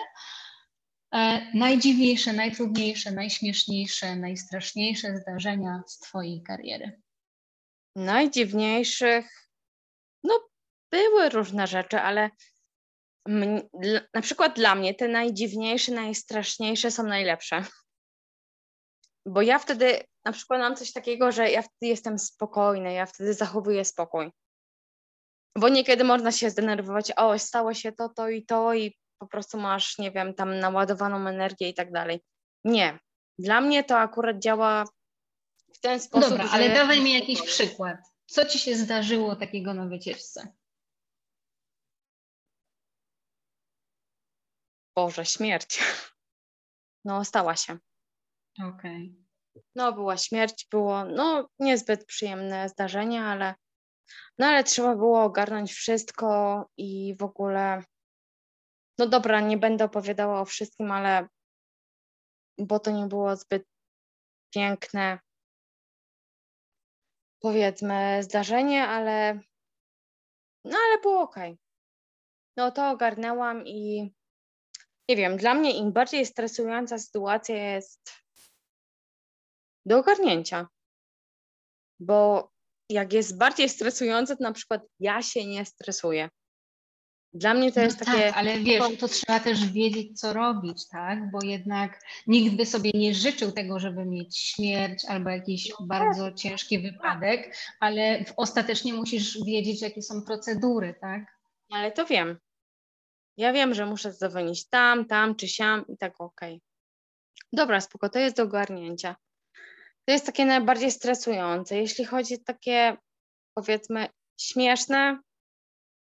E, 1.14 1.46
Najdziwniejsze, 1.54 2.32
najtrudniejsze, 2.32 3.10
najśmieszniejsze, 3.10 4.16
najstraszniejsze 4.16 5.16
zdarzenia 5.16 5.82
z 5.86 5.98
Twojej 5.98 6.42
kariery. 6.42 7.02
Najdziwniejszych, 7.96 9.50
no 10.24 10.40
były 10.90 11.28
różne 11.28 11.66
rzeczy, 11.66 12.00
ale 12.00 12.30
na 14.14 14.22
przykład 14.22 14.56
dla 14.56 14.74
mnie 14.74 14.94
te 14.94 15.08
najdziwniejsze, 15.08 15.92
najstraszniejsze 15.92 16.90
są 16.90 17.02
najlepsze. 17.02 17.64
Bo 19.26 19.42
ja 19.42 19.58
wtedy 19.58 20.00
na 20.24 20.32
przykład 20.32 20.60
mam 20.60 20.76
coś 20.76 20.92
takiego, 20.92 21.32
że 21.32 21.50
ja 21.50 21.62
wtedy 21.62 21.86
jestem 21.86 22.18
spokojna, 22.18 22.90
ja 22.90 23.06
wtedy 23.06 23.34
zachowuję 23.34 23.84
spokój. 23.84 24.30
Bo 25.58 25.68
niekiedy 25.68 26.04
można 26.04 26.32
się 26.32 26.50
zdenerwować, 26.50 27.12
o, 27.16 27.38
stało 27.38 27.74
się 27.74 27.92
to, 27.92 28.08
to 28.08 28.28
i 28.28 28.46
to 28.46 28.74
i 28.74 28.96
po 29.18 29.26
prostu 29.26 29.58
masz, 29.58 29.98
nie 29.98 30.10
wiem, 30.10 30.34
tam 30.34 30.58
naładowaną 30.58 31.28
energię 31.28 31.68
i 31.68 31.74
tak 31.74 31.92
dalej. 31.92 32.20
Nie. 32.64 32.98
Dla 33.38 33.60
mnie 33.60 33.84
to 33.84 33.98
akurat 33.98 34.38
działa 34.38 34.84
w 35.74 35.80
ten 35.80 36.00
sposób, 36.00 36.30
Dobra, 36.30 36.46
że... 36.46 36.52
ale 36.52 36.74
dawaj 36.74 37.00
mi 37.00 37.14
jakiś 37.14 37.42
przykład. 37.42 37.96
Co 38.26 38.44
ci 38.44 38.58
się 38.58 38.76
zdarzyło 38.76 39.36
takiego 39.36 39.74
na 39.74 39.86
wycieczce? 39.86 40.55
Boże, 44.96 45.24
śmierć. 45.24 45.80
No, 47.04 47.24
stała 47.24 47.56
się. 47.56 47.78
Okej. 48.64 49.16
No, 49.74 49.92
była 49.92 50.16
śmierć, 50.16 50.66
było 50.70 51.04
no 51.04 51.48
niezbyt 51.58 52.06
przyjemne 52.06 52.68
zdarzenie, 52.68 53.24
ale 53.24 53.54
no 54.38 54.46
ale 54.46 54.64
trzeba 54.64 54.96
było 54.96 55.22
ogarnąć 55.22 55.72
wszystko 55.72 56.64
i 56.76 57.14
w 57.18 57.22
ogóle 57.22 57.82
no 58.98 59.06
dobra, 59.06 59.40
nie 59.40 59.56
będę 59.58 59.84
opowiadała 59.84 60.40
o 60.40 60.44
wszystkim, 60.44 60.90
ale 60.90 61.28
bo 62.58 62.80
to 62.80 62.90
nie 62.90 63.06
było 63.06 63.36
zbyt 63.36 63.64
piękne 64.54 65.18
powiedzmy 67.40 68.22
zdarzenie, 68.22 68.84
ale 68.84 69.40
no 70.64 70.78
ale 70.86 71.00
było 71.02 71.20
okej. 71.20 71.58
No 72.56 72.70
to 72.70 72.90
ogarnęłam 72.90 73.66
i 73.66 74.15
nie 75.08 75.16
wiem, 75.16 75.36
dla 75.36 75.54
mnie 75.54 75.78
im 75.78 75.92
bardziej 75.92 76.26
stresująca 76.26 76.98
sytuacja 76.98 77.74
jest 77.74 78.12
do 79.86 79.98
ogarnięcia. 79.98 80.68
Bo 82.00 82.50
jak 82.90 83.12
jest 83.12 83.38
bardziej 83.38 83.68
stresujące, 83.68 84.36
to 84.36 84.42
na 84.44 84.52
przykład 84.52 84.82
ja 85.00 85.22
się 85.22 85.46
nie 85.46 85.64
stresuję. 85.64 86.28
Dla 87.32 87.54
mnie 87.54 87.72
to 87.72 87.80
No 87.80 87.84
jest 87.84 87.98
takie. 87.98 88.26
tak, 88.26 88.36
ale 88.36 88.60
wiesz, 88.60 88.98
to 89.00 89.08
trzeba 89.08 89.40
też 89.40 89.66
wiedzieć, 89.72 90.20
co 90.20 90.32
robić, 90.32 90.88
tak? 90.88 91.30
Bo 91.30 91.38
jednak 91.44 92.00
nikt 92.26 92.56
by 92.56 92.66
sobie 92.66 92.90
nie 92.94 93.14
życzył 93.14 93.52
tego, 93.52 93.78
żeby 93.80 94.04
mieć 94.04 94.38
śmierć 94.38 95.04
albo 95.04 95.30
jakiś 95.30 95.72
bardzo 95.80 96.32
ciężki 96.32 96.78
wypadek, 96.78 97.56
ale 97.80 98.24
ostatecznie 98.36 98.94
musisz 98.94 99.44
wiedzieć, 99.44 99.82
jakie 99.82 100.02
są 100.02 100.22
procedury, 100.22 100.94
tak? 101.00 101.38
Ale 101.70 101.92
to 101.92 102.06
wiem. 102.06 102.38
Ja 103.36 103.52
wiem, 103.52 103.74
że 103.74 103.86
muszę 103.86 104.12
zadzwonić 104.12 104.68
tam, 104.68 105.04
tam 105.04 105.36
czy 105.36 105.48
siam 105.48 105.84
i 105.88 105.98
tak 105.98 106.20
okej. 106.20 106.62
Dobra, 107.52 107.80
spoko, 107.80 108.08
to 108.08 108.18
jest 108.18 108.36
do 108.36 108.42
ogarnięcia. 108.42 109.16
To 110.04 110.12
jest 110.12 110.26
takie 110.26 110.44
najbardziej 110.44 110.90
stresujące. 110.90 111.76
Jeśli 111.76 112.04
chodzi 112.04 112.34
o 112.34 112.44
takie, 112.46 112.96
powiedzmy, 113.54 114.08
śmieszne, 114.40 115.20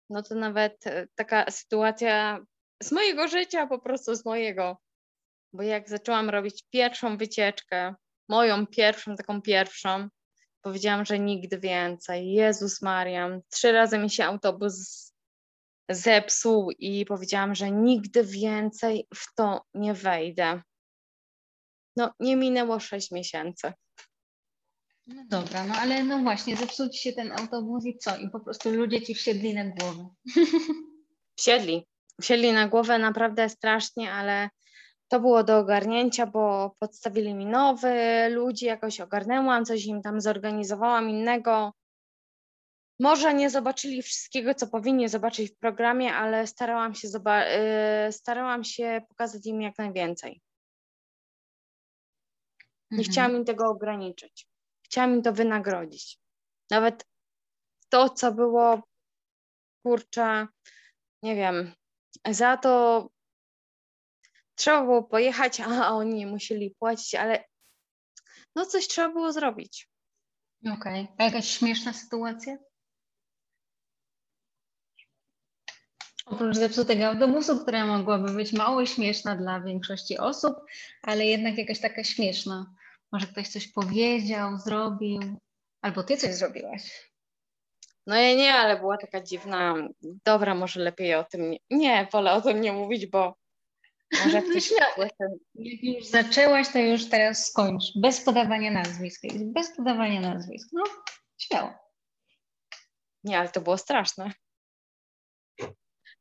no 0.10 0.24
to 0.24 0.36
nawet 0.36 0.88
e, 0.88 1.08
taka 1.16 1.52
sytuacja 1.52 2.40
z 2.84 2.92
mojego 2.92 3.28
życia, 3.28 3.68
po 3.68 3.80
prostu 3.80 4.16
z 4.16 4.26
mojego. 4.26 4.78
Bo 5.54 5.64
jak 5.64 5.90
zaczęłam 5.90 6.30
robić 6.30 6.64
pierwszą 6.70 7.18
wycieczkę, 7.18 7.96
moją 8.30 8.68
pierwszą, 8.68 9.16
taką 9.16 9.42
pierwszą, 9.42 10.10
powiedziałam, 10.62 11.06
że 11.06 11.20
nigdy 11.20 11.60
więcej. 11.60 12.32
Jezus 12.32 12.82
Mariam, 12.82 13.42
trzy 13.50 13.72
razy 13.72 13.98
mi 13.98 14.10
się 14.10 14.26
autobus 14.26 15.06
zepsuł 15.90 16.72
i 16.72 17.06
powiedziałam, 17.06 17.56
że 17.56 17.72
nigdy 17.72 18.24
więcej 18.24 19.08
w 19.16 19.36
to 19.36 19.62
nie 19.74 19.94
wejdę. 19.94 20.62
No, 21.98 22.14
nie 22.20 22.36
minęło 22.36 22.80
sześć 22.80 23.12
miesięcy. 23.12 23.74
No 25.08 25.24
dobra, 25.30 25.64
no 25.64 25.74
ale 25.76 26.04
no 26.04 26.20
właśnie, 26.20 26.58
zepsuł 26.58 26.90
ci 26.90 27.00
się 27.00 27.14
ten 27.14 27.32
autobus 27.32 27.86
i 27.86 27.98
co? 27.98 28.18
I 28.18 28.30
po 28.30 28.40
prostu 28.40 28.72
ludzie 28.72 29.02
ci 29.02 29.16
wsiedli 29.16 29.54
na 29.54 29.66
głowę. 29.66 30.10
Wsiedli. 31.40 31.88
Wsiedli 32.22 32.54
na 32.54 32.68
głowę 32.68 33.00
naprawdę 33.00 33.50
strasznie, 33.50 34.12
ale 34.12 34.50
to 35.08 35.20
było 35.20 35.44
do 35.44 35.58
ogarnięcia, 35.58 36.26
bo 36.26 36.76
podstawili 36.80 37.34
mi 37.34 37.46
nowy 37.46 37.94
ludzi, 38.30 38.66
jakoś 38.66 39.02
ogarnęłam, 39.02 39.66
coś 39.66 39.86
im 39.86 40.02
tam 40.02 40.22
zorganizowałam 40.22 41.10
innego. 41.10 41.74
Może 43.00 43.34
nie 43.34 43.50
zobaczyli 43.50 44.02
wszystkiego, 44.02 44.54
co 44.56 44.68
powinni 44.68 45.10
zobaczyć 45.10 45.52
w 45.52 45.58
programie, 45.58 46.14
ale 46.14 46.48
starałam 46.48 46.96
się, 46.96 47.08
y, 47.08 48.12
starałam 48.12 48.64
się 48.64 49.02
pokazać 49.10 49.46
im 49.46 49.62
jak 49.62 49.78
najwięcej. 49.78 50.42
Nie 52.92 52.98
Mhm. 52.98 53.12
chciałam 53.12 53.36
im 53.36 53.46
tego 53.46 53.66
ograniczyć. 53.70 54.48
Chciałam 54.86 55.14
im 55.14 55.22
to 55.22 55.34
wynagrodzić. 55.34 56.20
Nawet 56.72 57.06
to, 57.90 58.10
co 58.10 58.32
było, 58.32 58.82
kurczę, 59.86 60.48
nie 61.24 61.36
wiem, 61.36 61.74
za 62.30 62.58
to 62.58 63.08
trzeba 64.56 64.82
było 64.82 65.04
pojechać, 65.04 65.60
a 65.62 65.90
oni 65.92 66.14
nie 66.14 66.28
musieli 66.28 66.76
płacić, 66.80 67.16
ale 67.16 67.44
no 68.56 68.66
coś 68.66 68.88
trzeba 68.88 69.10
było 69.10 69.34
zrobić. 69.34 69.90
Okej, 70.74 71.08
a 71.18 71.24
jakaś 71.24 71.50
śmieszna 71.50 71.94
sytuacja? 71.94 72.58
Oprócz 76.26 76.56
zepsutego 76.56 77.06
autobusu, 77.06 77.60
która 77.60 77.86
mogłaby 77.86 78.34
być 78.34 78.54
mało 78.54 78.86
śmieszna 78.86 79.36
dla 79.36 79.62
większości 79.62 80.18
osób, 80.18 80.56
ale 81.02 81.26
jednak 81.26 81.58
jakaś 81.58 81.80
taka 81.80 82.04
śmieszna. 82.04 82.74
Może 83.12 83.28
ktoś 83.28 83.48
coś 83.50 83.68
powiedział, 83.68 84.58
zrobił, 84.58 85.20
albo 85.82 86.04
ty 86.04 86.18
coś 86.18 86.36
zrobiłaś. 86.36 87.12
No 88.08 88.16
ja 88.16 88.36
nie, 88.36 88.54
ale 88.54 88.80
była 88.80 88.98
taka 88.98 89.22
dziwna. 89.22 89.76
Dobra, 90.02 90.56
może 90.56 90.80
lepiej 90.80 91.16
o 91.16 91.24
tym 91.24 91.52
nie. 91.52 91.58
Nie, 91.70 92.08
wolę 92.12 92.34
o 92.34 92.42
tym 92.42 92.62
nie 92.62 92.74
mówić, 92.74 93.06
bo 93.06 93.36
może 94.26 94.42
ktoś 94.42 94.68
Śmiało. 94.68 94.94
słyszy. 94.96 95.40
Jak 95.56 95.84
już 95.84 96.06
zaczęłaś, 96.06 96.68
to 96.70 96.80
już 96.80 97.10
teraz 97.10 97.48
skończ. 97.48 97.84
Bez 97.96 98.22
podawania 98.22 98.72
nazwisk. 98.72 99.22
Bez 99.36 99.76
podawania 99.76 100.22
nazwisk. 100.22 100.70
No, 100.74 100.84
śmiało. 101.38 101.74
Nie, 103.24 103.40
ale 103.40 103.50
to 103.50 103.62
było 103.62 103.78
straszne. 103.78 104.32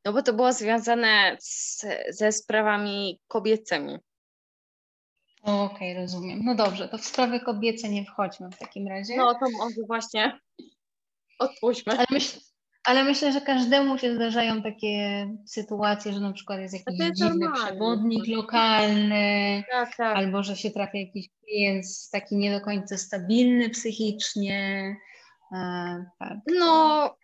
No 0.05 0.13
bo 0.13 0.23
to 0.23 0.33
było 0.33 0.53
związane 0.53 1.37
z, 1.41 1.85
ze 2.11 2.33
sprawami 2.33 3.21
kobiecymi. 3.29 3.99
Okej, 5.43 5.95
rozumiem. 5.95 6.41
No 6.45 6.55
dobrze, 6.55 6.89
to 6.89 6.99
w 6.99 7.05
sprawy 7.05 7.41
kobiece 7.41 7.89
nie 7.89 8.05
wchodźmy 8.05 8.51
w 8.51 8.59
takim 8.59 8.89
razie. 8.89 9.17
No 9.17 9.35
to 9.35 9.47
może 9.59 9.81
właśnie 9.87 10.39
odpuśćmy. 11.39 11.93
Ale 11.93 12.07
myśl, 12.11 12.41
Ale 12.85 13.05
myślę, 13.05 13.33
że 13.33 13.41
każdemu 13.41 13.99
się 13.99 14.15
zdarzają 14.15 14.63
takie 14.63 15.27
sytuacje, 15.47 16.13
że 16.13 16.21
na 16.21 16.33
przykład 16.33 16.61
jest 16.61 16.75
jakiś 16.75 17.01
jest 17.01 17.17
dziwny 17.17 17.35
normalne. 17.35 17.67
przewodnik 17.67 18.27
lokalny, 18.29 19.63
tak, 19.71 19.97
tak. 19.97 20.17
albo 20.17 20.43
że 20.43 20.57
się 20.57 20.71
trafia 20.71 20.99
jakiś 20.99 21.29
klient 21.41 21.85
taki 22.13 22.37
nie 22.37 22.59
do 22.59 22.65
końca 22.65 22.99
stabilny 22.99 23.71
psychicznie. 23.71 24.97
tak. 26.19 26.39
No, 26.59 27.15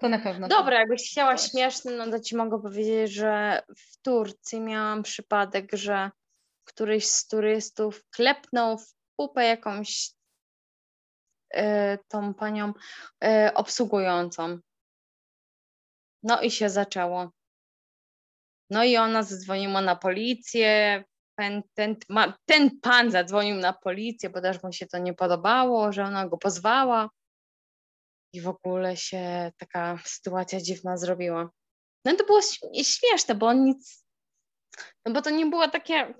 to 0.00 0.08
na 0.08 0.18
pewno. 0.18 0.48
Dobra, 0.48 0.78
jakbyś 0.78 1.10
chciała 1.10 1.38
śmieszny, 1.38 1.96
no 1.96 2.10
to 2.10 2.20
ci 2.20 2.36
mogę 2.36 2.62
powiedzieć, 2.62 3.12
że 3.12 3.62
w 3.76 4.02
Turcji 4.02 4.60
miałam 4.60 5.02
przypadek, 5.02 5.70
że 5.72 6.10
któryś 6.64 7.06
z 7.06 7.26
turystów 7.26 8.04
klepnął 8.10 8.78
w 8.78 8.94
pupę 9.16 9.44
jakąś 9.44 10.10
y, 11.56 11.60
tą 12.08 12.34
panią 12.34 12.72
y, 13.24 13.54
obsługującą. 13.54 14.58
No 16.22 16.40
i 16.40 16.50
się 16.50 16.70
zaczęło. 16.70 17.30
No 18.70 18.84
i 18.84 18.96
ona 18.96 19.22
zadzwoniła 19.22 19.80
na 19.80 19.96
policję. 19.96 21.04
Ten, 21.38 21.62
ten, 21.74 21.96
ten 22.44 22.80
pan 22.80 23.10
zadzwonił 23.10 23.56
na 23.56 23.72
policję, 23.72 24.30
bo 24.30 24.40
też 24.40 24.62
mu 24.62 24.72
się 24.72 24.86
to 24.86 24.98
nie 24.98 25.14
podobało, 25.14 25.92
że 25.92 26.04
ona 26.04 26.28
go 26.28 26.38
pozwała. 26.38 27.10
I 28.32 28.40
w 28.40 28.48
ogóle 28.48 28.96
się 28.96 29.52
taka 29.56 29.98
sytuacja 30.04 30.60
dziwna 30.60 30.96
zrobiła. 30.96 31.50
No 32.04 32.16
to 32.16 32.24
było 32.24 32.40
śmieszne, 32.82 33.34
bo 33.34 33.46
on 33.46 33.64
nic. 33.64 34.04
No 35.04 35.12
bo 35.12 35.22
to 35.22 35.30
nie 35.30 35.46
było 35.46 35.68
takie. 35.68 36.14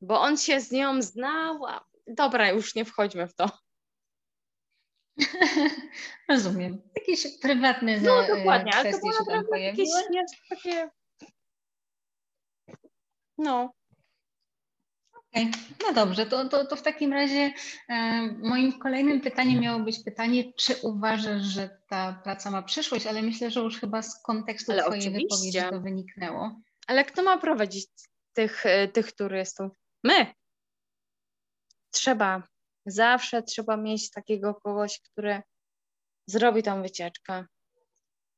Bo 0.00 0.20
on 0.20 0.36
się 0.36 0.60
z 0.60 0.72
nią 0.72 1.02
znał. 1.02 1.66
A... 1.66 1.84
Dobra, 2.06 2.50
już 2.50 2.74
nie 2.74 2.84
wchodźmy 2.84 3.26
w 3.26 3.34
to. 3.34 3.50
Rozumiem. 6.28 6.90
Jakieś 6.96 7.38
prywatne 7.40 8.00
no, 8.00 8.26
dokładnie, 8.26 8.74
ale 8.74 8.92
to 8.92 8.98
było 8.98 9.44
pojawiły. 9.48 9.86
Jakieś 10.12 10.48
takie... 10.48 10.90
No. 13.38 13.77
Okay. 15.32 15.50
No 15.86 15.92
dobrze, 15.92 16.26
to, 16.26 16.48
to, 16.48 16.66
to 16.66 16.76
w 16.76 16.82
takim 16.82 17.12
razie 17.12 17.52
e, 17.88 18.22
moim 18.42 18.78
kolejnym 18.78 19.20
pytaniem 19.20 19.60
miało 19.60 19.80
być 19.80 20.04
pytanie, 20.04 20.52
czy 20.52 20.76
uważasz, 20.82 21.42
że 21.42 21.78
ta 21.88 22.20
praca 22.24 22.50
ma 22.50 22.62
przyszłość, 22.62 23.06
ale 23.06 23.22
myślę, 23.22 23.50
że 23.50 23.60
już 23.60 23.80
chyba 23.80 24.02
z 24.02 24.22
kontekstu 24.22 24.72
ale 24.72 24.82
Twojej 24.82 25.00
oczywiście. 25.00 25.28
wypowiedzi 25.28 25.60
to 25.70 25.80
wyniknęło. 25.80 26.60
Ale 26.86 27.04
kto 27.04 27.22
ma 27.22 27.38
prowadzić 27.38 27.86
tych, 28.32 28.66
e, 28.66 28.88
tych 28.88 29.12
turystów? 29.12 29.72
My. 30.04 30.26
Trzeba 31.90 32.42
Zawsze 32.88 33.42
trzeba 33.42 33.76
mieć 33.76 34.10
takiego 34.10 34.54
kogoś, 34.54 35.00
który 35.00 35.42
zrobi 36.26 36.62
tą 36.62 36.82
wycieczkę. 36.82 37.44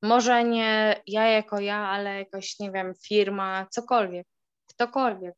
Może 0.03 0.45
nie 0.45 1.03
ja 1.07 1.26
jako 1.26 1.61
ja, 1.61 1.76
ale 1.76 2.18
jakoś, 2.18 2.59
nie 2.59 2.70
wiem, 2.70 2.95
firma, 2.95 3.66
cokolwiek, 3.70 4.26
ktokolwiek. 4.66 5.34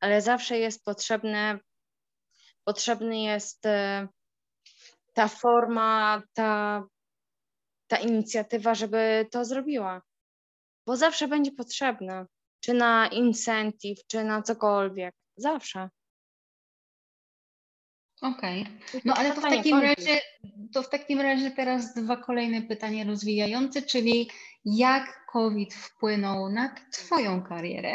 Ale 0.00 0.22
zawsze 0.22 0.58
jest 0.58 0.84
potrzebne, 0.84 1.58
potrzebny 2.64 3.20
jest 3.20 3.66
e, 3.66 4.08
ta 5.14 5.28
forma, 5.28 6.22
ta, 6.32 6.82
ta 7.86 7.96
inicjatywa, 7.96 8.74
żeby 8.74 9.26
to 9.30 9.44
zrobiła. 9.44 10.02
Bo 10.86 10.96
zawsze 10.96 11.28
będzie 11.28 11.52
potrzebna, 11.52 12.26
czy 12.60 12.74
na 12.74 13.08
incentive, 13.08 14.06
czy 14.06 14.24
na 14.24 14.42
cokolwiek. 14.42 15.14
Zawsze. 15.36 15.88
Okej. 18.20 18.60
Okay. 18.62 19.00
No 19.04 19.14
ale 19.14 19.32
to 19.32 19.40
w 19.40 19.44
takim 19.44 19.78
razie, 19.78 20.20
to 20.74 20.82
w 20.82 20.88
takim 20.88 21.20
razie 21.20 21.50
teraz 21.50 21.94
dwa 21.94 22.16
kolejne 22.16 22.62
pytania 22.62 23.04
rozwijające, 23.04 23.82
czyli 23.82 24.30
jak 24.64 25.26
COVID 25.32 25.74
wpłynął 25.74 26.48
na 26.50 26.74
Twoją 26.92 27.42
karierę? 27.42 27.94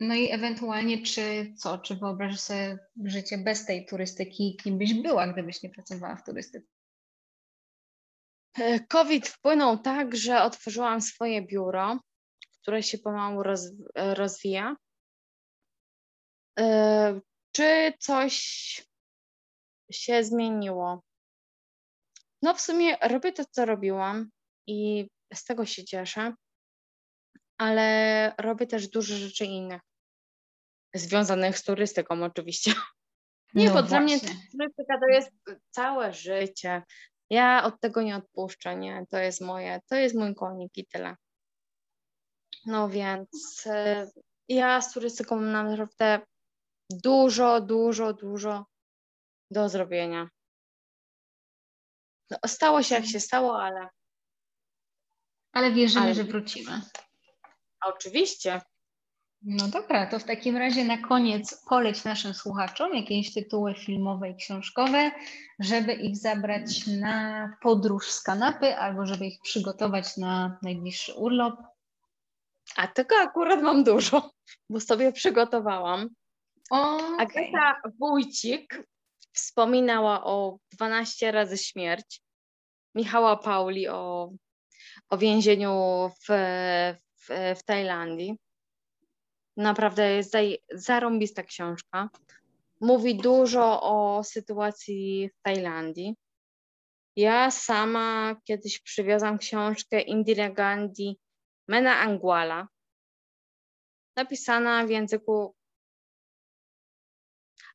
No 0.00 0.14
i 0.14 0.30
ewentualnie 0.30 1.02
czy 1.02 1.54
co, 1.56 1.78
czy 1.78 1.96
wyobrażasz 1.96 2.40
sobie 2.40 2.78
życie 3.04 3.38
bez 3.38 3.66
tej 3.66 3.86
turystyki, 3.86 4.56
kim 4.62 4.78
byś 4.78 4.94
była, 4.94 5.32
gdybyś 5.32 5.62
nie 5.62 5.70
pracowała 5.70 6.16
w 6.16 6.24
turystyce? 6.24 6.68
E, 8.58 8.80
COVID 8.80 9.28
wpłynął 9.28 9.78
tak, 9.78 10.16
że 10.16 10.42
otworzyłam 10.42 11.00
swoje 11.00 11.42
biuro, 11.42 12.00
które 12.62 12.82
się 12.82 12.98
pomału 12.98 13.42
roz, 13.42 13.60
rozwija. 13.94 14.76
E, 16.58 17.20
czy 17.52 17.92
coś 17.98 18.36
się 19.92 20.24
zmieniło? 20.24 21.02
No, 22.42 22.54
w 22.54 22.60
sumie 22.60 22.96
robię 23.02 23.32
to, 23.32 23.44
co 23.50 23.64
robiłam 23.64 24.30
i 24.66 25.08
z 25.34 25.44
tego 25.44 25.66
się 25.66 25.84
cieszę, 25.84 26.34
ale 27.58 28.34
robię 28.38 28.66
też 28.66 28.88
dużo 28.88 29.16
rzeczy 29.16 29.44
innych, 29.44 29.82
związanych 30.94 31.58
z 31.58 31.64
turystyką 31.64 32.24
oczywiście. 32.24 32.72
Nie, 33.54 33.68
no 33.68 33.74
bo 33.74 33.82
dla 33.82 34.00
mnie 34.00 34.20
turystyka 34.20 34.98
to 35.00 35.06
jest 35.06 35.30
całe 35.70 36.12
życie. 36.12 36.82
Ja 37.30 37.64
od 37.64 37.80
tego 37.80 38.02
nie 38.02 38.16
odpuszczę, 38.16 38.76
nie? 38.76 39.06
To 39.10 39.18
jest 39.18 39.40
moje, 39.40 39.80
to 39.88 39.96
jest 39.96 40.14
mój 40.14 40.34
konik 40.34 40.76
i 40.76 40.86
tyle. 40.86 41.16
No 42.66 42.88
więc 42.88 43.66
y, 43.66 44.10
ja 44.48 44.80
z 44.80 44.92
turystyką 44.92 45.40
naprawdę 45.40 46.20
dużo, 46.90 47.60
dużo, 47.60 48.12
dużo 48.12 48.66
do 49.50 49.68
zrobienia. 49.68 50.28
No, 52.30 52.38
stało 52.46 52.82
się 52.82 52.94
jak 52.94 53.06
się 53.06 53.20
stało, 53.20 53.62
ale. 53.62 53.88
Ale 55.52 55.72
wierzymy, 55.72 56.04
ale... 56.04 56.14
że 56.14 56.24
wrócimy. 56.24 56.80
Oczywiście. 57.86 58.60
No 59.42 59.68
dobra, 59.68 60.06
to 60.06 60.18
w 60.18 60.24
takim 60.24 60.56
razie 60.56 60.84
na 60.84 60.98
koniec 60.98 61.64
poleć 61.68 62.04
naszym 62.04 62.34
słuchaczom 62.34 62.94
jakieś 62.94 63.34
tytuły 63.34 63.74
filmowe 63.74 64.30
i 64.30 64.36
książkowe, 64.36 65.10
żeby 65.58 65.92
ich 65.92 66.16
zabrać 66.16 66.86
na 66.86 67.48
podróż 67.62 68.10
z 68.10 68.22
kanapy 68.22 68.76
albo 68.76 69.06
żeby 69.06 69.26
ich 69.26 69.40
przygotować 69.42 70.16
na 70.16 70.58
najbliższy 70.62 71.14
urlop. 71.14 71.54
A 72.76 72.86
tego 72.86 73.16
akurat 73.16 73.62
mam 73.62 73.84
dużo, 73.84 74.30
bo 74.70 74.80
sobie 74.80 75.12
przygotowałam. 75.12 76.08
Okay. 76.70 77.16
Agata 77.18 77.80
Wójcik 78.00 78.82
wspominała 79.32 80.24
o 80.24 80.58
12 80.72 81.32
razy 81.32 81.58
śmierć. 81.58 82.20
Michała 82.94 83.36
Pauli 83.36 83.88
o, 83.88 84.32
o 85.08 85.18
więzieniu 85.18 86.10
w, 86.28 86.32
w, 87.28 87.62
Tajlandii. 87.62 88.36
Naprawdę 89.56 90.12
jest 90.12 90.32
zarąbista 90.72 91.42
książka. 91.42 92.10
Mówi 92.80 93.16
dużo 93.16 93.82
o 93.82 94.24
sytuacji 94.24 95.30
w 95.34 95.42
Tajlandii. 95.42 96.16
Ja 97.16 97.50
sama 97.50 98.36
kiedyś 98.44 98.80
przywiozłam 98.80 99.38
książkę 99.38 100.00
Indira 100.00 100.50
Gandhi 100.50 101.18
Mena 101.68 102.00
Anguala, 102.00 102.68
napisana 104.16 104.86
w 104.86 104.90
języku 104.90 105.54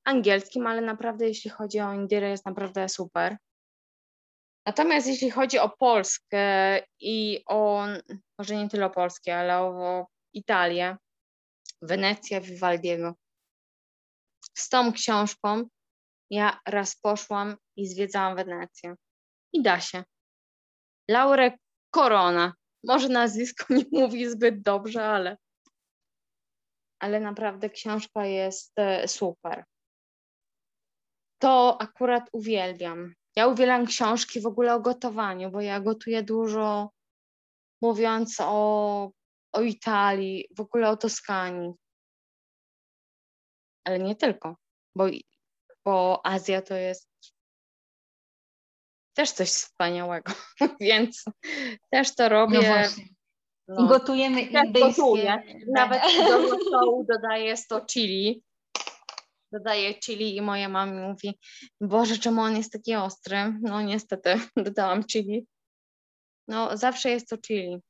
angielskim, 0.03 0.67
ale 0.67 0.81
naprawdę 0.81 1.27
jeśli 1.27 1.49
chodzi 1.49 1.79
o 1.79 1.93
Indyrę 1.93 2.29
jest 2.29 2.45
naprawdę 2.45 2.89
super. 2.89 3.37
Natomiast 4.65 5.07
jeśli 5.07 5.31
chodzi 5.31 5.59
o 5.59 5.69
Polskę 5.69 6.79
i 6.99 7.43
o, 7.47 7.85
może 8.41 8.55
nie 8.55 8.69
tyle 8.69 8.85
o 8.85 8.89
Polskę, 8.89 9.37
ale 9.37 9.57
o 9.57 10.07
Italię, 10.33 10.97
Wenecję 11.81 12.41
Vivaldiego. 12.41 13.15
Z 14.53 14.69
tą 14.69 14.93
książką 14.93 15.63
ja 16.29 16.59
raz 16.67 16.95
poszłam 16.95 17.57
i 17.75 17.87
zwiedzałam 17.87 18.35
Wenecję. 18.35 18.95
I 19.53 19.61
da 19.61 19.79
się. 19.79 20.03
Laure 21.09 21.57
Corona. 21.95 22.53
Może 22.83 23.09
nazwisko 23.09 23.65
nie 23.73 23.85
mówi 23.91 24.29
zbyt 24.29 24.61
dobrze, 24.61 25.05
ale, 25.05 25.37
ale 26.99 27.19
naprawdę 27.19 27.69
książka 27.69 28.25
jest 28.25 28.73
e, 28.75 29.07
super 29.07 29.65
to 31.41 31.81
akurat 31.81 32.29
uwielbiam. 32.31 33.13
Ja 33.35 33.47
uwielbiam 33.47 33.85
książki 33.85 34.41
w 34.41 34.45
ogóle 34.45 34.75
o 34.75 34.79
gotowaniu, 34.79 35.51
bo 35.51 35.61
ja 35.61 35.79
gotuję 35.79 36.23
dużo, 36.23 36.89
mówiąc 37.81 38.37
o, 38.39 39.11
o 39.53 39.61
Italii, 39.61 40.47
w 40.55 40.59
ogóle 40.59 40.89
o 40.89 40.97
Toskanii. 40.97 41.73
Ale 43.83 43.99
nie 43.99 44.15
tylko, 44.15 44.55
bo, 44.95 45.05
bo 45.85 46.25
Azja 46.25 46.61
to 46.61 46.75
jest 46.75 47.11
też 49.13 49.31
coś 49.31 49.49
wspaniałego, 49.49 50.33
więc 50.79 51.25
też 51.89 52.15
to 52.15 52.29
robię. 52.29 52.57
No 52.57 52.63
właśnie. 52.63 53.05
No. 53.67 53.85
I 53.85 53.87
gotujemy 53.87 54.41
indyjskie. 54.41 55.43
Nawet 55.67 56.01
do 56.27 56.59
stołu 56.59 57.05
dodaję 57.09 57.57
100 57.57 57.85
chili, 57.85 58.43
dodaję 59.51 59.99
chili 59.99 60.35
i 60.35 60.41
moja 60.41 60.69
mama 60.69 61.07
mówi, 61.07 61.39
Boże, 61.81 62.17
czemu 62.17 62.41
on 62.41 62.57
jest 62.57 62.71
taki 62.71 62.95
ostry? 62.95 63.53
No 63.61 63.81
niestety, 63.81 64.39
dodałam 64.55 65.03
chili. 65.03 65.45
No 66.51 66.77
zawsze 66.77 67.09
jest 67.09 67.29
to 67.29 67.37
chili. 67.37 67.81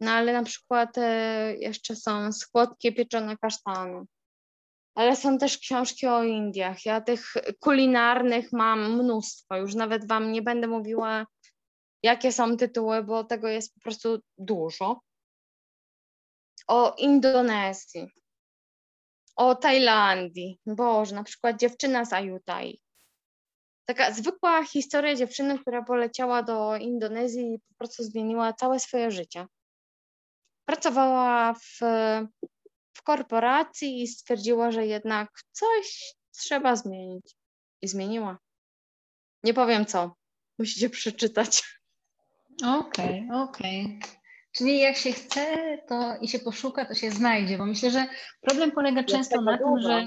No 0.00 0.10
ale 0.10 0.32
na 0.32 0.42
przykład 0.42 0.98
e, 0.98 1.54
jeszcze 1.56 1.96
są 1.96 2.32
słodkie 2.32 2.92
pieczone 2.92 3.36
kasztany. 3.36 4.04
Ale 4.94 5.16
są 5.16 5.38
też 5.38 5.58
książki 5.58 6.06
o 6.06 6.22
Indiach. 6.24 6.86
Ja 6.86 7.00
tych 7.00 7.34
kulinarnych 7.60 8.52
mam 8.52 8.92
mnóstwo. 8.92 9.56
Już 9.56 9.74
nawet 9.74 10.08
Wam 10.08 10.32
nie 10.32 10.42
będę 10.42 10.66
mówiła, 10.66 11.26
jakie 12.02 12.32
są 12.32 12.56
tytuły, 12.56 13.02
bo 13.02 13.24
tego 13.24 13.48
jest 13.48 13.74
po 13.74 13.80
prostu 13.80 14.18
dużo. 14.38 15.00
O 16.68 16.94
Indonezji, 16.98 18.08
o 19.36 19.54
Tajlandii. 19.54 20.60
Boże, 20.66 21.14
na 21.14 21.24
przykład 21.24 21.60
dziewczyna 21.60 22.04
z 22.04 22.12
Ajutai. 22.12 22.80
Taka 23.86 24.12
zwykła 24.12 24.64
historia 24.64 25.14
dziewczyny, 25.14 25.58
która 25.58 25.82
poleciała 25.82 26.42
do 26.42 26.76
Indonezji 26.76 27.54
i 27.54 27.58
po 27.68 27.74
prostu 27.74 28.02
zmieniła 28.02 28.52
całe 28.52 28.80
swoje 28.80 29.10
życie. 29.10 29.46
Pracowała 30.64 31.54
w, 31.54 31.78
w 32.92 33.02
korporacji 33.02 34.02
i 34.02 34.08
stwierdziła, 34.08 34.70
że 34.70 34.86
jednak 34.86 35.30
coś 35.52 36.14
trzeba 36.36 36.76
zmienić. 36.76 37.36
I 37.82 37.88
zmieniła. 37.88 38.38
Nie 39.44 39.54
powiem 39.54 39.86
co. 39.86 40.14
Musicie 40.58 40.90
przeczytać. 40.90 41.62
Okej, 42.66 43.28
okay, 43.30 43.42
okej. 43.42 43.84
Okay. 43.84 44.16
Czyli 44.52 44.78
jak 44.78 44.96
się 44.96 45.12
chce 45.12 45.56
to 45.88 46.16
i 46.20 46.28
się 46.28 46.38
poszuka, 46.38 46.84
to 46.84 46.94
się 46.94 47.10
znajdzie, 47.10 47.58
bo 47.58 47.66
myślę, 47.66 47.90
że 47.90 48.06
problem 48.40 48.70
polega 48.70 49.00
jest 49.00 49.12
często 49.12 49.40
na 49.40 49.58
tym, 49.58 49.80
że, 49.82 50.06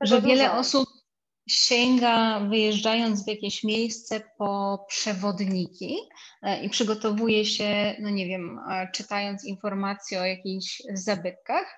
że 0.00 0.22
wiele 0.22 0.52
osób 0.52 0.88
sięga 1.48 2.40
wyjeżdżając 2.40 3.24
w 3.24 3.28
jakieś 3.28 3.64
miejsce 3.64 4.20
po 4.38 4.84
przewodniki 4.88 5.98
e, 6.42 6.64
i 6.64 6.70
przygotowuje 6.70 7.44
się, 7.44 7.96
no 8.00 8.10
nie 8.10 8.26
wiem, 8.26 8.60
czytając 8.94 9.44
informacje 9.44 10.20
o 10.20 10.24
jakichś 10.24 10.82
zabytkach. 10.94 11.76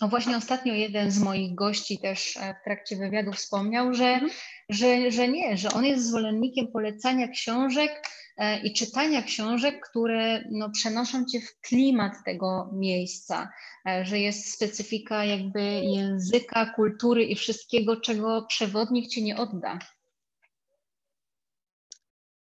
No 0.00 0.08
właśnie 0.08 0.36
ostatnio 0.36 0.74
jeden 0.74 1.10
z 1.10 1.18
moich 1.18 1.54
gości 1.54 1.98
też 1.98 2.36
e, 2.36 2.54
w 2.60 2.64
trakcie 2.64 2.96
wywiadu 2.96 3.32
wspomniał, 3.32 3.94
że, 3.94 4.08
mhm. 4.08 4.30
że, 4.68 5.10
że 5.10 5.28
nie, 5.28 5.56
że 5.56 5.72
on 5.72 5.84
jest 5.84 6.08
zwolennikiem 6.08 6.66
polecania 6.72 7.28
książek 7.28 8.02
E, 8.02 8.21
i 8.64 8.72
czytania 8.72 9.22
książek, 9.22 9.88
które 9.90 10.44
no, 10.50 10.70
przenoszą 10.70 11.24
cię 11.24 11.40
w 11.40 11.60
klimat 11.60 12.12
tego 12.24 12.70
miejsca, 12.72 13.50
e, 13.88 14.04
że 14.04 14.18
jest 14.18 14.54
specyfika 14.54 15.24
jakby 15.24 15.62
języka, 15.84 16.72
kultury 16.74 17.24
i 17.24 17.34
wszystkiego, 17.34 17.96
czego 17.96 18.46
przewodnik 18.48 19.08
ci 19.08 19.22
nie 19.22 19.36
odda. 19.36 19.78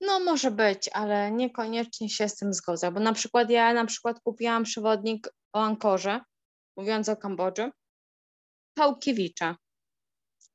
No 0.02 0.20
może 0.20 0.52
być, 0.52 0.90
ale 0.94 1.32
niekoniecznie 1.32 2.10
się 2.10 2.30
z 2.30 2.36
tym 2.36 2.54
zgodzę, 2.54 2.92
bo 2.92 3.00
na 3.00 3.14
przykład 3.14 3.50
ja 3.50 3.74
na 3.74 3.86
przykład 3.86 4.20
kupiłam 4.20 4.64
przewodnik 4.64 5.30
o 5.54 5.60
Ankorze, 5.60 6.20
mówiąc 6.78 7.10
o 7.10 7.16
Kambodży, 7.16 7.72
Pałkiewicza. 8.74 9.56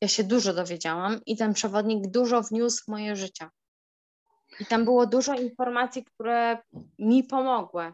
Ja 0.01 0.09
się 0.09 0.25
dużo 0.25 0.55
dowiedziałam 0.55 1.21
i 1.27 1.37
ten 1.37 1.55
przewodnik 1.55 2.11
dużo 2.11 2.43
wniósł 2.43 2.85
w 2.85 2.89
moje 2.89 3.17
życie. 3.17 3.49
I 4.61 4.67
tam 4.67 4.85
było 4.85 5.07
dużo 5.07 5.35
informacji, 5.35 6.05
które 6.05 6.59
mi 6.99 7.25
pomogły. 7.25 7.93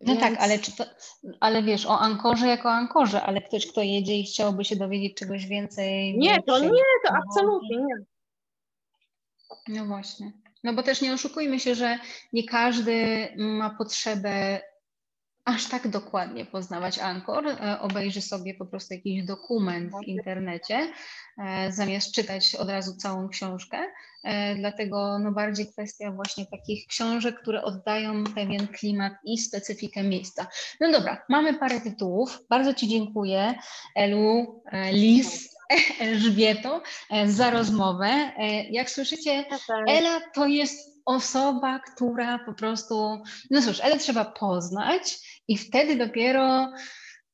No 0.00 0.16
tak, 0.16 0.34
ale, 0.38 0.58
czy 0.58 0.76
to, 0.76 0.84
ale 1.40 1.62
wiesz, 1.62 1.86
o 1.86 1.98
Ankorze 1.98 2.46
jako 2.46 2.70
Ankorze, 2.70 3.22
ale 3.22 3.42
ktoś, 3.42 3.66
kto 3.66 3.82
jedzie 3.82 4.18
i 4.18 4.24
chciałby 4.24 4.64
się 4.64 4.76
dowiedzieć 4.76 5.16
czegoś 5.16 5.46
więcej. 5.46 6.18
Nie, 6.18 6.42
to 6.42 6.58
nie, 6.58 6.82
to 7.06 7.14
absolutnie 7.14 7.76
nie. 7.76 7.94
No 9.68 9.86
właśnie. 9.86 10.32
No 10.64 10.72
bo 10.72 10.82
też 10.82 11.00
nie 11.00 11.14
oszukujmy 11.14 11.60
się, 11.60 11.74
że 11.74 11.98
nie 12.32 12.44
każdy 12.44 13.28
ma 13.36 13.70
potrzebę 13.70 14.60
aż 15.44 15.68
tak 15.68 15.88
dokładnie 15.88 16.44
poznawać 16.44 16.98
Ankor, 16.98 17.48
e, 17.48 17.80
obejrzy 17.80 18.22
sobie 18.22 18.54
po 18.54 18.66
prostu 18.66 18.94
jakiś 18.94 19.24
dokument 19.24 19.92
w 19.92 20.08
internecie, 20.08 20.92
e, 21.38 21.72
zamiast 21.72 22.14
czytać 22.14 22.54
od 22.54 22.68
razu 22.68 22.96
całą 22.96 23.28
książkę. 23.28 23.78
E, 24.24 24.54
dlatego 24.56 25.18
no 25.18 25.32
bardziej 25.32 25.66
kwestia 25.72 26.12
właśnie 26.12 26.46
takich 26.46 26.86
książek, 26.86 27.40
które 27.40 27.62
oddają 27.62 28.24
pewien 28.24 28.68
klimat 28.68 29.12
i 29.24 29.38
specyfikę 29.38 30.02
miejsca. 30.02 30.46
No 30.80 30.92
dobra, 30.92 31.24
mamy 31.28 31.54
parę 31.54 31.80
tytułów. 31.80 32.38
Bardzo 32.50 32.74
Ci 32.74 32.88
dziękuję, 32.88 33.54
Elu, 33.96 34.62
Lis, 34.92 35.56
Elżbieto, 36.00 36.82
za 37.26 37.50
rozmowę. 37.50 38.32
Jak 38.70 38.90
słyszycie, 38.90 39.44
Ela 39.88 40.20
to 40.34 40.46
jest 40.46 40.92
osoba, 41.04 41.78
która 41.78 42.38
po 42.38 42.52
prostu, 42.52 43.22
no 43.50 43.62
cóż, 43.62 43.80
ale 43.80 43.98
trzeba 43.98 44.24
poznać 44.24 45.18
i 45.48 45.58
wtedy 45.58 45.96
dopiero 45.96 46.72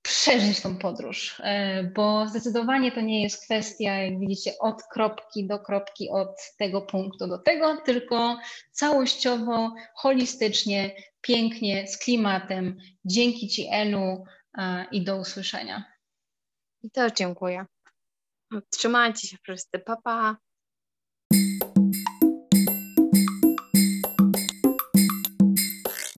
przeżyć 0.02 0.60
tą 0.60 0.76
podróż, 0.76 1.40
e, 1.40 1.84
bo 1.84 2.26
zdecydowanie 2.28 2.92
to 2.92 3.00
nie 3.00 3.22
jest 3.22 3.44
kwestia, 3.44 3.94
jak 3.94 4.20
widzicie, 4.20 4.52
od 4.60 4.82
kropki 4.92 5.46
do 5.46 5.58
kropki, 5.58 6.10
od 6.10 6.36
tego 6.58 6.82
punktu 6.82 7.26
do 7.26 7.38
tego, 7.38 7.76
tylko 7.76 8.38
całościowo, 8.72 9.74
holistycznie, 9.94 10.94
pięknie, 11.20 11.88
z 11.88 11.98
klimatem. 11.98 12.76
Dzięki 13.04 13.48
Ci, 13.48 13.68
Elu, 13.72 14.24
i 14.92 15.04
do 15.04 15.16
usłyszenia. 15.16 15.84
I 16.82 16.90
też 16.90 17.12
dziękuję. 17.12 17.66
Trzymajcie 18.70 19.28
się 19.28 19.36
wszyscy. 19.42 19.78
Pa, 19.78 19.96
pa. 19.96 20.36